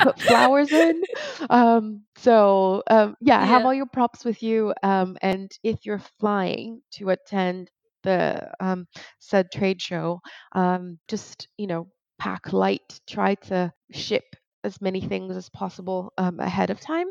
put 0.00 0.20
flowers 0.20 0.72
in. 0.72 1.02
Um, 1.50 2.02
so 2.16 2.82
um, 2.90 3.16
yeah, 3.20 3.44
have 3.44 3.64
all 3.64 3.74
your 3.74 3.86
props 3.86 4.24
with 4.24 4.42
you. 4.42 4.74
Um, 4.82 5.16
and 5.22 5.50
if 5.64 5.86
you're 5.86 6.02
flying 6.20 6.82
to 6.92 7.10
attend 7.10 7.70
the 8.02 8.50
um, 8.60 8.86
said 9.18 9.50
trade 9.52 9.80
show, 9.80 10.20
um, 10.52 10.98
just 11.08 11.48
you 11.58 11.66
know 11.66 11.88
pack 12.18 12.52
light. 12.52 13.00
Try 13.08 13.34
to 13.46 13.72
ship 13.92 14.24
as 14.64 14.80
many 14.80 15.00
things 15.00 15.36
as 15.36 15.48
possible 15.50 16.12
um, 16.18 16.40
ahead 16.40 16.70
of 16.70 16.80
time, 16.80 17.06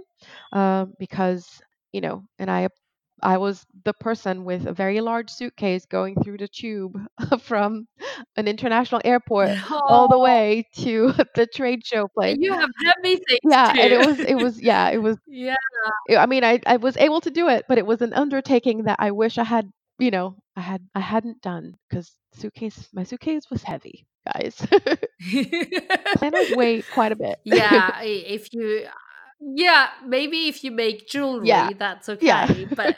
um, 0.53 0.93
because 0.99 1.61
you 1.93 2.01
know. 2.01 2.23
And 2.39 2.49
I 2.51 2.69
I 3.21 3.37
was 3.37 3.65
the 3.85 3.93
person 3.93 4.45
with 4.45 4.65
a 4.67 4.73
very 4.73 5.01
large 5.01 5.29
suitcase 5.29 5.85
going 5.85 6.15
through 6.23 6.37
the 6.37 6.47
tube 6.47 6.97
from 7.41 7.87
an 8.37 8.47
international 8.47 9.01
airport 9.05 9.53
all 9.87 10.07
the 10.07 10.19
Oh, 10.19 10.19
way 10.19 10.65
to 10.77 11.13
the 11.35 11.47
trade 11.47 11.85
show 11.85 12.07
place. 12.07 12.37
you 12.37 12.53
have 12.53 12.69
heavy 12.85 13.17
things 13.17 13.43
Yeah, 13.43 13.73
and 13.77 13.93
it 13.93 14.01
was 14.01 14.23
it 14.23 14.35
was 14.35 14.61
yeah, 14.61 14.89
it 14.89 14.97
was 14.99 15.17
Yeah. 15.27 15.55
I 16.17 16.25
mean 16.25 16.43
I 16.43 16.59
I 16.65 16.77
was 16.77 16.97
able 16.97 17.21
to 17.21 17.31
do 17.31 17.47
it, 17.49 17.65
but 17.67 17.77
it 17.77 17.85
was 17.85 18.01
an 18.01 18.13
undertaking 18.13 18.83
that 18.83 18.97
I 18.99 19.11
wish 19.11 19.37
I 19.37 19.43
had, 19.43 19.71
you 19.99 20.11
know, 20.11 20.37
I 20.55 20.61
had 20.61 20.87
I 20.95 20.99
hadn't 20.99 21.41
done 21.41 21.75
because 21.89 22.13
suitcase 22.33 22.89
my 22.93 23.03
suitcase 23.03 23.49
was 23.49 23.63
heavy, 23.63 24.05
guys. 24.33 24.65
Planners 26.15 26.51
weigh 26.51 26.83
quite 26.83 27.11
a 27.11 27.15
bit. 27.15 27.39
Yeah, 27.43 28.01
if 28.01 28.53
you, 28.53 28.85
yeah, 29.39 29.89
maybe 30.05 30.47
if 30.47 30.63
you 30.63 30.71
make 30.71 31.07
Yeah, 31.41 31.69
jewelry, 31.69 31.73
that's 31.73 32.09
yeah. 32.19 32.45
okay. 32.45 32.65
But, 32.73 32.97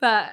but, 0.00 0.30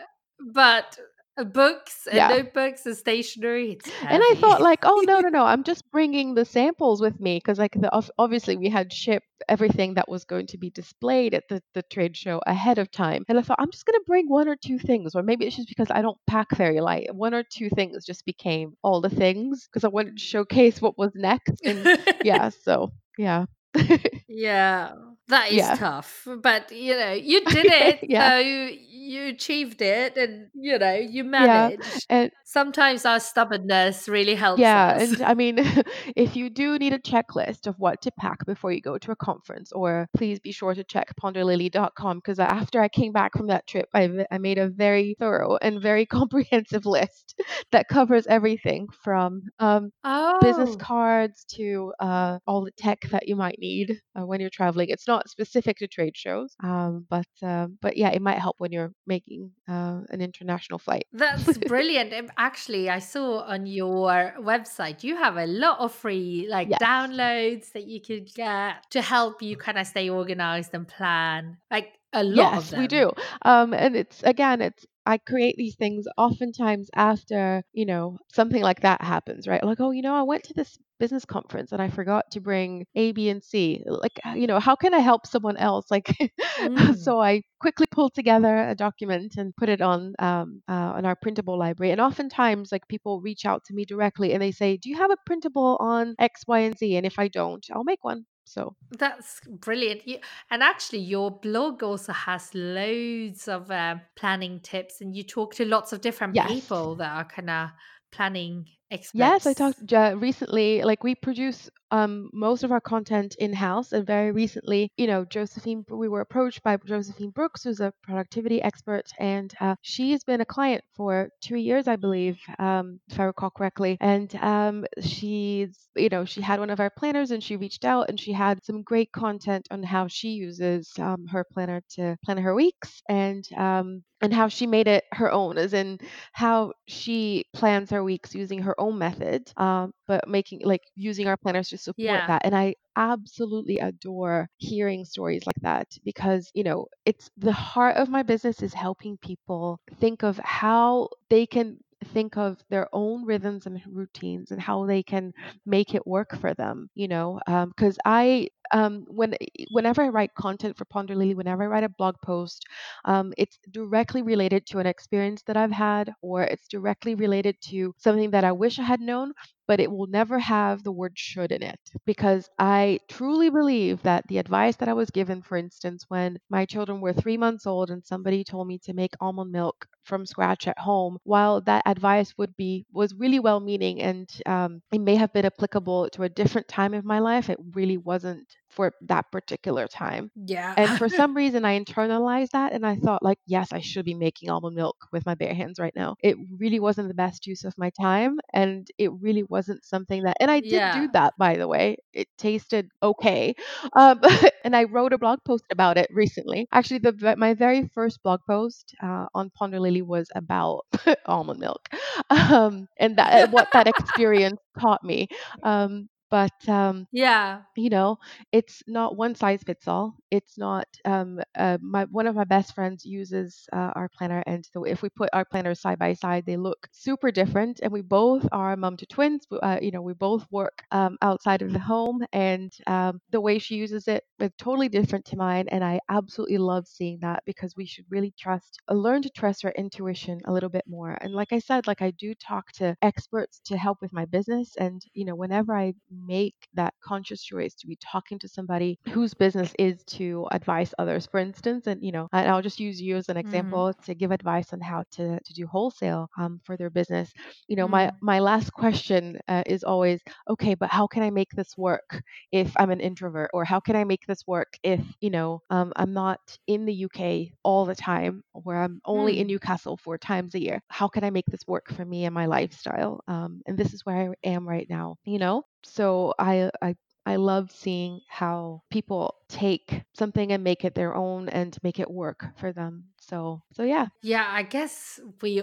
but 0.53 0.97
uh, 0.99 1.03
Uh, 1.39 1.43
books 1.45 2.05
and 2.07 2.17
Yeah. 2.17 2.27
notebooks 2.27 2.85
and 2.85 2.97
stationery, 2.97 3.77
And 4.01 4.21
I 4.21 4.33
thought 4.39 4.61
like, 4.61 4.79
oh 4.83 5.01
no, 5.07 5.21
no, 5.21 5.29
no, 5.37 5.45
I'm 5.45 5.63
just 5.63 5.89
bringing 5.89 6.35
the 6.35 6.43
samples 6.43 6.99
with 7.01 7.19
me 7.19 7.37
because 7.37 7.57
like 7.57 7.73
the 7.79 7.89
obviously 8.17 8.57
we 8.57 8.67
had 8.69 8.91
shipped 8.91 9.25
everything 9.47 9.93
that 9.93 10.09
was 10.09 10.25
going 10.25 10.47
to 10.47 10.57
be 10.57 10.69
displayed 10.69 11.33
at 11.33 11.47
the, 11.47 11.61
the 11.73 11.83
trade 11.83 12.17
show 12.17 12.41
ahead 12.45 12.77
of 12.77 12.91
time. 12.91 13.23
And 13.29 13.39
I 13.39 13.41
thought 13.41 13.59
I'm 13.59 13.71
just 13.71 13.85
gonna 13.85 13.99
bring 14.05 14.27
one 14.27 14.49
or 14.49 14.57
two 14.57 14.79
things, 14.79 15.15
or 15.15 15.23
maybe 15.23 15.45
it's 15.45 15.55
just 15.55 15.69
because 15.69 15.89
I 15.89 16.01
don't 16.01 16.17
pack 16.27 16.55
very 16.57 16.81
light. 16.81 17.13
One 17.15 17.33
or 17.33 17.43
two 17.43 17.69
things 17.69 18.05
just 18.05 18.25
became 18.25 18.73
all 18.83 18.99
the 18.99 19.09
things 19.09 19.67
because 19.67 19.85
I 19.85 19.89
wanted 19.89 20.17
to 20.17 20.23
showcase 20.23 20.81
what 20.81 20.97
was 20.97 21.13
next. 21.15 21.61
And 21.63 21.87
yeah, 22.23 22.49
so 22.63 22.91
yeah. 23.17 23.45
Yeah, 24.29 24.93
that 25.27 25.51
is 25.51 25.57
Yeah. 25.57 25.73
tough. 25.73 26.27
But 26.43 26.71
you 26.71 26.95
know, 26.95 27.13
you 27.13 27.45
did 27.49 27.69
it. 27.69 27.99
Yeah. 28.03 28.31
So 28.31 28.37
you, 28.39 29.27
achieved 29.27 29.81
it 29.81 30.17
and 30.17 30.49
you 30.53 30.77
know, 30.79 30.93
you 30.95 31.23
Yeah. 31.37 31.71
managed. 31.71 32.07
And 32.09 32.31
Sometimes 32.45 33.05
our 33.05 33.19
stubbornness 33.19 34.07
really 34.09 34.35
helps 34.35 34.61
Yeah, 34.63 34.75
us. 34.75 35.03
and 35.03 35.21
I 35.21 35.35
mean, 35.35 35.57
if 36.15 36.35
you 36.35 36.49
do 36.49 36.77
need 36.77 36.93
a 36.93 36.99
checklist 36.99 37.67
of 37.67 37.75
what 37.79 38.01
to 38.01 38.11
pack 38.11 38.45
before 38.45 38.71
you 38.71 38.81
go 38.81 38.97
to 38.97 39.11
a 39.11 39.15
conference, 39.15 39.71
or 39.71 40.07
please 40.15 40.39
be 40.39 40.51
sure 40.51 40.73
to 40.73 40.83
check 40.83 41.13
ponderlily.com 41.21 42.17
because 42.17 42.39
after 42.39 42.81
I 42.81 42.89
came 42.89 43.13
back 43.13 43.33
from 43.37 43.47
that 43.47 43.67
trip, 43.67 43.87
I, 43.93 44.25
I 44.31 44.37
made 44.39 44.57
a 44.57 44.67
very 44.69 45.15
thorough 45.19 45.57
and 45.61 45.81
very 45.81 46.05
comprehensive 46.19 46.85
list 46.85 47.39
that 47.71 47.87
covers 47.87 48.27
everything 48.27 48.87
from 49.03 49.43
um, 49.59 49.91
business 50.39 50.75
Oh, 50.75 50.75
cards 50.75 51.45
to 51.55 51.93
uh, 51.99 52.39
all 52.47 52.65
the 52.65 52.71
tech 52.71 53.01
that 53.11 53.27
you 53.27 53.35
might 53.35 53.59
need 53.59 54.01
uh, 54.19 54.25
when 54.25 54.41
you're 54.41 54.49
traveling. 54.49 54.89
It's 54.89 55.07
not 55.07 55.29
specific 55.29 55.77
to 55.77 55.87
trade 55.87 56.17
shows, 56.17 56.55
um, 56.63 57.05
but 57.09 57.27
um, 57.43 57.77
but 57.81 57.97
yeah, 57.97 58.09
it 58.11 58.21
might 58.21 58.39
help 58.39 58.55
when 58.59 58.71
you're 58.71 58.93
making 59.07 59.53
uh, 59.67 60.01
an 60.09 60.21
international 60.21 60.79
flight. 60.79 61.07
that's 61.11 61.57
brilliant. 61.57 62.13
Actually, 62.37 62.89
I 62.89 62.99
saw 62.99 63.39
on 63.41 63.65
your 63.65 64.33
website 64.39 65.03
you 65.03 65.15
have 65.15 65.37
a 65.37 65.47
lot 65.47 65.79
of 65.79 65.91
free 65.93 66.45
like 66.49 66.77
Yes. 66.77 66.79
downloads 66.79 67.71
that 67.71 67.87
you 67.87 67.99
could 67.99 68.31
get 68.35 68.89
to 68.91 69.01
help 69.01 69.41
you 69.41 69.57
kind 69.57 69.79
of 69.79 69.87
stay 69.87 70.09
organized 70.09 70.71
and 70.73 70.87
plan. 70.87 71.57
Like 71.71 71.98
a 72.13 72.23
lot 72.23 72.55
of 72.55 72.65
Yes, 72.65 72.75
we 72.75 72.87
do. 72.87 73.11
Um, 73.43 73.73
and 73.73 73.95
it's 73.95 74.21
again, 74.23 74.61
it's 74.61 74.85
I 75.05 75.17
create 75.17 75.55
these 75.57 75.75
things 75.75 76.05
oftentimes 76.17 76.89
after, 76.95 77.63
you 77.73 77.85
know, 77.85 78.17
something 78.31 78.61
like 78.61 78.81
that 78.81 79.01
happens, 79.01 79.47
right? 79.47 79.63
Like, 79.63 79.79
oh, 79.79 79.91
you 79.91 80.03
know, 80.03 80.13
I 80.15 80.21
went 80.21 80.43
to 80.45 80.53
this 80.53 80.77
business 80.99 81.25
conference 81.25 81.71
and 81.71 81.81
I 81.81 81.89
forgot 81.89 82.25
to 82.31 82.39
bring 82.41 82.85
A, 82.95 83.11
B, 83.13 83.29
and 83.29 83.43
C. 83.43 83.83
Like, 83.87 84.19
uh, 84.25 84.31
you 84.33 84.45
know, 84.47 84.59
how 84.59 84.75
can 84.75 84.93
I 84.93 84.99
help 84.99 85.25
someone 85.25 85.57
else? 85.57 85.89
Like, 85.89 86.15
Mm. 86.57 87.13
so 87.13 87.19
I 87.21 87.41
quickly 87.59 87.87
pulled 87.91 88.13
together 88.13 88.55
a 88.67 88.75
document 88.75 89.35
and 89.37 89.55
put 89.55 89.69
it 89.69 89.81
on 89.81 90.13
um, 90.19 90.61
uh, 90.69 90.93
on 90.97 91.05
our 91.05 91.15
printable 91.15 91.57
library. 91.57 91.91
And 91.91 92.01
oftentimes, 92.01 92.71
like 92.71 92.87
people 92.87 93.21
reach 93.21 93.45
out 93.45 93.63
to 93.65 93.73
me 93.73 93.85
directly 93.85 94.33
and 94.33 94.41
they 94.41 94.51
say, 94.51 94.77
"Do 94.77 94.89
you 94.89 94.97
have 94.97 95.11
a 95.11 95.17
printable 95.25 95.77
on 95.79 96.15
X, 96.19 96.43
Y, 96.47 96.59
and 96.59 96.77
Z?" 96.77 96.95
And 96.97 97.05
if 97.07 97.17
I 97.17 97.27
don't, 97.27 97.65
I'll 97.73 97.83
make 97.83 98.03
one. 98.03 98.25
So 98.49 98.75
That's 98.97 99.41
brilliant. 99.47 100.07
You, 100.07 100.17
and 100.49 100.63
actually, 100.63 100.99
your 100.99 101.29
blog 101.29 101.83
also 101.83 102.13
has 102.13 102.49
loads 102.55 103.47
of 103.47 103.69
uh, 103.69 103.97
planning 104.15 104.59
tips, 104.61 105.01
and 105.01 105.15
you 105.15 105.21
talk 105.21 105.53
to 105.55 105.65
lots 105.65 105.93
of 105.93 106.01
different 106.01 106.33
yes. 106.33 106.47
people 106.47 106.95
that 106.95 107.11
are 107.15 107.25
kind 107.25 107.49
of 107.51 107.69
planning 108.11 108.65
Yes, 109.13 109.45
I 109.45 109.53
talked 109.53 109.93
uh, 109.93 110.15
recently. 110.17 110.81
Like 110.83 111.03
we 111.03 111.15
produce 111.15 111.69
um, 111.91 112.29
most 112.33 112.63
of 112.63 112.71
our 112.71 112.79
content 112.81 113.35
in 113.39 113.53
house, 113.53 113.91
and 113.91 114.05
very 114.05 114.31
recently, 114.31 114.91
you 114.97 115.07
know, 115.07 115.25
Josephine, 115.25 115.85
we 115.89 116.07
were 116.07 116.21
approached 116.21 116.63
by 116.63 116.77
Josephine 116.77 117.31
Brooks, 117.31 117.63
who's 117.63 117.79
a 117.79 117.93
productivity 118.03 118.61
expert, 118.61 119.05
and 119.19 119.53
uh, 119.59 119.75
she's 119.81 120.23
been 120.23 120.41
a 120.41 120.45
client 120.45 120.83
for 120.95 121.29
two 121.41 121.57
years, 121.57 121.87
I 121.87 121.95
believe, 121.97 122.39
um, 122.59 122.99
if 123.09 123.19
I 123.19 123.23
recall 123.25 123.49
correctly. 123.51 123.97
And 124.01 124.33
um, 124.35 124.85
she's, 125.01 125.87
you 125.95 126.09
know, 126.09 126.25
she 126.25 126.41
had 126.41 126.59
one 126.59 126.69
of 126.69 126.79
our 126.79 126.89
planners, 126.91 127.31
and 127.31 127.43
she 127.43 127.57
reached 127.57 127.85
out, 127.85 128.09
and 128.09 128.19
she 128.19 128.31
had 128.33 128.63
some 128.65 128.81
great 128.83 129.11
content 129.11 129.67
on 129.71 129.83
how 129.83 130.07
she 130.07 130.29
uses 130.29 130.91
um, 130.99 131.27
her 131.27 131.45
planner 131.53 131.81
to 131.95 132.17
plan 132.23 132.37
her 132.37 132.55
weeks, 132.55 133.01
and 133.09 133.47
um, 133.57 134.03
and 134.21 134.33
how 134.33 134.47
she 134.47 134.67
made 134.67 134.87
it 134.87 135.05
her 135.13 135.31
own, 135.31 135.57
as 135.57 135.73
in 135.73 135.99
how 136.33 136.73
she 136.87 137.45
plans 137.53 137.89
her 137.91 138.03
weeks 138.03 138.35
using 138.35 138.59
her 138.63 138.78
own 138.79 138.97
method, 138.97 139.51
um, 139.57 139.93
but 140.07 140.27
making 140.27 140.61
like 140.63 140.81
using 140.95 141.27
our 141.27 141.37
planners 141.37 141.69
to 141.69 141.77
support 141.77 142.23
Yeah. 142.23 142.27
that. 142.27 142.41
And 142.45 142.55
I 142.55 142.75
absolutely 142.95 143.79
adore 143.79 144.49
hearing 144.57 145.05
stories 145.05 145.45
like 145.45 145.59
that 145.61 145.87
because, 146.03 146.51
you 146.53 146.63
know, 146.63 146.87
it's 147.05 147.29
the 147.37 147.51
heart 147.53 147.97
of 147.97 148.09
my 148.09 148.23
business 148.23 148.61
is 148.61 148.73
helping 148.73 149.17
people 149.17 149.79
think 149.99 150.23
of 150.23 150.37
how 150.43 151.09
they 151.29 151.45
can 151.45 151.77
think 152.05 152.37
of 152.37 152.57
their 152.69 152.87
own 152.93 153.25
rhythms 153.25 153.65
and 153.65 153.81
routines 153.87 154.51
and 154.51 154.61
how 154.61 154.85
they 154.85 155.03
can 155.03 155.33
make 155.65 155.93
it 155.93 156.05
work 156.07 156.35
for 156.39 156.53
them 156.53 156.89
you 156.95 157.07
know 157.07 157.39
because 157.75 157.97
i 158.05 158.47
um, 158.71 159.05
when 159.07 159.35
whenever 159.71 160.01
i 160.03 160.09
write 160.09 160.33
content 160.35 160.77
for 160.77 160.85
Ponderlily 160.85 161.35
whenever 161.35 161.63
i 161.63 161.67
write 161.67 161.83
a 161.83 161.89
blog 161.89 162.15
post 162.23 162.65
um, 163.05 163.33
it's 163.37 163.57
directly 163.71 164.21
related 164.21 164.65
to 164.67 164.79
an 164.79 164.85
experience 164.85 165.41
that 165.43 165.57
I've 165.57 165.71
had, 165.71 166.13
or 166.21 166.43
it's 166.43 166.67
directly 166.67 167.15
related 167.15 167.55
to 167.69 167.93
something 167.97 168.31
that 168.31 168.43
I 168.43 168.51
wish 168.51 168.79
I 168.79 168.83
had 168.83 169.01
known, 169.01 169.33
but 169.69 169.79
it 169.79 169.91
will 169.91 170.07
never 170.07 170.39
have 170.39 170.83
the 170.83 170.91
word 170.91 171.17
should 171.17 171.53
in 171.53 171.63
it. 171.63 171.79
Because 172.05 172.49
I 172.59 172.99
truly 173.07 173.49
believe 173.49 174.01
that 174.03 174.27
the 174.27 174.39
advice 174.39 174.75
that 174.77 174.89
I 174.89 174.93
was 174.93 175.11
given, 175.11 175.41
for 175.43 175.57
instance, 175.57 176.05
when 176.09 176.39
my 176.49 176.65
children 176.65 176.99
were 177.01 177.13
three 177.13 177.37
months 177.37 177.65
old 177.67 177.89
and 177.91 178.05
somebody 178.05 178.43
told 178.43 178.67
me 178.67 178.79
to 178.79 178.93
make 178.93 179.13
almond 179.21 179.51
milk 179.53 179.87
from 180.03 180.25
scratch 180.25 180.67
at 180.67 180.79
home, 180.79 181.19
while 181.23 181.61
that 181.61 181.83
advice 181.85 182.37
would 182.37 182.55
be 182.57 182.85
was 182.91 183.13
really 183.15 183.39
well 183.39 183.61
meaning 183.61 184.01
and 184.01 184.29
um, 184.47 184.81
it 184.91 184.99
may 184.99 185.15
have 185.15 185.31
been 185.33 185.45
applicable 185.45 186.09
to 186.09 186.23
a 186.23 186.29
different 186.29 186.67
time 186.67 186.93
of 186.93 187.05
my 187.05 187.19
life, 187.19 187.49
it 187.49 187.59
really 187.73 187.97
wasn't 187.97 188.47
for 188.69 188.93
that 189.01 189.31
particular 189.31 189.87
time. 189.87 190.31
Yeah. 190.35 190.73
And 190.77 190.97
for 190.97 191.09
some 191.19 191.35
reason, 191.35 191.65
I 191.65 191.79
internalized 191.79 192.51
that 192.51 192.73
and 192.73 192.85
I 192.85 192.95
thought, 192.95 193.23
like, 193.23 193.39
yes, 193.45 193.73
I 193.73 193.79
should 193.79 194.05
be 194.05 194.13
making 194.13 194.49
almond 194.49 194.75
milk 194.75 194.95
with 195.11 195.25
my 195.25 195.35
bare 195.35 195.53
hands 195.53 195.79
right 195.79 195.93
now. 195.95 196.15
It 196.23 196.37
really 196.57 196.79
wasn't 196.79 197.07
the 197.07 197.13
best 197.13 197.47
use 197.47 197.63
of 197.63 197.77
my 197.77 197.89
time. 197.91 198.39
And 198.53 198.87
it 198.97 199.11
really 199.21 199.43
wasn't 199.43 199.83
something 199.85 200.23
that, 200.23 200.37
and 200.39 200.51
I 200.51 200.59
did 200.59 200.73
yeah. 200.73 200.99
do 201.01 201.09
that, 201.13 201.33
by 201.37 201.57
the 201.57 201.67
way. 201.67 201.97
It 202.13 202.27
tasted 202.37 202.89
okay. 203.01 203.55
Um, 203.93 204.21
and 204.63 204.75
I 204.75 204.83
wrote 204.85 205.13
a 205.13 205.17
blog 205.17 205.39
post 205.45 205.65
about 205.71 205.97
it 205.97 206.09
recently. 206.11 206.67
Actually, 206.71 206.99
the 206.99 207.35
my 207.37 207.53
very 207.53 207.89
first 207.93 208.21
blog 208.23 208.41
post 208.47 208.93
uh, 209.01 209.25
on 209.33 209.51
Ponderlily 209.59 210.03
was 210.03 210.29
about 210.35 210.85
almond 211.25 211.59
milk 211.59 211.89
um, 212.29 212.87
and 212.97 213.17
that 213.17 213.51
what 213.51 213.69
that 213.73 213.87
experience 213.87 214.59
taught 214.79 215.03
me. 215.03 215.27
Um, 215.63 216.09
but 216.29 216.67
um, 216.69 217.07
yeah. 217.11 217.61
you 217.75 217.89
know, 217.89 218.19
it's 218.51 218.83
not 218.87 219.15
one 219.17 219.35
size 219.35 219.63
fits 219.63 219.87
all. 219.87 220.15
It's 220.31 220.57
not 220.57 220.87
um, 221.05 221.39
uh, 221.57 221.77
my 221.81 222.05
one 222.05 222.27
of 222.27 222.35
my 222.35 222.43
best 222.43 222.73
friends 222.75 223.05
uses 223.05 223.67
uh, 223.73 223.91
our 223.95 224.09
planner 224.09 224.43
and 224.47 224.65
so 224.65 224.83
if 224.83 225.01
we 225.01 225.09
put 225.09 225.29
our 225.33 225.45
planners 225.45 225.81
side 225.81 225.99
by 225.99 226.13
side 226.13 226.45
they 226.45 226.57
look 226.57 226.87
super 226.91 227.31
different 227.31 227.79
and 227.81 227.91
we 227.91 228.01
both 228.01 228.47
are 228.51 228.75
mom 228.75 228.97
to 228.97 229.05
twins 229.07 229.45
uh, 229.63 229.77
you 229.81 229.91
know 229.91 230.01
we 230.01 230.13
both 230.13 230.45
work 230.51 230.83
um, 230.91 231.17
outside 231.21 231.61
of 231.61 231.73
the 231.73 231.79
home 231.79 232.23
and 232.33 232.73
um, 232.87 233.19
the 233.31 233.41
way 233.41 233.59
she 233.59 233.75
uses 233.75 234.07
it 234.07 234.23
is 234.39 234.51
totally 234.57 234.89
different 234.89 235.25
to 235.25 235.37
mine 235.37 235.65
and 235.69 235.83
i 235.83 235.99
absolutely 236.09 236.57
love 236.57 236.87
seeing 236.87 237.17
that 237.21 237.43
because 237.45 237.75
we 237.75 237.85
should 237.85 238.05
really 238.09 238.33
trust 238.39 238.79
uh, 238.89 238.93
learn 238.93 239.21
to 239.21 239.29
trust 239.29 239.65
our 239.65 239.71
intuition 239.77 240.39
a 240.45 240.53
little 240.53 240.69
bit 240.69 240.85
more 240.87 241.17
and 241.21 241.33
like 241.33 241.51
i 241.53 241.59
said 241.59 241.87
like 241.87 242.01
i 242.01 242.11
do 242.11 242.33
talk 242.35 242.71
to 242.71 242.95
experts 243.01 243.61
to 243.65 243.77
help 243.77 243.97
with 244.01 244.13
my 244.13 244.25
business 244.25 244.75
and 244.79 245.01
you 245.13 245.25
know 245.25 245.35
whenever 245.35 245.75
i 245.75 245.93
make 246.27 246.55
that 246.73 246.93
conscious 247.03 247.43
choice 247.43 247.75
to 247.75 247.87
be 247.87 247.97
talking 248.01 248.37
to 248.39 248.47
somebody 248.47 248.99
whose 249.09 249.33
business 249.33 249.73
is 249.79 250.03
to 250.05 250.18
advise 250.51 250.93
others 250.99 251.27
for 251.31 251.39
instance 251.39 251.87
and 251.87 252.03
you 252.03 252.11
know 252.11 252.27
and 252.33 252.47
i'll 252.49 252.61
just 252.61 252.79
use 252.79 253.01
you 253.01 253.15
as 253.15 253.29
an 253.29 253.37
example 253.37 253.93
mm. 253.93 254.05
to 254.05 254.13
give 254.13 254.31
advice 254.31 254.73
on 254.73 254.81
how 254.81 255.03
to, 255.11 255.39
to 255.45 255.53
do 255.53 255.65
wholesale 255.65 256.27
um, 256.37 256.59
for 256.63 256.77
their 256.77 256.89
business 256.89 257.31
you 257.67 257.75
know 257.75 257.87
mm. 257.87 257.91
my 257.91 258.11
my 258.21 258.39
last 258.39 258.71
question 258.71 259.39
uh, 259.47 259.63
is 259.65 259.83
always 259.83 260.21
okay 260.49 260.73
but 260.75 260.89
how 260.89 261.07
can 261.07 261.23
i 261.23 261.29
make 261.29 261.51
this 261.51 261.77
work 261.77 262.21
if 262.51 262.71
i'm 262.77 262.91
an 262.91 262.99
introvert 262.99 263.49
or 263.53 263.63
how 263.63 263.79
can 263.79 263.95
i 263.95 264.03
make 264.03 264.25
this 264.27 264.45
work 264.47 264.77
if 264.83 265.01
you 265.21 265.29
know 265.29 265.61
um, 265.69 265.91
i'm 265.95 266.13
not 266.13 266.39
in 266.67 266.85
the 266.85 267.05
uk 267.05 267.19
all 267.63 267.85
the 267.85 267.95
time 267.95 268.43
where 268.53 268.81
i'm 268.81 268.99
only 269.05 269.35
mm. 269.35 269.39
in 269.39 269.47
newcastle 269.47 269.97
four 269.97 270.17
times 270.17 270.55
a 270.55 270.61
year 270.61 270.81
how 270.89 271.07
can 271.07 271.23
i 271.23 271.29
make 271.29 271.45
this 271.47 271.67
work 271.67 271.91
for 271.93 272.05
me 272.05 272.25
and 272.25 272.33
my 272.33 272.45
lifestyle 272.45 273.21
um, 273.27 273.61
and 273.65 273.77
this 273.77 273.93
is 273.93 274.05
where 274.05 274.31
i 274.43 274.47
am 274.47 274.67
right 274.67 274.87
now 274.89 275.15
you 275.25 275.39
know 275.39 275.63
so 275.83 276.33
i 276.39 276.69
i 276.81 276.95
I 277.29 277.35
love 277.35 277.69
seeing 277.71 278.21
how 278.27 278.81
people 278.89 279.35
take 279.49 280.01
something 280.13 280.51
and 280.51 280.63
make 280.63 280.83
it 280.83 280.95
their 280.95 281.13
own 281.13 281.47
and 281.47 281.77
make 281.83 281.99
it 281.99 282.09
work 282.09 282.43
for 282.57 282.73
them. 282.73 283.03
So, 283.21 283.61
so 283.71 283.83
yeah. 283.83 284.07
Yeah, 284.23 284.47
I 284.49 284.63
guess 284.63 285.19
we 285.39 285.61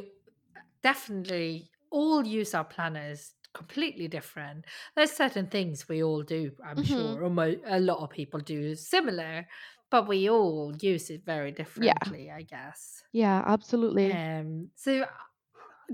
definitely 0.85 1.69
all 1.91 2.25
use 2.25 2.55
our 2.55 2.63
planners 2.63 3.33
completely 3.53 4.07
different. 4.07 4.65
There's 4.95 5.11
certain 5.11 5.49
things 5.49 5.89
we 5.89 6.05
all 6.05 6.23
do, 6.23 6.53
I'm 6.65 6.77
mm-hmm. 6.77 6.85
sure, 6.85 7.25
almost 7.25 7.59
a 7.67 7.81
lot 7.81 7.99
of 7.99 8.11
people 8.11 8.39
do 8.39 8.77
similar, 8.77 9.49
but 9.91 10.07
we 10.07 10.31
all 10.31 10.73
use 10.81 11.11
it 11.11 11.23
very 11.27 11.51
differently, 11.51 12.27
yeah. 12.27 12.37
I 12.37 12.43
guess. 12.43 13.03
Yeah, 13.11 13.43
absolutely. 13.45 14.13
Um, 14.13 14.69
so 14.77 15.05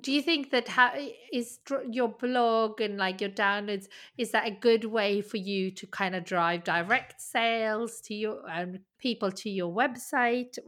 do 0.01 0.13
you 0.13 0.23
think 0.23 0.51
that 0.51 0.69
how 0.69 0.93
is 1.33 1.59
your 1.91 2.09
blog 2.09 2.81
and 2.81 2.97
like 2.97 3.21
your 3.21 3.31
downloads 3.31 3.87
is 4.17 4.31
that 4.31 4.47
a 4.47 4.51
good 4.51 4.85
way 4.85 5.21
for 5.21 5.37
you 5.37 5.71
to 5.71 5.87
kind 5.87 6.15
of 6.15 6.25
drive 6.25 6.65
direct 6.65 7.21
sales 7.21 8.01
to 8.01 8.15
your 8.15 8.43
and 8.49 8.81
people 8.99 9.31
to 9.31 9.51
your 9.51 9.73
website 9.73 10.59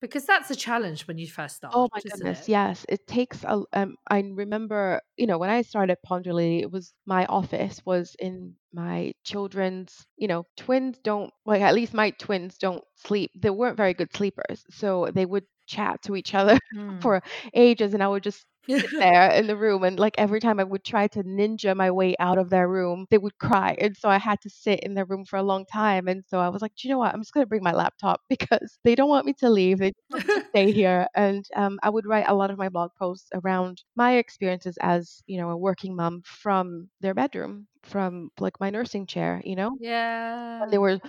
because 0.00 0.26
that's 0.26 0.50
a 0.50 0.56
challenge 0.56 1.06
when 1.06 1.16
you 1.16 1.26
first 1.26 1.56
start 1.56 1.72
oh 1.76 1.88
my 1.92 2.00
goodness 2.00 2.42
it? 2.42 2.48
yes 2.48 2.84
it 2.88 3.06
takes 3.06 3.44
a 3.44 3.62
um, 3.72 3.96
i 4.08 4.20
remember 4.20 5.00
you 5.16 5.26
know 5.26 5.38
when 5.38 5.50
i 5.50 5.62
started 5.62 5.96
Ponderlily 6.06 6.60
it 6.60 6.70
was 6.70 6.92
my 7.06 7.24
office 7.26 7.80
was 7.84 8.16
in 8.18 8.54
my 8.72 9.12
children's 9.24 10.06
you 10.16 10.28
know 10.28 10.44
twins 10.56 10.98
don't 11.02 11.32
like 11.44 11.62
at 11.62 11.74
least 11.74 11.94
my 11.94 12.10
twins 12.10 12.58
don't 12.58 12.84
sleep 12.96 13.30
they 13.36 13.50
weren't 13.50 13.76
very 13.76 13.94
good 13.94 14.14
sleepers 14.14 14.64
so 14.70 15.10
they 15.14 15.24
would 15.24 15.44
chat 15.66 16.00
to 16.02 16.16
each 16.16 16.34
other 16.34 16.58
mm. 16.76 17.00
for 17.02 17.22
ages 17.54 17.94
and 17.94 18.02
I 18.02 18.08
would 18.08 18.22
just 18.22 18.44
sit 18.68 18.90
there 18.98 19.30
in 19.30 19.46
the 19.46 19.56
room 19.56 19.82
and 19.84 19.98
like 19.98 20.14
every 20.18 20.40
time 20.40 20.58
I 20.60 20.64
would 20.64 20.84
try 20.84 21.06
to 21.08 21.22
ninja 21.24 21.74
my 21.76 21.90
way 21.90 22.14
out 22.18 22.38
of 22.38 22.50
their 22.50 22.68
room, 22.68 23.06
they 23.10 23.18
would 23.18 23.38
cry. 23.38 23.76
And 23.80 23.96
so 23.96 24.08
I 24.08 24.18
had 24.18 24.40
to 24.42 24.50
sit 24.50 24.80
in 24.80 24.94
their 24.94 25.04
room 25.04 25.24
for 25.24 25.36
a 25.36 25.42
long 25.42 25.64
time. 25.66 26.08
And 26.08 26.24
so 26.26 26.38
I 26.40 26.48
was 26.48 26.62
like, 26.62 26.74
Do 26.76 26.88
you 26.88 26.94
know 26.94 26.98
what? 26.98 27.14
I'm 27.14 27.20
just 27.20 27.32
gonna 27.32 27.46
bring 27.46 27.62
my 27.62 27.72
laptop 27.72 28.20
because 28.28 28.78
they 28.84 28.94
don't 28.94 29.08
want 29.08 29.26
me 29.26 29.32
to 29.34 29.50
leave. 29.50 29.78
They 29.78 29.92
want 30.10 30.24
to 30.26 30.40
stay 30.50 30.72
here. 30.72 31.06
And 31.14 31.46
um, 31.56 31.78
I 31.82 31.90
would 31.90 32.06
write 32.06 32.26
a 32.28 32.34
lot 32.34 32.50
of 32.50 32.58
my 32.58 32.68
blog 32.68 32.90
posts 32.98 33.28
around 33.34 33.82
my 33.96 34.16
experiences 34.16 34.76
as, 34.80 35.22
you 35.26 35.38
know, 35.38 35.50
a 35.50 35.56
working 35.56 35.96
mom 35.96 36.22
from 36.24 36.88
their 37.00 37.14
bedroom 37.14 37.66
from 37.82 38.30
like 38.40 38.60
my 38.60 38.70
nursing 38.70 39.06
chair, 39.06 39.40
you 39.44 39.56
know? 39.56 39.78
Yeah. 39.78 40.58
When 40.58 40.70
they 40.70 40.78
were 40.78 41.00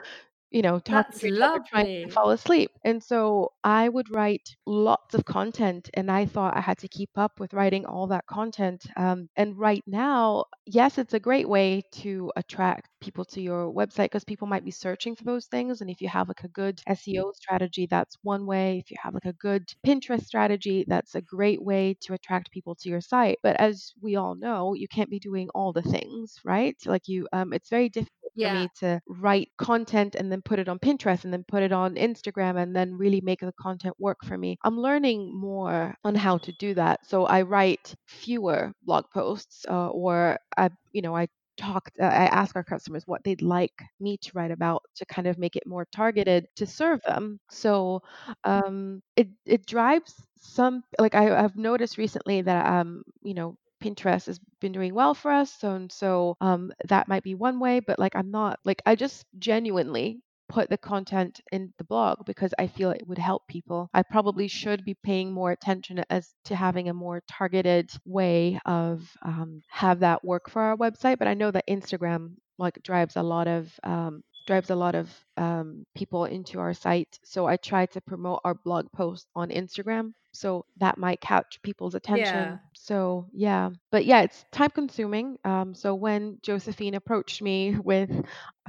you 0.51 0.61
know, 0.61 0.79
talking 0.79 1.17
That's 1.17 1.19
to 1.19 1.27
each 1.27 1.41
other, 1.41 1.59
trying 1.65 1.87
to 2.01 2.07
fall 2.07 2.31
asleep. 2.31 2.71
And 2.83 3.03
so 3.03 3.51
I 3.63 3.89
would 3.89 4.09
write 4.09 4.55
lots 4.65 5.13
of 5.15 5.25
content, 5.25 5.89
and 5.93 6.09
I 6.11 6.25
thought 6.25 6.55
I 6.57 6.61
had 6.61 6.77
to 6.79 6.87
keep 6.87 7.11
up 7.17 7.39
with 7.39 7.53
writing 7.53 7.85
all 7.85 8.07
that 8.07 8.25
content. 8.27 8.85
Um, 8.95 9.29
and 9.35 9.57
right 9.57 9.83
now, 9.87 10.45
yes, 10.65 10.97
it's 10.97 11.13
a 11.13 11.19
great 11.19 11.49
way 11.49 11.83
to 11.93 12.31
attract 12.35 12.89
people 12.99 13.25
to 13.25 13.41
your 13.41 13.71
website 13.73 14.05
because 14.05 14.23
people 14.23 14.47
might 14.47 14.65
be 14.65 14.71
searching 14.71 15.15
for 15.15 15.23
those 15.23 15.45
things. 15.45 15.81
And 15.81 15.89
if 15.89 16.01
you 16.01 16.09
have 16.09 16.27
like 16.27 16.43
a 16.43 16.49
good 16.49 16.81
SEO 16.89 17.35
strategy, 17.35 17.87
that's 17.89 18.17
one 18.23 18.45
way. 18.45 18.79
If 18.79 18.91
you 18.91 18.97
have 19.01 19.13
like 19.13 19.25
a 19.25 19.33
good 19.33 19.67
Pinterest 19.85 20.25
strategy, 20.25 20.85
that's 20.87 21.15
a 21.15 21.21
great 21.21 21.61
way 21.61 21.95
to 22.01 22.13
attract 22.13 22.51
people 22.51 22.75
to 22.75 22.89
your 22.89 23.01
site. 23.01 23.39
But 23.43 23.59
as 23.59 23.93
we 24.01 24.15
all 24.15 24.35
know, 24.35 24.73
you 24.73 24.87
can't 24.87 25.09
be 25.09 25.19
doing 25.19 25.49
all 25.49 25.73
the 25.73 25.81
things, 25.81 26.39
right? 26.43 26.75
Like 26.85 27.07
you, 27.07 27.27
um, 27.33 27.53
it's 27.53 27.69
very 27.69 27.89
difficult 27.89 28.17
yeah. 28.37 28.53
for 28.53 28.59
me 28.59 28.69
to 28.79 29.01
write 29.07 29.49
content 29.57 30.15
and 30.15 30.31
then 30.31 30.41
put 30.41 30.59
it 30.59 30.69
on 30.69 30.79
Pinterest 30.79 31.23
and 31.23 31.33
then 31.33 31.43
put 31.47 31.63
it 31.63 31.71
on 31.71 31.95
Instagram 31.95 32.61
and 32.61 32.75
then 32.75 32.93
really 32.93 33.21
make 33.21 33.39
the 33.41 33.53
content 33.59 33.95
work 33.99 34.19
for 34.23 34.37
me. 34.37 34.57
I'm 34.63 34.77
learning 34.77 35.37
more 35.37 35.95
on 36.03 36.15
how 36.15 36.37
to 36.37 36.51
do 36.53 36.73
that. 36.75 37.05
So 37.07 37.25
I 37.25 37.41
write 37.41 37.95
fewer 38.05 38.73
blog 38.83 39.05
posts 39.13 39.65
uh, 39.69 39.89
or 39.89 40.37
I, 40.55 40.69
you 40.93 41.01
know, 41.01 41.15
I 41.15 41.27
talk 41.57 41.89
uh, 42.01 42.05
i 42.05 42.25
ask 42.27 42.55
our 42.55 42.63
customers 42.63 43.03
what 43.07 43.23
they'd 43.23 43.41
like 43.41 43.73
me 43.99 44.17
to 44.17 44.31
write 44.35 44.51
about 44.51 44.83
to 44.95 45.05
kind 45.05 45.27
of 45.27 45.37
make 45.37 45.55
it 45.55 45.67
more 45.67 45.85
targeted 45.91 46.47
to 46.55 46.65
serve 46.65 47.01
them 47.03 47.39
so 47.49 48.01
um, 48.43 49.01
it 49.15 49.27
it 49.45 49.65
drives 49.65 50.13
some 50.39 50.83
like 50.99 51.15
I, 51.15 51.43
i've 51.43 51.55
noticed 51.57 51.97
recently 51.97 52.41
that 52.41 52.65
um 52.65 53.03
you 53.23 53.33
know 53.33 53.57
Pinterest 53.83 54.25
has 54.25 54.39
been 54.59 54.71
doing 54.71 54.95
well 54.95 55.13
for 55.13 55.29
us. 55.29 55.53
So, 55.59 55.75
and 55.75 55.91
so 55.91 56.35
um, 56.41 56.71
that 56.87 57.07
might 57.07 57.21
be 57.21 57.35
one 57.35 57.59
way, 57.59 57.79
but 57.79 57.99
like 57.99 58.15
I'm 58.15 58.31
not 58.31 58.59
like 58.65 58.81
I 58.87 58.95
just 58.95 59.23
genuinely 59.37 60.19
put 60.49 60.69
the 60.69 60.77
content 60.77 61.41
in 61.51 61.73
the 61.77 61.83
blog 61.83 62.25
because 62.25 62.53
I 62.57 62.67
feel 62.67 62.91
it 62.91 63.07
would 63.07 63.17
help 63.17 63.47
people. 63.47 63.89
I 63.93 64.03
probably 64.03 64.47
should 64.47 64.83
be 64.85 64.95
paying 64.95 65.31
more 65.31 65.51
attention 65.51 66.03
as 66.09 66.33
to 66.45 66.55
having 66.55 66.89
a 66.89 66.93
more 66.93 67.21
targeted 67.27 67.91
way 68.05 68.59
of 68.65 69.01
um, 69.23 69.61
have 69.69 69.99
that 69.99 70.23
work 70.23 70.49
for 70.49 70.61
our 70.61 70.77
website. 70.77 71.19
But 71.19 71.27
I 71.27 71.33
know 71.33 71.51
that 71.51 71.67
Instagram 71.69 72.35
like 72.57 72.81
drives 72.83 73.15
a 73.15 73.23
lot 73.23 73.47
of 73.47 73.71
um, 73.83 74.23
drives 74.47 74.69
a 74.69 74.75
lot 74.75 74.95
of 74.95 75.09
um, 75.35 75.85
people 75.95 76.25
into 76.25 76.59
our 76.59 76.73
site. 76.73 77.19
So 77.23 77.45
I 77.45 77.57
try 77.57 77.85
to 77.87 78.01
promote 78.01 78.39
our 78.45 78.55
blog 78.55 78.91
posts 78.93 79.27
on 79.35 79.49
Instagram. 79.49 80.13
So 80.37 80.65
that 80.77 80.97
might 80.97 81.21
catch 81.21 81.59
people's 81.63 81.95
attention. 81.95 82.25
Yeah. 82.25 82.57
So 82.73 83.27
yeah, 83.33 83.69
but 83.91 84.05
yeah, 84.05 84.21
it's 84.21 84.45
time 84.51 84.69
consuming. 84.69 85.37
Um, 85.43 85.73
so 85.73 85.95
when 85.95 86.37
Josephine 86.43 86.93
approached 86.93 87.41
me 87.41 87.77
with 87.83 88.11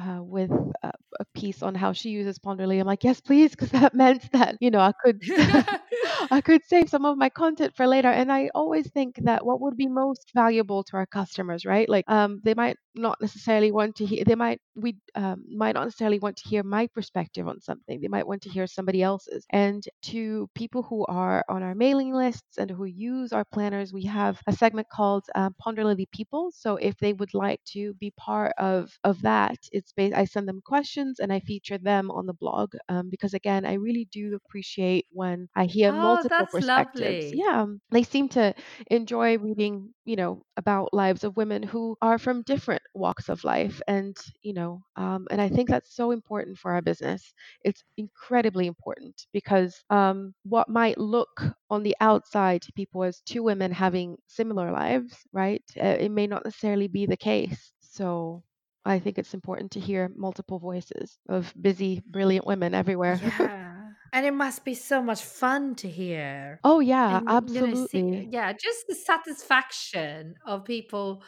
uh, 0.01 0.23
with 0.23 0.51
a, 0.83 0.93
a, 1.19 1.25
piece 1.35 1.63
on 1.63 1.75
how 1.75 1.93
she 1.93 2.11
uses 2.11 2.39
Ponderlily, 2.39 2.81
I'm 2.81 2.87
like, 2.87 3.03
yes, 3.05 3.21
please, 3.21 3.51
because 3.51 3.71
that 3.79 3.95
meant 3.95 4.31
that 4.33 4.57
you 4.61 4.71
know 4.71 4.81
I 4.81 4.93
could 5.05 5.23
I 6.31 6.41
could 6.41 6.63
save 6.67 6.89
some 6.89 7.05
of 7.05 7.17
my 7.17 7.29
content 7.29 7.75
for 7.77 7.87
later. 7.87 8.09
And 8.09 8.31
I 8.33 8.51
always 8.55 8.89
think 8.91 9.17
that 9.25 9.45
what 9.45 9.61
would 9.61 9.77
be 9.77 9.89
most 9.89 10.31
valuable 10.35 10.85
to 10.85 10.97
our 10.97 11.07
customers, 11.07 11.65
right? 11.65 11.89
Like 11.89 12.05
um, 12.09 12.41
they 12.45 12.55
might 12.55 12.77
not 12.95 13.19
necessarily 13.21 13.73
want 13.73 13.97
to 13.97 14.07
hear. 14.07 14.25
They 14.25 14.35
might 14.35 14.61
we 14.75 14.97
um, 15.15 15.45
might 15.49 15.75
not 15.75 15.85
necessarily 15.85 16.19
want 16.19 16.37
to 16.39 16.49
hear 16.49 16.63
my 16.63 16.87
perspective 16.89 17.47
on 17.49 17.61
something. 17.61 18.01
They 18.01 18.09
might 18.09 18.27
want 18.27 18.43
to 18.43 18.51
hear 18.51 18.67
somebody 18.67 19.03
else's. 19.03 19.45
And 19.51 19.83
to 20.03 20.49
people 20.55 20.83
who 20.83 21.05
are 21.07 21.45
on 21.49 21.58
our 21.63 21.75
mailing 21.75 22.13
lists 22.15 22.59
and 22.59 22.71
who 22.71 22.85
use 22.85 23.33
our 23.33 23.45
planners, 23.45 23.93
we 23.93 24.05
have 24.05 24.41
a 24.47 24.53
segment 24.53 24.89
called 24.91 25.25
um, 25.35 25.55
Ponderlily 25.61 26.11
People. 26.11 26.51
So 26.53 26.77
if 26.77 26.97
they 26.99 27.13
would 27.13 27.35
like 27.35 27.61
to 27.73 27.95
be 27.95 28.11
part 28.13 28.53
of 28.59 28.91
of 29.05 29.21
that, 29.23 29.57
it's 29.73 29.93
based. 29.93 30.15
I 30.17 30.25
send 30.25 30.49
them 30.49 30.63
questions 30.65 31.19
and 31.21 31.33
I 31.33 31.41
feature 31.41 31.79
them 31.79 32.11
on 32.11 32.27
the 32.27 32.35
blog 32.35 32.73
um, 32.89 33.09
because 33.11 33.35
again, 33.35 33.65
I 33.65 33.75
really 33.75 34.09
do 34.13 34.35
appreciate 34.35 35.07
when 35.11 35.49
I 35.57 35.67
hear 35.67 35.93
oh, 35.93 35.93
multiple 35.93 36.47
perspectives. 36.47 37.29
Lovely. 37.33 37.33
Yeah, 37.33 37.67
they 37.91 38.03
seem 38.03 38.29
to 38.31 38.55
enjoy 38.89 39.39
reading, 39.39 39.95
you 40.05 40.17
know, 40.17 40.43
about 40.57 40.93
lives 40.93 41.25
of 41.25 41.37
women 41.37 41.63
who 41.63 41.97
are 42.03 42.19
from 42.19 42.43
different 42.43 42.83
walks 42.95 43.29
of 43.29 43.45
life, 43.45 43.81
and 43.87 44.17
you 44.43 44.53
know, 44.55 44.83
um, 44.97 45.27
and 45.31 45.41
I 45.41 45.49
think 45.49 45.69
that's 45.69 45.95
so 45.95 46.11
important 46.11 46.59
for 46.59 46.73
our 46.73 46.83
business. 46.83 47.33
It's 47.65 47.83
incredibly 47.97 48.67
important 48.67 49.27
because 49.33 49.83
um, 49.91 50.35
what 50.45 50.69
might 50.69 50.99
look 50.99 51.48
on 51.71 51.83
the 51.83 51.97
outside 52.01 52.63
to 52.63 52.73
people 52.73 53.05
as 53.05 53.21
two 53.21 53.43
women 53.43 53.73
having 53.73 54.17
similar 54.27 54.73
lives, 54.73 55.17
right? 55.33 55.63
Uh, 55.77 55.97
it 56.01 56.11
may 56.11 56.27
not 56.27 56.45
necessarily 56.45 56.89
be 56.89 57.07
the 57.07 57.17
case. 57.17 57.73
So 57.81 58.45
I 58.85 58.99
think 58.99 59.19
it's 59.19 59.35
important 59.35 59.73
to 59.73 59.81
hear 59.81 60.11
multiple 60.15 60.59
voices 60.59 61.19
of 61.29 61.53
busy, 61.61 62.03
brilliant 62.07 62.47
women 62.47 62.75
everywhere. 62.75 63.21
Yeah. 63.21 63.91
And 64.13 64.27
it 64.27 64.33
must 64.33 64.65
be 64.65 64.75
so 64.75 65.03
much 65.03 65.23
fun 65.23 65.75
to 65.77 65.89
hear. 65.89 66.63
Oh 66.63 66.79
yeah, 66.81 67.21
And, 67.21 67.45
you 67.47 67.63
know, 67.63 67.75
see, 67.75 68.05
absolutely. 68.05 68.29
yeah, 68.31 68.53
just 68.53 68.87
the 68.87 68.95
satisfaction 68.95 70.35
of 70.47 70.65
people 70.65 71.23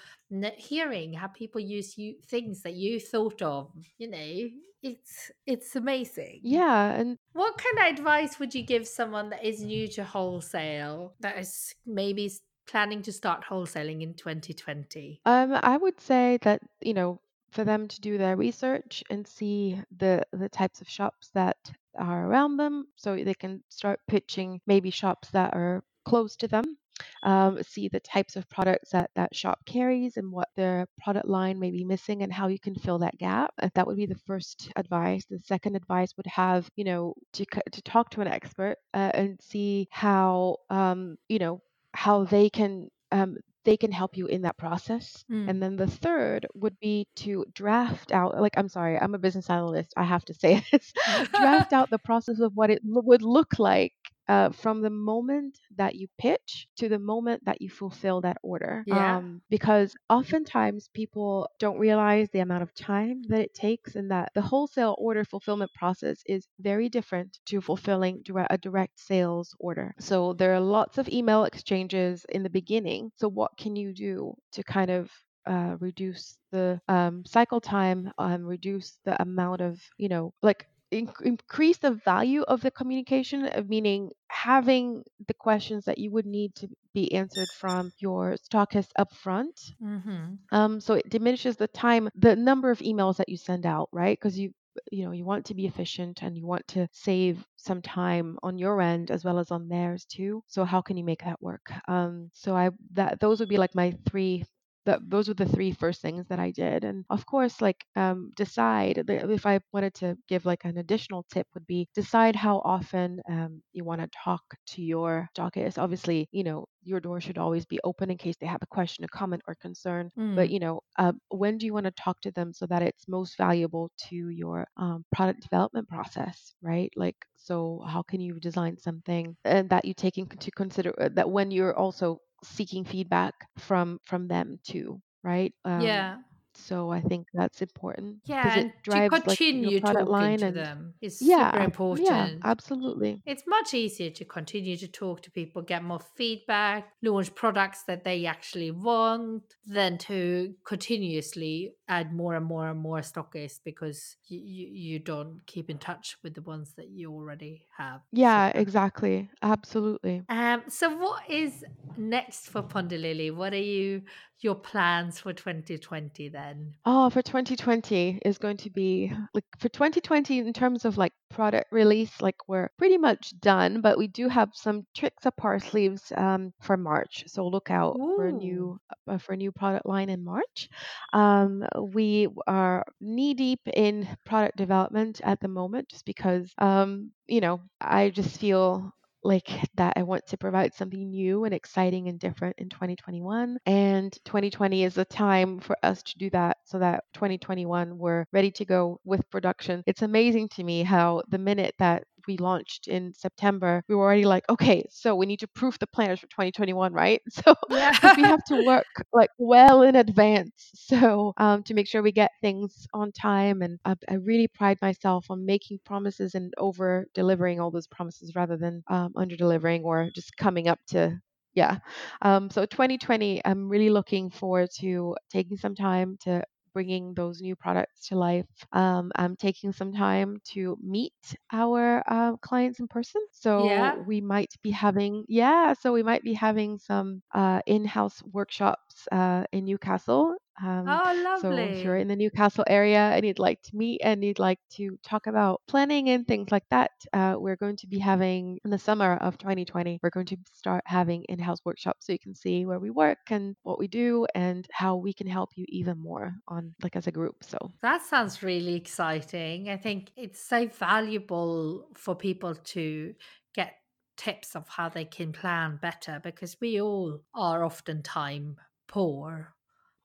hearing 0.56 1.12
how 1.14 1.28
people 1.28 1.60
use 1.60 1.98
you 1.98 2.20
things 2.26 2.62
that 2.62 2.74
you 2.74 3.00
thought 3.00 3.42
of, 3.42 3.72
you 3.98 4.08
know, 4.08 4.50
it's 4.82 5.30
it's 5.46 5.76
amazing. 5.76 6.40
Yeah, 6.42 6.92
and 6.92 7.18
What 7.32 7.58
kind 7.58 7.78
of 7.78 7.98
advice 7.98 8.38
would 8.38 8.54
you 8.54 8.62
give 8.62 8.86
someone 8.88 9.30
that 9.30 9.44
is 9.44 9.62
new 9.62 9.88
to 9.88 10.04
wholesale, 10.04 11.16
that 11.20 11.38
is 11.38 11.74
maybe 11.86 12.30
planning 12.66 13.02
to 13.02 13.12
start 13.12 13.44
wholesaling 13.44 14.02
in 14.02 14.14
2020? 14.14 15.22
um 15.24 15.52
I 15.54 15.76
would 15.78 15.98
say 16.00 16.38
that, 16.42 16.60
you 16.82 16.92
know, 16.94 17.20
for 17.50 17.64
them 17.64 17.88
to 17.88 18.00
do 18.00 18.18
their 18.18 18.36
research 18.36 19.02
and 19.10 19.26
see 19.26 19.82
the 19.90 20.24
the 20.32 20.48
types 20.50 20.80
of 20.82 20.88
shops 20.90 21.30
that 21.30 21.72
are 21.96 22.26
around 22.26 22.56
them 22.58 22.88
so 22.96 23.16
they 23.16 23.34
can 23.34 23.64
start 23.68 24.00
pitching 24.06 24.60
maybe 24.66 24.90
shops 24.90 25.30
that 25.30 25.54
are 25.54 25.82
close 26.04 26.36
to 26.36 26.48
them. 26.48 26.76
Um, 27.22 27.62
see 27.62 27.88
the 27.88 28.00
types 28.00 28.36
of 28.36 28.48
products 28.48 28.90
that 28.90 29.10
that 29.14 29.34
shop 29.34 29.58
carries 29.66 30.16
and 30.16 30.30
what 30.32 30.48
their 30.56 30.86
product 31.02 31.26
line 31.28 31.58
may 31.58 31.70
be 31.70 31.84
missing 31.84 32.22
and 32.22 32.32
how 32.32 32.48
you 32.48 32.58
can 32.58 32.74
fill 32.74 32.98
that 32.98 33.18
gap. 33.18 33.52
Uh, 33.62 33.68
That 33.74 33.86
would 33.86 33.96
be 33.96 34.06
the 34.06 34.20
first 34.26 34.70
advice. 34.76 35.24
The 35.26 35.38
second 35.40 35.76
advice 35.76 36.16
would 36.16 36.26
have, 36.26 36.68
you 36.76 36.84
know, 36.84 37.14
to 37.34 37.44
to 37.72 37.82
talk 37.82 38.10
to 38.10 38.20
an 38.20 38.28
expert 38.28 38.76
uh, 38.94 39.10
and 39.14 39.40
see 39.40 39.88
how, 39.90 40.56
um, 40.70 41.16
you 41.28 41.38
know, 41.38 41.62
how 41.94 42.24
they 42.24 42.50
can 42.50 42.88
um, 43.12 43.36
they 43.64 43.76
can 43.76 43.92
help 43.92 44.16
you 44.16 44.26
in 44.26 44.42
that 44.42 44.56
process. 44.56 45.24
Mm. 45.30 45.50
And 45.50 45.62
then 45.62 45.76
the 45.76 45.86
third 45.86 46.46
would 46.54 46.78
be 46.80 47.06
to 47.16 47.44
draft 47.54 48.12
out, 48.12 48.40
like, 48.40 48.54
I'm 48.56 48.68
sorry, 48.68 48.98
I'm 48.98 49.14
a 49.14 49.18
business 49.18 49.50
analyst. 49.50 49.92
I 49.96 50.04
have 50.04 50.24
to 50.26 50.34
say 50.34 50.64
this 50.72 50.92
draft 51.32 51.72
out 51.72 51.90
the 51.90 51.98
process 51.98 52.40
of 52.40 52.52
what 52.54 52.70
it 52.70 52.80
would 52.84 53.22
look 53.22 53.58
like 53.58 53.92
uh, 54.30 54.50
from 54.50 54.80
the 54.80 54.90
moment 54.90 55.58
that 55.76 55.96
you 55.96 56.06
pitch 56.18 56.68
to 56.76 56.88
the 56.88 56.98
moment 56.98 57.44
that 57.44 57.60
you 57.60 57.68
fulfill 57.68 58.20
that 58.20 58.38
order. 58.42 58.84
Yeah. 58.86 59.16
Um, 59.16 59.42
because 59.50 59.96
oftentimes 60.08 60.88
people 60.94 61.48
don't 61.58 61.78
realize 61.78 62.28
the 62.30 62.38
amount 62.40 62.62
of 62.62 62.72
time 62.74 63.22
that 63.28 63.40
it 63.40 63.54
takes, 63.54 63.96
and 63.96 64.10
that 64.10 64.30
the 64.34 64.42
wholesale 64.42 64.94
order 64.98 65.24
fulfillment 65.24 65.72
process 65.74 66.22
is 66.26 66.46
very 66.60 66.88
different 66.88 67.38
to 67.46 67.60
fulfilling 67.60 68.22
a 68.50 68.58
direct 68.58 68.98
sales 69.00 69.54
order. 69.58 69.94
So 69.98 70.32
there 70.34 70.54
are 70.54 70.60
lots 70.60 70.98
of 70.98 71.08
email 71.08 71.44
exchanges 71.44 72.24
in 72.28 72.42
the 72.44 72.50
beginning. 72.50 73.10
So, 73.16 73.28
what 73.28 73.52
can 73.58 73.74
you 73.76 73.92
do 73.92 74.34
to 74.52 74.62
kind 74.62 74.90
of 74.90 75.10
uh, 75.46 75.76
reduce 75.80 76.38
the 76.52 76.80
um, 76.88 77.24
cycle 77.26 77.60
time, 77.60 78.12
um, 78.18 78.44
reduce 78.44 78.98
the 79.04 79.20
amount 79.20 79.60
of, 79.60 79.80
you 79.98 80.08
know, 80.08 80.32
like 80.42 80.66
in- 80.90 81.12
increase 81.24 81.78
the 81.78 81.92
value 81.92 82.42
of 82.42 82.60
the 82.62 82.70
communication, 82.70 83.46
uh, 83.46 83.62
meaning 83.66 84.10
having 84.28 85.04
the 85.26 85.34
questions 85.34 85.84
that 85.86 85.98
you 85.98 86.10
would 86.12 86.26
need 86.26 86.54
to 86.56 86.68
be 86.94 87.12
answered 87.12 87.52
from 87.52 87.92
your 87.98 88.34
stockist 88.34 88.90
upfront. 88.98 89.74
hmm 89.80 90.38
Um, 90.52 90.80
so 90.80 90.94
it 90.94 91.08
diminishes 91.08 91.56
the 91.56 91.68
time, 91.68 92.08
the 92.14 92.36
number 92.36 92.70
of 92.70 92.80
emails 92.80 93.16
that 93.16 93.28
you 93.28 93.36
send 93.36 93.66
out, 93.66 93.88
right? 93.92 94.18
Because 94.18 94.38
you 94.38 94.52
you 94.92 95.04
know 95.04 95.10
you 95.12 95.24
want 95.24 95.44
to 95.46 95.54
be 95.54 95.66
efficient 95.66 96.22
and 96.22 96.36
you 96.36 96.46
want 96.46 96.66
to 96.68 96.88
save 96.92 97.44
some 97.56 97.82
time 97.82 98.38
on 98.42 98.56
your 98.58 98.80
end 98.80 99.10
as 99.10 99.24
well 99.24 99.38
as 99.38 99.50
on 99.50 99.68
theirs 99.68 100.04
too 100.04 100.42
so 100.46 100.64
how 100.64 100.80
can 100.80 100.96
you 100.96 101.02
make 101.04 101.24
that 101.24 101.42
work 101.42 101.72
um 101.88 102.30
so 102.32 102.54
i 102.56 102.70
that 102.92 103.18
those 103.18 103.40
would 103.40 103.48
be 103.48 103.56
like 103.58 103.74
my 103.74 103.90
three 104.08 104.44
that 104.90 105.00
those 105.08 105.28
were 105.28 105.34
the 105.34 105.46
three 105.46 105.72
first 105.72 106.02
things 106.02 106.26
that 106.28 106.40
I 106.40 106.50
did. 106.50 106.84
And 106.84 107.04
of 107.10 107.26
course, 107.26 107.60
like 107.60 107.84
um, 107.96 108.30
decide 108.36 109.04
if 109.08 109.46
I 109.46 109.60
wanted 109.72 109.94
to 110.02 110.16
give 110.28 110.44
like 110.46 110.64
an 110.64 110.78
additional 110.78 111.24
tip 111.32 111.46
would 111.54 111.66
be 111.66 111.88
decide 111.94 112.36
how 112.36 112.58
often 112.64 113.20
um, 113.28 113.62
you 113.72 113.84
want 113.84 114.00
to 114.02 114.08
talk 114.24 114.42
to 114.72 114.82
your 114.82 115.28
stockists. 115.36 115.78
Obviously, 115.78 116.28
you 116.32 116.44
know 116.44 116.66
your 116.82 117.00
door 117.00 117.20
should 117.20 117.38
always 117.38 117.66
be 117.66 117.80
open 117.84 118.10
in 118.10 118.16
case 118.18 118.36
they 118.40 118.46
have 118.46 118.62
a 118.62 118.66
question, 118.66 119.04
a 119.04 119.08
comment, 119.08 119.42
or 119.48 119.54
concern. 119.56 120.10
But 120.34 120.48
Mm. 120.48 120.50
you 120.50 120.60
know, 120.60 120.80
uh, 120.98 121.12
when 121.30 121.58
do 121.58 121.66
you 121.66 121.74
want 121.74 121.86
to 121.86 121.92
talk 121.92 122.20
to 122.22 122.32
them 122.32 122.52
so 122.52 122.66
that 122.66 122.82
it's 122.82 123.08
most 123.08 123.36
valuable 123.36 123.90
to 124.08 124.16
your 124.30 124.66
um, 124.76 125.04
product 125.12 125.42
development 125.42 125.88
process, 125.88 126.54
right? 126.62 126.90
Like, 126.96 127.16
so 127.36 127.84
how 127.86 128.02
can 128.02 128.20
you 128.20 128.40
design 128.40 128.76
something 128.78 129.36
and 129.44 129.70
that 129.70 129.84
you 129.84 129.94
take 129.94 130.18
into 130.18 130.50
consider 130.52 130.92
uh, 131.00 131.08
that 131.14 131.30
when 131.30 131.50
you're 131.50 131.76
also 131.76 132.20
seeking 132.44 132.84
feedback 132.84 133.34
from 133.58 134.00
from 134.04 134.28
them 134.28 134.58
too, 134.64 135.00
right? 135.22 135.54
Um, 135.64 136.06
Yeah. 136.06 136.22
So 136.60 136.90
I 136.90 137.00
think 137.00 137.26
that's 137.34 137.62
important 137.62 138.24
Yeah, 138.26 138.56
it 138.56 138.66
and 138.66 138.72
to 138.90 138.90
drives 138.90 139.12
like 139.26 139.38
continue 139.38 139.80
talking 139.80 140.06
line 140.10 140.38
to 140.38 140.46
and 140.46 140.56
them 140.56 140.94
is 141.00 141.18
yeah, 141.20 141.50
super 141.50 141.58
ab- 141.58 141.72
yeah, 141.96 142.26
important. 142.26 142.42
absolutely. 142.44 143.22
It's 143.26 143.42
much 143.46 143.74
easier 143.74 144.10
to 144.10 144.24
continue 144.24 144.76
to 144.78 144.88
talk 144.88 145.22
to 145.22 145.30
people, 145.30 145.62
get 145.62 145.84
more 145.84 146.00
feedback, 146.16 146.92
launch 147.02 147.34
products 147.34 147.84
that 147.84 148.02
they 148.04 148.26
actually 148.26 148.70
want, 148.70 149.42
than 149.66 149.98
to 149.98 150.54
continuously 150.64 151.74
add 151.88 152.12
more 152.14 152.34
and 152.34 152.46
more 152.46 152.68
and 152.68 152.80
more 152.80 153.00
stockists 153.00 153.60
because 153.64 154.16
you, 154.26 154.38
you, 154.40 154.66
you 154.92 154.98
don't 154.98 155.42
keep 155.46 155.68
in 155.70 155.78
touch 155.78 156.16
with 156.22 156.34
the 156.34 156.42
ones 156.42 156.74
that 156.76 156.88
you 156.88 157.12
already 157.12 157.66
have. 157.76 158.00
Yeah, 158.12 158.48
Super. 158.48 158.58
exactly. 158.58 159.30
Absolutely. 159.42 160.24
Um, 160.28 160.62
so 160.68 160.96
what 160.96 161.28
is 161.28 161.64
next 161.96 162.48
for 162.48 162.62
Ponderlily? 162.62 163.34
What 163.34 163.52
are 163.52 163.56
you 163.56 164.02
your 164.40 164.54
plans 164.54 165.18
for 165.20 165.32
2020 165.32 166.28
then? 166.28 166.49
Oh, 166.86 167.10
for 167.10 167.20
2020 167.20 168.20
is 168.24 168.38
going 168.38 168.56
to 168.58 168.70
be 168.70 169.12
like 169.34 169.44
for 169.58 169.68
2020 169.68 170.38
in 170.38 170.52
terms 170.54 170.86
of 170.86 170.96
like 170.96 171.12
product 171.28 171.70
release, 171.70 172.22
like 172.22 172.36
we're 172.48 172.70
pretty 172.78 172.96
much 172.96 173.38
done, 173.38 173.82
but 173.82 173.98
we 173.98 174.06
do 174.08 174.28
have 174.28 174.50
some 174.54 174.86
tricks 174.94 175.26
up 175.26 175.34
our 175.44 175.58
sleeves 175.60 176.10
um, 176.16 176.54
for 176.62 176.78
March. 176.78 177.24
So 177.26 177.46
look 177.46 177.70
out 177.70 178.00
for 178.14 178.26
a 178.28 178.32
new 178.32 178.80
uh, 179.06 179.18
for 179.18 179.34
a 179.34 179.36
new 179.36 179.52
product 179.52 179.84
line 179.84 180.08
in 180.08 180.24
March. 180.24 180.70
Um, 181.12 181.64
we 181.78 182.28
are 182.46 182.86
knee 183.00 183.34
deep 183.34 183.60
in 183.74 184.08
product 184.24 184.56
development 184.56 185.20
at 185.22 185.40
the 185.40 185.48
moment, 185.48 185.90
just 185.90 186.06
because 186.06 186.50
um, 186.58 187.10
you 187.26 187.42
know 187.42 187.60
I 187.78 188.08
just 188.08 188.38
feel 188.40 188.90
like 189.22 189.48
that 189.74 189.94
I 189.96 190.02
want 190.02 190.26
to 190.28 190.36
provide 190.38 190.74
something 190.74 191.10
new 191.10 191.44
and 191.44 191.54
exciting 191.54 192.08
and 192.08 192.18
different 192.18 192.56
in 192.58 192.68
2021. 192.68 193.58
And 193.66 194.12
2020 194.24 194.84
is 194.84 194.94
the 194.94 195.04
time 195.04 195.60
for 195.60 195.76
us 195.82 196.02
to 196.02 196.18
do 196.18 196.30
that 196.30 196.58
so 196.64 196.78
that 196.78 197.04
2021 197.14 197.98
we're 197.98 198.26
ready 198.32 198.50
to 198.52 198.64
go 198.64 199.00
with 199.04 199.28
production. 199.30 199.82
It's 199.86 200.02
amazing 200.02 200.48
to 200.50 200.64
me 200.64 200.82
how 200.82 201.22
the 201.28 201.38
minute 201.38 201.74
that 201.78 202.04
we 202.26 202.36
launched 202.38 202.88
in 202.88 203.12
September, 203.14 203.82
we 203.88 203.94
were 203.94 204.02
already 204.04 204.24
like, 204.24 204.44
okay, 204.48 204.84
so 204.90 205.14
we 205.14 205.26
need 205.26 205.40
to 205.40 205.48
proof 205.48 205.78
the 205.78 205.86
planners 205.86 206.20
for 206.20 206.26
2021, 206.28 206.92
right? 206.92 207.20
So 207.30 207.54
Yeah. 207.68 207.92
we 208.16 208.24
have 208.26 208.42
to 208.44 208.56
work 208.56 208.86
like 209.12 209.30
well 209.38 209.82
in 209.82 209.96
advance 209.96 210.70
so 210.74 211.32
um, 211.36 211.62
to 211.64 211.74
make 211.74 211.86
sure 211.88 212.02
we 212.02 212.12
get 212.12 212.30
things 212.40 212.86
on 212.94 213.12
time 213.12 213.62
and 213.62 213.78
I, 213.84 213.94
I 214.08 214.14
really 214.14 214.48
pride 214.48 214.78
myself 214.82 215.26
on 215.30 215.44
making 215.46 215.80
promises 215.84 216.34
and 216.34 216.52
over 216.58 217.06
delivering 217.14 217.60
all 217.60 217.70
those 217.70 217.86
promises 217.86 218.34
rather 218.34 218.56
than 218.56 218.82
um, 218.88 219.12
under 219.16 219.36
delivering 219.36 219.82
or 219.84 220.10
just 220.14 220.36
coming 220.36 220.68
up 220.68 220.78
to 220.88 221.18
yeah 221.54 221.78
um, 222.22 222.50
so 222.50 222.64
2020 222.66 223.40
i'm 223.44 223.68
really 223.68 223.90
looking 223.90 224.30
forward 224.30 224.68
to 224.80 225.16
taking 225.30 225.56
some 225.56 225.74
time 225.74 226.16
to 226.22 226.42
bringing 226.72 227.14
those 227.14 227.40
new 227.40 227.56
products 227.56 228.08
to 228.08 228.16
life. 228.16 228.46
Um, 228.72 229.10
I'm 229.16 229.36
taking 229.36 229.72
some 229.72 229.92
time 229.92 230.38
to 230.52 230.76
meet 230.82 231.14
our 231.52 232.02
uh, 232.06 232.36
clients 232.38 232.80
in 232.80 232.88
person. 232.88 233.22
So 233.32 233.94
Yeah. 233.94 234.04
we 234.06 234.20
might 234.20 234.52
be 234.62 234.70
having, 234.70 235.24
yeah, 235.28 235.74
so 235.74 235.92
we 235.92 236.02
might 236.02 236.22
be 236.22 236.34
having 236.34 236.78
some 236.78 237.22
uh, 237.34 237.60
in 237.66 237.84
house 237.84 238.22
workshops 238.32 239.06
uh, 239.12 239.44
in 239.52 239.64
Newcastle. 239.64 240.36
Um, 240.62 241.00
Oh, 241.00 241.14
so 241.32 241.56
if 241.56 241.82
you're 241.84 241.96
in 241.96 242.08
the 242.08 242.16
Newcastle 242.16 242.64
area 242.66 242.98
and 242.98 243.24
you'd 243.24 243.38
like 243.38 243.62
to 243.62 243.76
meet 243.76 244.00
and 244.04 244.22
you'd 244.24 244.38
like 244.38 244.58
to 244.72 244.98
talk 245.02 245.26
about 245.26 245.62
planning 245.66 246.10
and 246.10 246.26
things 246.26 246.50
like 246.52 246.68
that, 246.70 246.90
uh, 247.12 247.36
we're 247.38 247.56
going 247.56 247.76
to 247.76 247.86
be 247.86 247.98
having 247.98 248.58
in 248.64 248.70
the 248.70 248.78
summer 248.78 249.16
of 249.16 249.38
2020, 249.38 249.98
we're 250.02 250.10
going 250.10 250.26
to 250.26 250.36
start 250.52 250.82
having 250.86 251.24
in-house 251.24 251.58
workshops 251.64 252.06
so 252.06 252.12
you 252.12 252.18
can 252.18 252.34
see 252.34 252.66
where 252.66 252.78
we 252.80 252.90
work 252.90 253.18
and 253.30 253.56
what 253.62 253.78
we 253.78 253.88
do 253.88 254.26
and 254.34 254.66
how 254.72 254.96
we 254.96 255.14
can 255.14 255.26
help 255.26 255.50
you 255.56 255.64
even 255.68 255.98
more 255.98 256.32
on 256.48 256.74
like 256.82 256.96
as 256.96 257.06
a 257.06 257.12
group. 257.12 257.42
So 257.42 257.58
That 257.82 258.02
sounds 258.02 258.42
really 258.42 258.74
exciting. 258.74 259.70
I 259.70 259.76
think 259.76 260.12
it's 260.16 260.40
so 260.40 260.66
valuable 260.68 261.88
for 261.96 262.14
people 262.14 262.54
to 262.54 263.14
get 263.54 263.76
tips 264.16 264.54
of 264.54 264.68
how 264.68 264.90
they 264.90 265.06
can 265.06 265.32
plan 265.32 265.78
better 265.80 266.20
because 266.22 266.60
we 266.60 266.80
all 266.80 267.24
are 267.34 267.64
often 267.64 268.02
time 268.02 268.60
poor, 268.86 269.56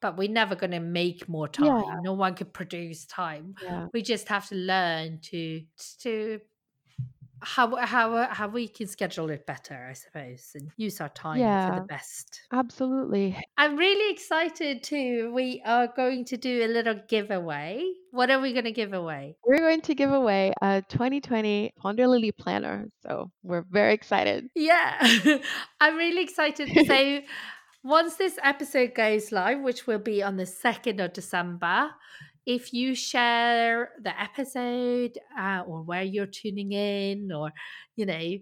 but 0.05 0.17
we're 0.17 0.29
never 0.29 0.53
going 0.53 0.69
to 0.69 0.79
make 0.79 1.27
more 1.27 1.49
yeah, 1.59 1.67
time. 1.67 2.03
No 2.03 2.13
one 2.13 2.35
can 2.35 2.45
produce 2.45 3.07
time. 3.07 3.55
yeah, 3.63 3.87
We 3.91 4.03
just 4.03 4.27
have 4.27 4.47
to 4.49 4.55
learn 4.55 5.17
to 5.31 5.63
to 6.01 6.39
how 7.41 7.75
how 7.75 8.27
how 8.29 8.47
we 8.47 8.67
can 8.67 8.85
schedule 8.85 9.31
it 9.31 9.47
better, 9.47 9.87
I 9.89 9.93
suppose, 9.93 10.51
and 10.53 10.69
use 10.77 11.01
our 11.01 11.09
time 11.09 11.39
for 11.39 11.79
the 11.79 11.87
best. 11.87 12.41
absolutely. 12.51 13.35
I'm 13.57 13.77
really 13.77 14.13
excited 14.13 14.83
too. 14.83 15.31
We 15.33 15.63
are 15.65 15.87
going 15.87 16.25
to 16.25 16.37
do 16.37 16.65
a 16.65 16.67
little 16.67 16.99
giveaway. 17.07 17.83
What 18.11 18.29
are 18.31 18.39
we 18.39 18.53
going 18.53 18.65
to 18.65 18.71
give 18.71 18.93
away? 18.93 19.35
We're 19.45 19.57
going 19.57 19.81
to 19.81 19.95
give 19.95 20.11
away 20.11 20.53
a 20.61 20.83
2020 20.87 21.73
Ponderlily 21.83 22.31
planner. 22.37 22.85
So 23.01 23.31
we're 23.43 23.65
very 23.69 23.93
excited. 23.93 24.49
Yeah, 24.55 24.95
I'm 25.81 25.97
really 25.97 26.23
excited. 26.23 26.69
So, 26.87 27.19
once 27.85 28.15
this 28.15 28.39
episode 28.43 28.95
goes 28.95 29.31
live, 29.31 29.61
which 29.61 29.85
will 29.85 29.99
be 29.99 30.23
on 30.23 30.37
the 30.37 30.43
2nd 30.43 31.05
of 31.05 31.13
December, 31.13 31.91
if 32.43 32.73
you 32.73 32.95
share 32.95 33.91
the 34.01 34.19
episode 34.19 35.19
uh, 35.39 35.61
or 35.67 35.83
where 35.83 36.01
you're 36.01 36.25
tuning 36.25 36.71
in, 36.71 37.31
or, 37.31 37.51
you 37.95 38.07
know, 38.07 38.37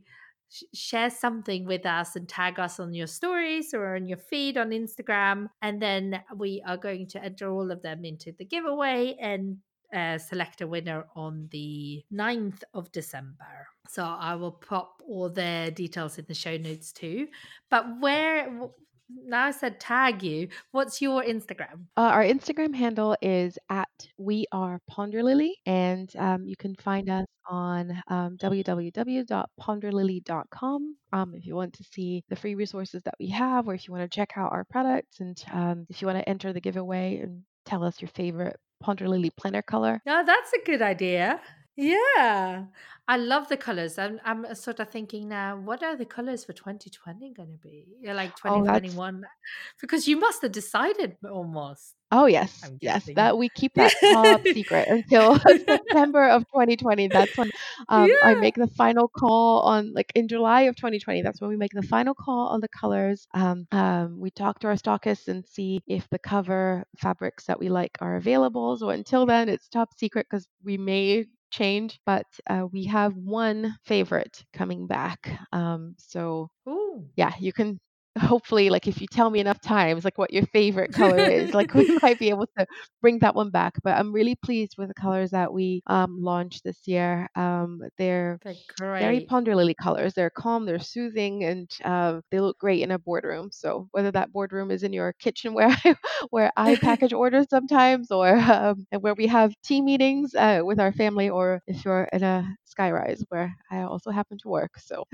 sh- 0.49 0.63
share 0.73 1.09
something 1.09 1.65
with 1.65 1.85
us 1.85 2.15
and 2.15 2.29
tag 2.29 2.57
us 2.57 2.79
on 2.79 2.93
your 2.93 3.07
stories 3.07 3.73
or 3.73 3.97
on 3.97 4.07
your 4.07 4.17
feed 4.17 4.57
on 4.57 4.69
Instagram. 4.69 5.47
And 5.61 5.81
then 5.81 6.23
we 6.37 6.63
are 6.65 6.77
going 6.77 7.07
to 7.09 7.21
enter 7.21 7.51
all 7.51 7.69
of 7.69 7.81
them 7.81 8.05
into 8.05 8.31
the 8.37 8.45
giveaway 8.45 9.17
and 9.19 9.57
uh, 9.93 10.19
select 10.19 10.61
a 10.61 10.67
winner 10.67 11.05
on 11.17 11.49
the 11.51 12.01
9th 12.13 12.63
of 12.73 12.93
December. 12.93 13.67
So 13.89 14.05
I 14.05 14.35
will 14.35 14.53
pop 14.53 15.01
all 15.05 15.29
the 15.29 15.73
details 15.75 16.17
in 16.17 16.23
the 16.29 16.33
show 16.33 16.55
notes 16.55 16.93
too. 16.93 17.27
But 17.69 17.99
where 17.99 18.69
now 19.09 19.45
I 19.45 19.51
said 19.51 19.79
tag 19.79 20.21
you, 20.23 20.47
what's 20.71 21.01
your 21.01 21.23
Instagram? 21.23 21.85
Uh, 21.97 22.01
our 22.01 22.23
Instagram 22.23 22.75
handle 22.75 23.15
is 23.21 23.57
at 23.69 23.87
we 24.17 24.45
are 24.51 24.79
ponderlily, 24.89 25.51
and 25.65 26.13
um, 26.17 26.45
you 26.45 26.55
can 26.55 26.75
find 26.75 27.09
us 27.09 27.25
on 27.49 28.01
um, 28.07 28.37
www.ponderlily.com 28.37 30.95
um, 31.11 31.33
if 31.35 31.45
you 31.45 31.55
want 31.55 31.73
to 31.73 31.83
see 31.83 32.23
the 32.29 32.35
free 32.35 32.55
resources 32.55 33.01
that 33.03 33.15
we 33.19 33.29
have, 33.29 33.67
or 33.67 33.73
if 33.73 33.87
you 33.87 33.93
want 33.93 34.09
to 34.09 34.15
check 34.15 34.33
out 34.35 34.51
our 34.51 34.63
products, 34.63 35.19
and 35.19 35.43
um, 35.51 35.85
if 35.89 36.01
you 36.01 36.07
want 36.07 36.19
to 36.19 36.29
enter 36.29 36.53
the 36.53 36.61
giveaway 36.61 37.17
and 37.17 37.43
tell 37.65 37.83
us 37.83 38.01
your 38.01 38.09
favorite 38.09 38.57
Ponderlily 38.83 39.29
planner 39.37 39.61
color. 39.61 40.01
No, 40.05 40.23
that's 40.25 40.51
a 40.53 40.65
good 40.65 40.81
idea. 40.81 41.39
Yeah. 41.75 42.65
I 43.07 43.17
love 43.17 43.49
the 43.49 43.57
colors. 43.57 43.97
I'm 43.97 44.19
I'm 44.23 44.53
sort 44.55 44.79
of 44.79 44.89
thinking 44.89 45.27
now, 45.27 45.57
what 45.57 45.83
are 45.83 45.95
the 45.97 46.05
colors 46.05 46.45
for 46.45 46.53
2020 46.53 47.33
going 47.33 47.51
to 47.51 47.57
be? 47.57 47.87
Yeah, 48.01 48.13
like 48.13 48.35
Oh, 48.45 48.63
2021. 48.63 49.25
Because 49.81 50.07
you 50.07 50.17
must 50.17 50.41
have 50.43 50.51
decided 50.51 51.17
almost, 51.29 51.95
Oh 52.11 52.27
yes, 52.27 52.71
yes. 52.79 53.09
That 53.15 53.39
we 53.39 53.49
keep 53.49 53.73
that 53.77 53.95
top 54.11 54.47
secret 54.47 54.87
until 54.87 55.39
September 55.67 56.29
of 56.29 56.43
2020. 56.49 57.07
That's 57.07 57.35
when 57.35 57.49
um, 57.89 58.15
I 58.21 58.35
make 58.35 58.53
the 58.55 58.67
final 58.67 59.07
call 59.07 59.61
on, 59.61 59.93
like 59.93 60.11
in 60.13 60.27
July 60.27 60.61
of 60.63 60.75
2020. 60.75 61.23
That's 61.23 61.41
when 61.41 61.49
we 61.49 61.57
make 61.57 61.71
the 61.73 61.81
final 61.81 62.13
call 62.13 62.49
on 62.49 62.61
the 62.61 62.67
colors. 62.67 63.25
Um, 63.33 63.65
um, 63.71 64.19
we 64.19 64.29
talk 64.29 64.59
to 64.59 64.67
our 64.67 64.75
stockists 64.75 65.27
and 65.27 65.43
see 65.43 65.81
if 65.87 66.07
the 66.09 66.19
cover 66.19 66.85
fabrics 66.99 67.45
that 67.45 67.59
we 67.59 67.69
like 67.69 67.97
are 67.99 68.15
available. 68.15 68.77
So 68.77 68.89
until 68.89 69.25
then, 69.25 69.49
it's 69.49 69.67
top 69.67 69.89
secret 69.97 70.27
because 70.29 70.47
we 70.63 70.77
may 70.77 71.25
change, 71.53 71.99
but 72.05 72.27
uh, 72.49 72.67
we 72.73 72.85
have 72.85 73.15
one 73.17 73.77
favorite 73.85 74.45
coming 74.53 74.87
back. 74.87 75.29
Um, 75.53 75.95
so 75.99 76.49
Ooh. 76.67 77.09
yeah, 77.15 77.33
you 77.39 77.53
can 77.53 77.79
hopefully 78.19 78.69
like 78.69 78.87
if 78.87 79.01
you 79.01 79.07
tell 79.07 79.29
me 79.29 79.39
enough 79.39 79.59
times 79.61 80.03
like 80.03 80.17
what 80.17 80.33
your 80.33 80.45
favorite 80.47 80.91
color 80.91 81.25
is, 81.27 81.53
like 81.53 81.73
we 81.73 81.85
might 82.01 82.19
be 82.19 82.29
able 82.29 82.47
to 82.57 82.65
bring 83.01 83.19
that 83.19 83.35
one 83.35 83.49
back. 83.49 83.73
But 83.83 83.97
I'm 83.97 84.11
really 84.13 84.35
pleased 84.35 84.75
with 84.77 84.87
the 84.89 84.93
colors 84.93 85.31
that 85.31 85.51
we 85.53 85.81
um, 85.87 86.17
launched 86.21 86.63
this 86.63 86.87
year. 86.87 87.27
Um, 87.35 87.81
they're 87.97 88.39
They're 88.83 88.97
very 88.99 89.21
Ponderlily 89.21 89.75
colors. 89.75 90.13
They're 90.13 90.29
calm, 90.29 90.65
they're 90.65 90.79
soothing, 90.79 91.43
and 91.43 91.69
um, 91.83 92.21
they 92.31 92.39
look 92.39 92.57
great 92.59 92.81
in 92.81 92.91
a 92.91 92.99
boardroom. 92.99 93.49
So 93.51 93.87
whether 93.91 94.11
that 94.11 94.31
boardroom 94.31 94.71
is 94.71 94.83
in 94.83 94.93
your 94.93 95.13
kitchen 95.13 95.53
where 95.55 95.69
I 95.69 95.95
where 96.29 96.51
I 96.57 96.75
package 96.75 97.13
orders 97.23 97.47
sometimes, 97.49 98.11
or 98.11 98.35
um, 98.37 98.85
and 98.91 99.01
where 99.01 99.15
we 99.15 99.27
have 99.27 99.53
team 99.63 99.85
meetings 99.85 100.33
uh, 100.35 100.61
with 100.63 100.79
our 100.79 100.91
family, 100.93 101.29
or 101.29 101.61
if 101.67 101.83
you're 101.85 102.07
in 102.13 102.23
a 102.23 102.55
skyrise 102.77 103.23
where 103.29 103.55
I 103.71 103.81
also 103.81 104.11
happen 104.11 104.37
to 104.39 104.49
work. 104.49 104.77
So 104.79 105.05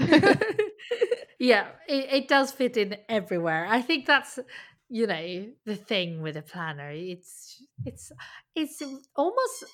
yeah, 1.40 1.70
it, 1.88 2.14
it 2.14 2.28
does 2.28 2.52
fit 2.52 2.78
in 2.78 2.98
everywhere. 3.08 3.66
I 3.68 3.82
think 3.82 4.06
that's 4.06 4.40
you 4.90 5.08
know 5.08 5.52
the 5.66 5.76
thing 5.76 6.22
with 6.22 6.38
a 6.38 6.42
planner. 6.42 6.92
It's 6.92 7.62
it's 7.86 8.12
it's 8.56 8.84
almost 9.16 9.66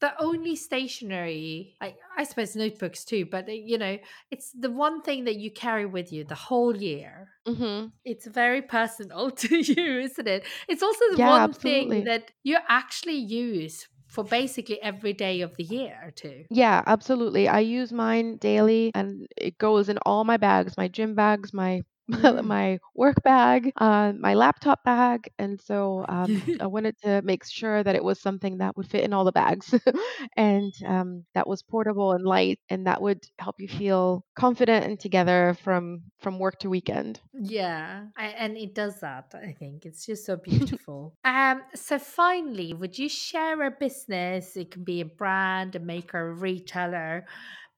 the 0.00 0.12
only 0.22 0.56
stationery 0.56 1.76
I, 1.80 1.96
I 2.16 2.24
suppose 2.24 2.56
notebooks 2.56 3.04
too 3.04 3.26
but 3.26 3.48
uh, 3.48 3.52
you 3.52 3.78
know 3.78 3.98
it's 4.30 4.52
the 4.52 4.70
one 4.70 5.02
thing 5.02 5.24
that 5.24 5.36
you 5.36 5.50
carry 5.50 5.86
with 5.86 6.12
you 6.12 6.24
the 6.24 6.34
whole 6.34 6.76
year 6.76 7.30
hmm 7.46 7.92
it's 8.04 8.26
very 8.26 8.62
personal 8.62 9.30
to 9.42 9.56
you 9.58 10.00
isn't 10.00 10.28
it 10.28 10.44
it's 10.68 10.82
also 10.82 11.04
the 11.12 11.18
yeah, 11.18 11.22
one 11.22 11.52
thing 11.52 12.04
that 12.04 12.32
you 12.42 12.58
actually 12.68 13.16
use 13.16 13.88
for 14.14 14.24
basically 14.24 14.80
every 14.82 15.12
day 15.12 15.40
of 15.42 15.56
the 15.56 15.64
year 15.64 16.12
too 16.16 16.44
Yeah, 16.50 16.82
absolutely. 16.86 17.48
I 17.48 17.60
use 17.60 17.92
mine 17.92 18.36
daily 18.36 18.90
and 18.94 19.26
it 19.36 19.58
goes 19.58 19.88
in 19.88 19.98
all 20.06 20.24
my 20.24 20.36
bags, 20.36 20.76
my 20.76 20.88
gym 20.88 21.14
bags, 21.14 21.52
my 21.52 21.82
Mm. 22.14 22.44
my 22.44 22.78
work 22.94 23.22
bag, 23.22 23.72
uh, 23.76 24.12
my 24.18 24.34
laptop 24.34 24.84
bag. 24.84 25.28
And 25.38 25.60
so 25.60 26.04
um, 26.08 26.42
I 26.60 26.66
wanted 26.66 26.98
to 27.02 27.22
make 27.22 27.44
sure 27.44 27.82
that 27.82 27.94
it 27.96 28.04
was 28.04 28.20
something 28.20 28.58
that 28.58 28.76
would 28.76 28.86
fit 28.88 29.04
in 29.04 29.12
all 29.12 29.24
the 29.24 29.32
bags 29.32 29.74
and 30.36 30.72
um, 30.86 31.24
that 31.34 31.46
was 31.48 31.62
portable 31.62 32.12
and 32.12 32.24
light 32.24 32.60
and 32.68 32.86
that 32.86 33.00
would 33.00 33.24
help 33.38 33.56
you 33.58 33.68
feel 33.68 34.24
confident 34.34 34.84
and 34.84 35.00
together 35.00 35.56
from 35.62 36.02
from 36.20 36.38
work 36.38 36.58
to 36.60 36.68
weekend. 36.70 37.20
yeah 37.32 38.06
I, 38.16 38.26
and 38.28 38.56
it 38.56 38.74
does 38.74 39.00
that 39.00 39.34
i 39.34 39.52
think 39.52 39.84
it's 39.84 40.06
just 40.06 40.24
so 40.24 40.36
beautiful 40.36 41.16
um 41.24 41.62
so 41.74 41.98
finally 41.98 42.72
would 42.74 42.96
you 42.96 43.08
share 43.08 43.60
a 43.64 43.72
business 43.72 44.56
it 44.56 44.70
can 44.70 44.84
be 44.84 45.00
a 45.00 45.04
brand 45.04 45.74
a 45.74 45.80
maker 45.80 46.28
a 46.28 46.32
retailer 46.34 47.26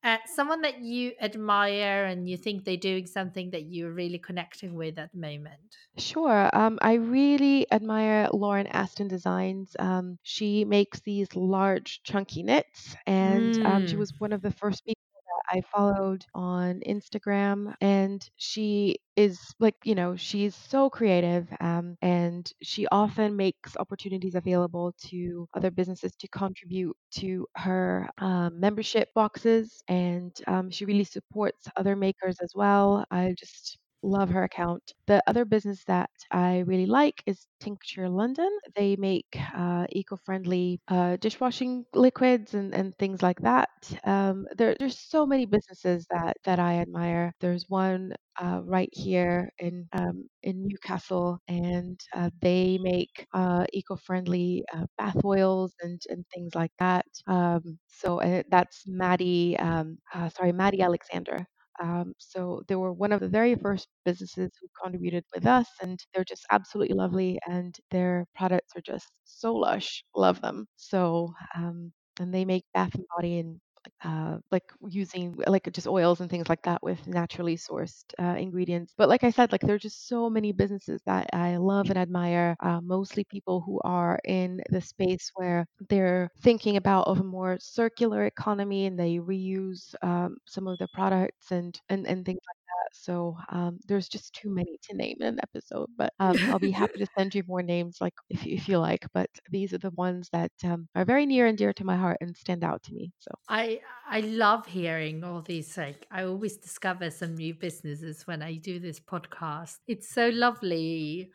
uh, 0.07 0.19
someone 0.27 0.63
that 0.63 0.81
you 0.81 1.13
admire 1.21 2.05
and 2.05 2.29
you 2.29 2.37
think 2.37 2.65
they're 2.65 2.77
doing 2.77 3.07
something 3.07 3.51
that 3.51 3.65
you're 3.73 3.93
really 3.93 4.19
connecting 4.19 4.75
with 4.75 4.99
at 4.99 5.11
the 5.13 5.19
moment 5.19 5.77
Sure. 5.99 6.51
Um, 6.53 6.79
I 6.83 6.95
really 6.95 7.67
admire 7.73 8.29
Lauren 8.33 8.67
Aston 8.67 9.09
Designs. 9.09 9.75
Um, 9.79 10.19
she 10.23 10.65
makes 10.65 11.01
these 11.01 11.35
large, 11.35 12.03
chunky 12.03 12.43
knits, 12.43 12.95
and 13.07 13.65
um, 13.65 13.87
she 13.87 13.95
mm. 13.95 14.01
was 14.01 14.13
one 14.19 14.33
of 14.33 14.43
the 14.43 14.51
first 14.51 14.85
people 14.85 15.01
I 15.49 15.63
followed 15.75 16.25
on 16.35 16.81
Instagram. 16.87 17.75
And 17.81 18.29
she 18.37 18.99
is 19.17 19.39
like, 19.61 19.77
you 19.85 19.95
know, 19.95 20.17
she's 20.17 20.55
so 20.55 20.91
creative, 20.91 21.49
um, 21.61 21.97
and 22.03 22.51
she 22.63 22.87
often 22.89 23.37
makes 23.37 23.77
opportunities 23.79 24.35
available 24.35 24.95
to 25.09 25.49
other 25.55 25.71
businesses 25.71 26.13
to 26.17 26.29
contribute 26.29 26.97
to 27.13 27.47
her 27.57 28.09
um, 28.19 28.61
membership 28.61 29.09
boxes, 29.15 29.83
and 29.89 30.33
um, 30.47 30.71
she 30.71 30.85
really 30.85 31.05
supports 31.05 31.67
other 31.77 31.97
makers 31.97 32.37
as 32.43 32.53
well. 32.55 33.05
I 33.11 33.35
just 33.39 33.79
love 34.03 34.31
her 34.31 34.45
account. 34.45 34.93
The 35.07 35.23
other 35.27 35.45
business 35.45 35.83
that 35.85 36.11
I 36.31 36.59
really 36.61 36.87
like 36.87 37.23
is 37.27 37.47
Tincture 37.61 38.09
London. 38.09 38.51
They 38.77 38.97
make 38.97 39.27
uh, 39.57 39.87
eco-friendly 39.91 40.81
uh, 40.89 41.17
dishwashing 41.17 41.85
liquids 41.95 42.55
and, 42.55 42.75
and 42.75 42.97
things 42.99 43.23
like 43.23 43.41
that. 43.41 43.69
Um, 44.05 44.47
there, 44.57 44.77
there's 44.79 44.99
so 44.99 45.27
many 45.27 45.47
businesses 45.47 46.07
that 46.11 46.37
that 46.45 46.59
I 46.59 46.79
admire. 46.81 47.33
There's 47.41 47.65
one 47.69 48.13
uh, 48.41 48.61
right 48.65 48.91
here 48.93 49.51
in 49.59 49.89
um, 49.93 50.29
in 50.43 50.67
Newcastle, 50.69 51.39
and 51.49 51.99
uh, 52.15 52.31
they 52.41 52.79
make 52.79 53.27
uh, 53.35 53.65
eco-friendly 53.73 54.65
uh, 54.75 54.87
bath 54.99 55.25
oils 55.25 55.75
and 55.83 56.01
and 56.11 56.25
things 56.35 56.55
like 56.55 56.73
that. 56.79 57.07
Um, 57.27 57.79
so 57.89 58.21
that's 58.51 58.85
Maddi, 58.89 59.61
um, 59.61 59.99
uh, 60.15 60.29
sorry, 60.29 60.53
Maddi 60.53 60.81
Alexander. 60.81 61.47
Um, 61.83 62.15
so 62.19 62.63
they 62.69 62.77
were 62.77 62.93
one 62.93 63.13
of 63.13 63.21
the 63.21 63.29
very 63.29 63.55
first 63.55 63.89
businesses 64.05 64.51
who 64.61 64.69
contributed 64.83 65.25
with 65.35 65.47
us, 65.47 65.69
and 65.83 65.99
they're 66.15 66.25
just 66.25 66.47
absolutely 66.51 66.95
lovely, 66.97 67.39
and 67.49 67.77
their 67.91 68.27
products 68.35 68.73
are 68.77 68.81
just 68.83 69.09
so 69.25 69.55
lush. 69.55 70.05
Love 70.15 70.41
them. 70.41 70.67
So, 70.77 71.35
um, 71.55 71.93
and 72.21 72.33
they 72.35 72.45
make 72.45 72.65
bath 72.75 72.95
and 72.95 73.05
body 73.17 73.39
and 73.41 73.61
uh, 74.05 74.39
like 74.51 74.65
using 74.89 75.35
like 75.47 75.71
just 75.73 75.87
oils 75.87 76.21
and 76.21 76.31
things 76.31 76.49
like 76.49 76.63
that 76.63 76.83
with 76.83 77.07
naturally 77.07 77.57
sourced 77.57 78.05
uh, 78.21 78.37
ingredients. 78.39 78.95
But 78.97 79.09
like 79.09 79.25
I 79.25 79.31
said, 79.31 79.53
like 79.53 79.61
there 79.63 79.75
are 79.77 79.79
just 79.79 80.09
so 80.09 80.29
many 80.31 80.53
businesses 80.53 81.01
that 81.07 81.29
I 81.33 81.57
love 81.57 81.89
and 81.91 81.99
admire. 81.99 82.57
Uh, 82.61 82.81
mostly 82.83 83.25
people 83.25 83.61
who 83.61 83.81
are 83.85 84.19
in 84.25 84.63
the 84.71 84.81
space 84.81 85.31
where 85.35 85.67
they're 85.89 86.31
thinking 86.43 86.77
about 86.77 87.07
of 87.09 87.21
a 87.21 87.25
more 87.25 87.57
circular 87.61 88.27
economy 88.27 88.87
and 88.87 88.99
they 88.99 89.17
reuse 89.19 89.95
um, 90.03 90.37
some 90.47 90.67
of 90.69 90.79
the 90.79 90.89
products 90.89 91.51
and 91.53 91.81
and 91.89 92.07
and 92.07 92.25
things 92.25 92.41
like 92.49 92.56
that. 92.56 92.56
So 93.01 93.37
um, 93.51 93.79
there's 93.87 94.09
just 94.09 94.35
too 94.35 94.51
many 94.51 94.79
to 94.89 94.97
name 94.97 95.17
in 95.21 95.27
an 95.27 95.41
episode. 95.43 95.89
But 95.97 96.13
um, 96.21 96.37
I'll 96.45 96.59
be 96.59 96.71
happy 96.71 96.99
to 96.99 97.07
send 97.17 97.35
you 97.35 97.43
more 97.47 97.63
names, 97.63 97.99
like 98.01 98.15
if 98.31 98.45
you, 98.45 98.55
if 98.57 98.69
you 98.69 98.79
like. 98.79 99.07
But 99.13 99.31
these 99.51 99.73
are 99.73 99.79
the 99.79 99.91
ones 99.91 100.29
that 100.33 100.53
um, 100.65 100.89
are 100.95 101.05
very 101.05 101.27
near 101.27 101.47
and 101.47 101.59
dear 101.59 101.73
to 101.75 101.85
my 101.85 101.97
heart 101.97 102.19
and 102.21 102.37
stand 102.37 102.65
out 102.65 102.83
to 102.85 102.95
me. 102.95 103.13
So 103.19 103.31
I 103.49 103.81
I 104.09 104.21
love 104.21 104.67
hearing 104.67 105.25
all 105.25 105.43
these. 105.43 105.77
Like 105.77 106.07
I 106.11 106.25
always 106.25 106.57
discover 106.57 107.11
some 107.11 107.35
new 107.35 107.55
businesses 107.55 108.27
when 108.27 108.43
I 108.43 108.57
do 108.57 108.79
this 108.79 109.01
podcast. 109.01 109.77
It's 109.87 110.09
so 110.09 110.29
lovely 110.29 111.31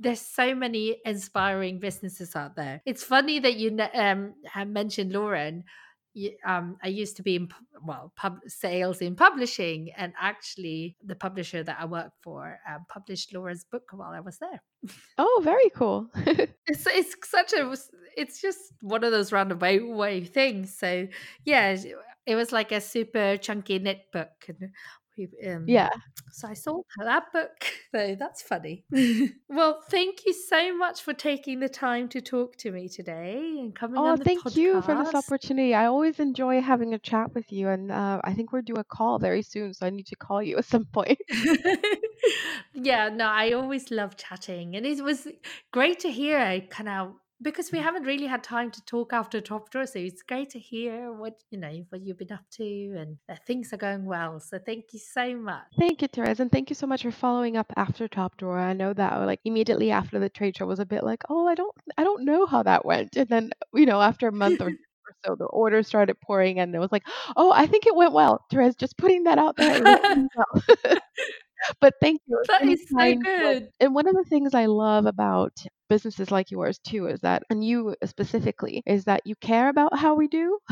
there's 0.00 0.20
so 0.22 0.54
many 0.54 0.96
inspiring 1.04 1.78
businesses 1.78 2.34
out 2.34 2.56
there. 2.56 2.80
It's 2.86 3.04
funny 3.04 3.38
that 3.38 3.56
you 3.56 3.78
um, 3.92 4.34
have 4.46 4.68
mentioned 4.68 5.12
Lauren. 5.12 5.64
Um, 6.44 6.76
I 6.82 6.88
used 6.88 7.16
to 7.16 7.22
be 7.22 7.36
in 7.36 7.48
well 7.84 8.12
pub 8.16 8.38
sales 8.46 9.00
in 9.00 9.14
publishing, 9.14 9.90
and 9.96 10.12
actually, 10.20 10.96
the 11.04 11.14
publisher 11.14 11.62
that 11.62 11.78
I 11.80 11.84
work 11.84 12.12
for 12.22 12.58
um, 12.68 12.84
published 12.88 13.32
Laura's 13.32 13.64
book 13.64 13.84
while 13.92 14.10
I 14.10 14.20
was 14.20 14.38
there. 14.38 14.62
Oh, 15.18 15.40
very 15.44 15.70
cool! 15.70 16.08
it's 16.16 16.86
it's 16.86 17.14
such 17.28 17.52
a 17.52 17.74
it's 18.16 18.40
just 18.40 18.58
one 18.80 19.04
of 19.04 19.12
those 19.12 19.32
roundabout 19.32 19.86
way 19.86 20.24
things. 20.24 20.76
So 20.76 21.06
yeah, 21.44 21.76
it 22.26 22.34
was 22.34 22.52
like 22.52 22.72
a 22.72 22.80
super 22.80 23.36
chunky 23.36 23.78
knit 23.78 24.02
book, 24.12 24.46
and 24.48 24.70
um, 25.46 25.64
yeah. 25.66 25.90
So 26.32 26.48
I 26.48 26.54
saw 26.54 26.82
that 26.98 27.32
book. 27.32 27.50
So 27.92 28.14
that's 28.16 28.40
funny. 28.40 28.84
well, 29.48 29.82
thank 29.90 30.24
you 30.24 30.32
so 30.32 30.76
much 30.76 31.02
for 31.02 31.12
taking 31.12 31.58
the 31.58 31.68
time 31.68 32.08
to 32.10 32.20
talk 32.20 32.54
to 32.58 32.70
me 32.70 32.88
today 32.88 33.56
and 33.58 33.74
coming 33.74 33.98
oh, 33.98 34.12
on 34.12 34.18
the 34.20 34.24
thank 34.24 34.44
podcast. 34.44 34.54
you 34.54 34.80
for 34.80 34.94
this 34.94 35.12
opportunity. 35.12 35.74
I 35.74 35.86
always 35.86 36.20
enjoy 36.20 36.60
having 36.60 36.94
a 36.94 37.00
chat 37.00 37.34
with 37.34 37.50
you, 37.50 37.68
and 37.68 37.90
uh, 37.90 38.20
I 38.22 38.32
think 38.34 38.52
we're 38.52 38.62
due 38.62 38.76
a 38.76 38.84
call 38.84 39.18
very 39.18 39.42
soon, 39.42 39.74
so 39.74 39.86
I 39.86 39.90
need 39.90 40.06
to 40.06 40.14
call 40.14 40.40
you 40.40 40.56
at 40.58 40.66
some 40.66 40.84
point. 40.84 41.18
yeah, 42.74 43.08
no, 43.08 43.26
I 43.26 43.54
always 43.54 43.90
love 43.90 44.16
chatting, 44.16 44.76
and 44.76 44.86
it 44.86 45.02
was 45.02 45.26
great 45.72 45.98
to 46.00 46.12
hear 46.12 46.38
I 46.38 46.60
kind 46.60 46.88
of 46.88 47.14
because 47.42 47.72
we 47.72 47.78
haven't 47.78 48.04
really 48.04 48.26
had 48.26 48.42
time 48.42 48.70
to 48.70 48.84
talk 48.84 49.12
after 49.12 49.40
top 49.40 49.70
drawer 49.70 49.86
so 49.86 49.98
it's 49.98 50.22
great 50.22 50.50
to 50.50 50.58
hear 50.58 51.12
what 51.12 51.42
you 51.50 51.58
know 51.58 51.84
what 51.88 52.02
you've 52.02 52.18
been 52.18 52.32
up 52.32 52.44
to 52.50 52.64
and 52.98 53.16
that 53.28 53.46
things 53.46 53.72
are 53.72 53.78
going 53.78 54.04
well 54.04 54.38
so 54.40 54.58
thank 54.58 54.92
you 54.92 54.98
so 54.98 55.36
much. 55.36 55.62
Thank 55.78 56.02
you 56.02 56.08
therese 56.08 56.40
and 56.40 56.50
thank 56.52 56.70
you 56.70 56.74
so 56.74 56.86
much 56.86 57.02
for 57.02 57.10
following 57.10 57.56
up 57.56 57.72
after 57.76 58.08
top 58.08 58.36
drawer. 58.36 58.58
I 58.58 58.72
know 58.72 58.92
that 58.92 59.16
like 59.26 59.40
immediately 59.44 59.90
after 59.90 60.18
the 60.18 60.28
trade 60.28 60.56
show 60.56 60.66
was 60.66 60.80
a 60.80 60.86
bit 60.86 61.04
like 61.04 61.22
oh 61.28 61.46
i 61.46 61.54
don't 61.54 61.74
i 61.96 62.04
don't 62.04 62.24
know 62.24 62.46
how 62.46 62.62
that 62.62 62.84
went 62.84 63.16
and 63.16 63.28
then 63.28 63.50
you 63.74 63.86
know 63.86 64.00
after 64.00 64.28
a 64.28 64.32
month 64.32 64.60
or 64.60 64.72
so 65.24 65.34
the 65.34 65.44
orders 65.46 65.86
started 65.86 66.20
pouring 66.20 66.60
and 66.60 66.74
it 66.74 66.78
was 66.78 66.92
like 66.92 67.02
oh 67.36 67.52
i 67.52 67.66
think 67.66 67.86
it 67.86 67.94
went 67.94 68.12
well. 68.12 68.44
Therese 68.50 68.74
just 68.74 68.96
putting 68.96 69.24
that 69.24 69.38
out 69.38 69.56
there. 69.56 69.80
but 71.80 71.94
thank 72.00 72.20
you. 72.26 72.42
That 72.48 72.68
is 72.68 72.78
so 72.98 73.14
good. 73.38 73.70
And 73.80 73.94
one 73.94 74.06
of 74.08 74.14
the 74.14 74.24
things 74.28 74.54
I 74.54 74.66
love 74.66 75.06
about 75.06 75.52
businesses 75.88 76.30
like 76.30 76.50
yours 76.50 76.78
too 76.78 77.06
is 77.06 77.20
that, 77.20 77.42
and 77.50 77.64
you 77.64 77.96
specifically, 78.04 78.82
is 78.86 79.04
that 79.04 79.22
you 79.26 79.34
care 79.36 79.68
about 79.68 79.96
how 79.98 80.14
we 80.14 80.28
do, 80.28 80.58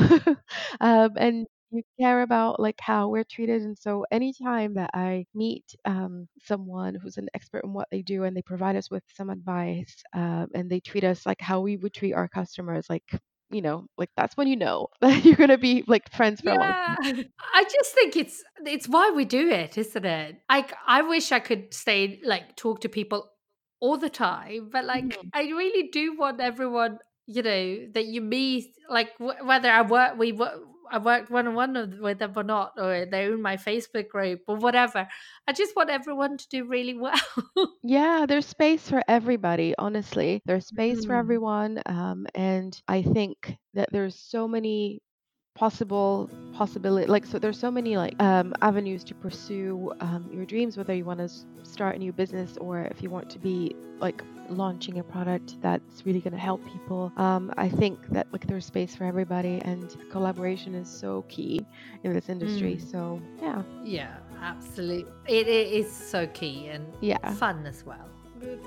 um, 0.81 1.11
and 1.17 1.47
you 1.71 1.83
care 1.99 2.21
about 2.23 2.59
like 2.59 2.79
how 2.81 3.09
we're 3.09 3.23
treated. 3.23 3.61
And 3.61 3.77
so, 3.77 4.05
anytime 4.11 4.73
that 4.75 4.89
I 4.93 5.25
meet 5.35 5.65
um, 5.85 6.27
someone 6.43 6.95
who's 6.95 7.17
an 7.17 7.29
expert 7.33 7.63
in 7.63 7.73
what 7.73 7.87
they 7.91 8.01
do, 8.01 8.23
and 8.23 8.35
they 8.35 8.41
provide 8.41 8.75
us 8.75 8.89
with 8.89 9.03
some 9.15 9.29
advice, 9.29 10.01
um, 10.13 10.47
and 10.55 10.69
they 10.69 10.79
treat 10.79 11.03
us 11.03 11.25
like 11.25 11.41
how 11.41 11.61
we 11.61 11.77
would 11.77 11.93
treat 11.93 12.13
our 12.13 12.27
customers, 12.27 12.87
like 12.89 13.03
you 13.51 13.61
know, 13.61 13.87
like 13.97 14.09
that's 14.15 14.37
when 14.37 14.47
you 14.47 14.55
know 14.55 14.87
that 15.01 15.25
you're 15.25 15.35
gonna 15.35 15.57
be 15.57 15.83
like 15.87 16.11
friends 16.13 16.41
for 16.41 16.51
yeah. 16.51 16.55
a 16.55 16.59
long 16.59 17.13
time. 17.13 17.25
I 17.53 17.63
just 17.63 17.93
think 17.93 18.15
it's 18.15 18.43
it's 18.65 18.87
why 18.87 19.11
we 19.11 19.25
do 19.25 19.49
it, 19.49 19.77
isn't 19.77 20.05
it? 20.05 20.37
Like 20.49 20.73
I 20.87 21.01
wish 21.01 21.31
I 21.31 21.39
could 21.39 21.73
stay 21.73 22.19
like 22.23 22.55
talk 22.55 22.81
to 22.81 22.89
people 22.89 23.29
all 23.79 23.97
the 23.97 24.09
time, 24.09 24.69
but 24.71 24.85
like 24.85 25.05
mm-hmm. 25.05 25.29
I 25.33 25.43
really 25.43 25.89
do 25.89 26.17
want 26.17 26.41
everyone, 26.41 26.99
you 27.27 27.41
know, 27.41 27.87
that 27.93 28.05
you 28.05 28.21
meet, 28.21 28.75
like 28.89 29.17
w- 29.17 29.45
whether 29.45 29.69
I 29.69 29.81
work, 29.81 30.17
we 30.17 30.31
work 30.33 30.59
I 30.91 30.97
worked 30.97 31.29
one 31.29 31.47
on 31.47 31.55
one 31.55 31.99
with 32.01 32.19
them 32.19 32.33
or 32.35 32.43
not, 32.43 32.73
or 32.77 33.05
they're 33.05 33.33
in 33.33 33.41
my 33.41 33.57
Facebook 33.57 34.09
group 34.09 34.41
or 34.47 34.57
whatever. 34.57 35.07
I 35.47 35.53
just 35.53 35.75
want 35.75 35.89
everyone 35.89 36.37
to 36.37 36.47
do 36.49 36.65
really 36.65 36.93
well. 36.99 37.19
yeah, 37.83 38.25
there's 38.27 38.45
space 38.45 38.89
for 38.89 39.01
everybody, 39.07 39.75
honestly. 39.77 40.41
There's 40.45 40.67
space 40.67 41.05
mm. 41.05 41.07
for 41.07 41.15
everyone. 41.15 41.81
Um, 41.85 42.27
and 42.35 42.79
I 42.87 43.01
think 43.01 43.57
that 43.73 43.89
there's 43.91 44.15
so 44.15 44.47
many 44.47 45.01
possible 45.59 46.29
possibility 46.53 47.05
like 47.05 47.25
so 47.25 47.37
there's 47.37 47.59
so 47.59 47.69
many 47.69 47.97
like 47.97 48.15
um, 48.21 48.53
avenues 48.61 49.03
to 49.03 49.13
pursue 49.13 49.91
um, 49.99 50.25
your 50.31 50.45
dreams 50.45 50.77
whether 50.77 50.95
you 50.95 51.03
want 51.03 51.19
to 51.19 51.29
start 51.63 51.97
a 51.97 51.99
new 51.99 52.13
business 52.13 52.55
or 52.61 52.83
if 52.83 53.03
you 53.03 53.09
want 53.09 53.29
to 53.29 53.37
be 53.37 53.75
like 53.99 54.23
launching 54.47 54.99
a 54.99 55.03
product 55.03 55.57
that's 55.61 56.05
really 56.05 56.21
going 56.21 56.31
to 56.33 56.39
help 56.39 56.63
people. 56.65 57.11
Um, 57.17 57.53
i 57.57 57.67
think 57.67 57.99
that 58.09 58.25
like 58.31 58.47
there's 58.47 58.65
space 58.65 58.95
for 58.95 59.03
everybody 59.03 59.61
and 59.65 59.93
collaboration 60.09 60.73
is 60.75 60.89
so 60.89 61.25
key 61.27 61.65
in 62.03 62.13
this 62.13 62.29
industry 62.29 62.75
mm. 62.77 62.91
so 62.91 63.21
yeah. 63.41 63.61
Yeah 63.83 64.15
absolutely 64.41 65.11
it, 65.27 65.45
it 65.47 65.67
is 65.73 65.91
so 65.91 66.25
key 66.27 66.67
and 66.67 66.85
yeah. 67.01 67.33
fun 67.33 67.65
as 67.65 67.85
well 67.85 68.07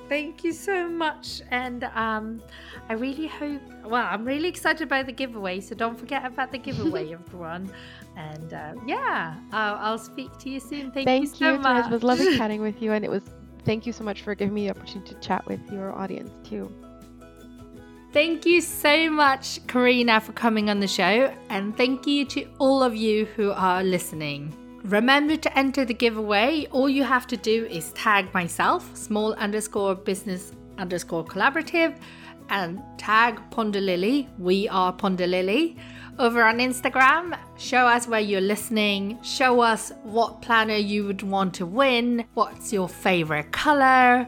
Thank 0.09 0.45
you 0.45 0.53
so 0.53 0.89
much. 0.89 1.43
And 1.51 1.85
um, 1.95 2.43
I 2.89 2.95
really 2.95 3.27
hope, 3.27 3.63
well, 3.85 4.07
I'm 4.09 4.25
really 4.25 4.49
excited 4.49 4.83
about 4.83 5.07
the 5.07 5.13
giveaway. 5.13 5.61
So 5.61 5.75
don't 5.75 5.99
forget 5.99 6.25
about 6.25 6.53
the 6.53 6.59
giveaway, 6.59 7.13
everyone. 7.21 7.73
And 8.17 8.53
uh, 8.53 8.75
yeah, 8.87 9.37
I'll, 9.53 9.77
I'll, 9.77 9.99
speak 9.99 10.37
to 10.39 10.51
you 10.51 10.61
soon. 10.61 10.91
Thank, 10.93 11.07
thank 11.07 11.23
you 11.23 11.35
so 11.35 11.53
you, 11.55 11.59
much. 11.59 11.87
It 11.87 11.91
was 11.91 12.03
lovely 12.03 12.37
chatting 12.37 12.61
with 12.61 12.83
you. 12.83 12.93
And 12.93 13.05
it 13.05 13.11
was, 13.11 13.23
thank 13.65 13.87
you 13.87 13.93
so 13.93 14.05
much 14.05 14.23
for 14.23 14.35
giving 14.35 14.55
me 14.55 14.67
the 14.67 14.77
opportunity 14.77 15.15
to 15.15 15.21
chat 15.21 15.47
with 15.47 15.61
your 15.71 15.93
audience 15.93 16.31
too. 16.49 16.73
Thank 18.13 18.45
you 18.45 18.61
so 18.61 19.09
much, 19.09 19.67
Carina, 19.67 20.21
for 20.21 20.33
coming 20.33 20.69
on 20.69 20.81
the 20.81 20.89
show. 20.89 21.35
And 21.49 21.75
thank 21.75 22.07
you 22.07 22.27
to 22.27 22.47
all 22.59 22.83
of 22.83 22.95
you 22.95 23.25
who 23.25 23.53
are 23.53 23.83
listening. 23.83 24.55
Remember 24.85 25.37
to 25.37 25.59
enter 25.59 25.85
the 25.85 25.95
giveaway. 25.95 26.67
All 26.73 26.89
you 26.89 27.05
have 27.05 27.29
to 27.29 27.37
do 27.37 27.67
is 27.67 27.93
tag 27.93 28.35
myself, 28.35 28.97
small 28.97 29.33
underscore 29.35 29.95
business 29.95 30.53
underscore 30.77 31.25
collaborative, 31.25 31.97
and 32.49 32.83
tag 32.99 33.41
Ponderlily. 33.51 34.27
We 34.39 34.69
are 34.69 34.93
Ponderlily 34.93 35.79
over 36.19 36.43
on 36.43 36.59
Instagram. 36.59 37.39
Show 37.57 37.87
us 37.87 38.09
where 38.09 38.21
you're 38.21 38.41
listening. 38.41 39.23
Show 39.23 39.61
us 39.61 39.93
what 40.03 40.43
planner 40.43 40.75
you 40.75 41.05
would 41.05 41.23
want 41.23 41.55
to 41.55 41.67
win. 41.67 42.25
What's 42.35 42.73
your 42.73 42.89
favorite 42.89 43.53
color? 43.53 44.27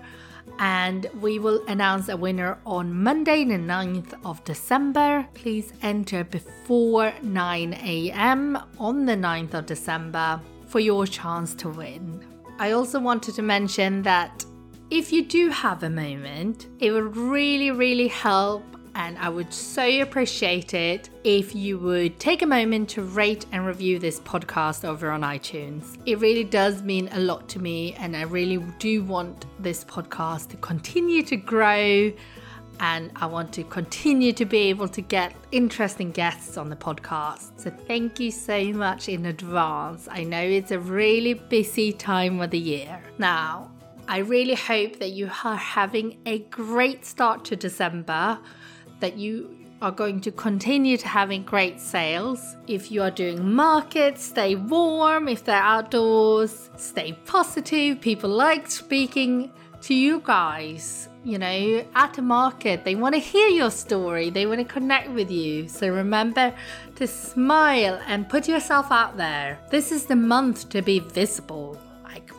And 0.59 1.07
we 1.21 1.39
will 1.39 1.65
announce 1.67 2.09
a 2.09 2.17
winner 2.17 2.59
on 2.65 2.95
Monday, 2.95 3.45
the 3.45 3.55
9th 3.55 4.15
of 4.25 4.43
December. 4.45 5.27
Please 5.35 5.73
enter 5.83 6.25
before 6.25 7.13
9 7.23 7.75
a.m. 7.75 8.59
on 8.79 9.07
the 9.07 9.17
9th 9.17 9.55
of 9.55 9.67
December 9.67 10.41
for 10.67 10.81
your 10.81 11.07
chance 11.07 11.55
to 11.55 11.69
win. 11.69 12.25
I 12.59 12.73
also 12.73 13.01
wanted 13.01 13.35
to 13.35 13.43
mention 13.43 14.03
that 14.03 14.45
if 14.91 15.13
you 15.13 15.25
do 15.25 15.49
have 15.51 15.83
a 15.83 15.91
moment, 15.91 16.69
it 16.79 16.93
would 16.93 17.17
really, 17.17 17.71
really 17.71 18.09
help 18.09 18.63
and 18.95 19.19
I 19.19 19.29
would 19.29 19.53
so 19.53 20.01
appreciate 20.01 20.75
it 20.75 21.11
if 21.25 21.55
you 21.55 21.79
would 21.79 22.19
take 22.21 22.43
a 22.43 22.47
moment 22.47 22.89
to 22.91 23.03
rate 23.03 23.47
and 23.53 23.67
review 23.67 23.99
this 23.99 24.21
podcast 24.21 24.85
over 24.85 25.11
on 25.11 25.23
iTunes. 25.23 25.99
It 26.07 26.19
really 26.21 26.45
does 26.45 26.83
mean 26.83 27.09
a 27.13 27.21
lot 27.21 27.49
to 27.51 27.59
me, 27.59 27.95
and 27.95 28.17
I 28.17 28.23
really 28.23 28.59
do 28.79 29.03
want 29.03 29.47
this 29.59 29.85
podcast 29.85 30.49
to 30.51 30.57
continue 30.59 31.23
to 31.25 31.37
grow. 31.37 32.13
And 32.81 33.13
I 33.15 33.27
want 33.27 33.53
to 33.53 33.63
continue 33.63 34.33
to 34.33 34.45
be 34.45 34.59
able 34.71 34.89
to 34.89 35.01
get 35.01 35.33
interesting 35.53 36.11
guests 36.11 36.57
on 36.57 36.71
the 36.71 36.77
podcast. 36.77 37.53
So, 37.61 37.71
thank 37.71 38.19
you 38.19 38.33
so 38.33 38.73
much 38.73 39.09
in 39.09 39.27
advance. 39.27 40.09
I 40.11 40.25
know 40.25 40.43
it's 40.43 40.73
a 40.73 40.81
really 40.81 41.35
busy 41.35 41.93
time 41.93 42.41
of 42.41 42.51
the 42.51 42.59
year. 42.59 43.01
Now, 43.17 43.71
I 44.09 44.19
really 44.19 44.57
hope 44.57 44.99
that 44.99 45.11
you 45.11 45.31
are 45.45 45.57
having 45.57 46.19
a 46.27 46.41
great 46.41 47.07
start 47.07 47.45
to 47.47 47.57
December 47.57 48.41
that 49.01 49.17
you 49.17 49.57
are 49.83 49.93
going 49.93 50.21
to 50.21 50.31
continue 50.33 50.97
to 50.97 51.07
having 51.07 51.43
great 51.43 51.81
sales. 51.81 52.57
If 52.67 52.91
you 52.91 53.03
are 53.03 53.11
doing 53.11 53.53
markets, 53.55 54.25
stay 54.25 54.55
warm. 54.55 55.29
If 55.29 55.45
they're 55.45 55.57
outdoors, 55.57 56.71
stay 56.77 57.13
positive. 57.27 58.01
People 58.01 58.31
like 58.31 58.71
speaking 58.71 59.53
to 59.83 59.95
you 59.95 60.23
guys. 60.25 61.09
You 61.23 61.39
know, 61.39 61.85
at 61.95 62.19
a 62.19 62.23
market, 62.23 62.85
they 62.85 62.95
want 62.95 63.15
to 63.15 63.19
hear 63.19 63.49
your 63.49 63.71
story, 63.71 64.29
they 64.29 64.45
want 64.45 64.61
to 64.61 64.65
connect 64.67 65.11
with 65.11 65.31
you. 65.31 65.69
So 65.69 65.89
remember 65.89 66.55
to 66.97 67.07
smile 67.07 67.99
and 68.07 68.29
put 68.29 68.47
yourself 68.47 68.93
out 68.93 69.17
there. 69.17 69.59
This 69.71 69.91
is 69.91 70.05
the 70.05 70.17
month 70.17 70.69
to 70.69 70.83
be 70.83 70.99
visible 70.99 71.79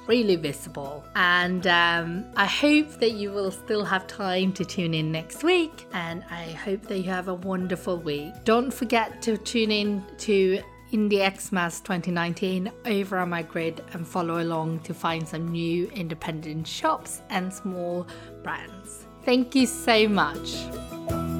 really 0.08 0.36
visible. 0.36 1.06
And 1.16 1.66
um, 1.68 2.26
I 2.36 2.46
hope 2.46 3.00
that 3.00 3.12
you 3.12 3.32
will 3.32 3.52
still 3.52 3.84
have 3.86 4.08
time 4.08 4.54
to 4.54 4.66
tune 4.66 4.94
in 4.94 5.12
next 5.12 5.44
week. 5.44 5.88
And 5.94 6.24
I 6.30 6.52
hope 6.52 6.84
that 6.84 6.98
you 7.00 7.10
have 7.10 7.28
a 7.28 7.34
wonderful 7.34 7.98
week. 7.98 8.34
Don't 8.44 8.74
forget 8.74 9.22
to 9.24 9.38
tune 9.38 9.72
in 9.72 10.04
to 10.20 10.62
Indie 10.92 11.40
Xmas 11.40 11.82
2019 11.82 12.72
over 12.86 13.18
on 13.18 13.30
my 13.30 13.42
grid 13.42 13.84
and 13.94 14.08
follow 14.08 14.42
along 14.42 14.80
to 14.82 14.94
find 14.94 15.28
some 15.28 15.48
new 15.48 15.90
independent 15.90 16.68
shops 16.68 17.22
and 17.30 17.54
small 17.54 18.08
brands. 18.44 19.06
Thank 19.24 19.56
you 19.56 19.66
so 19.66 20.08
much. 20.08 21.35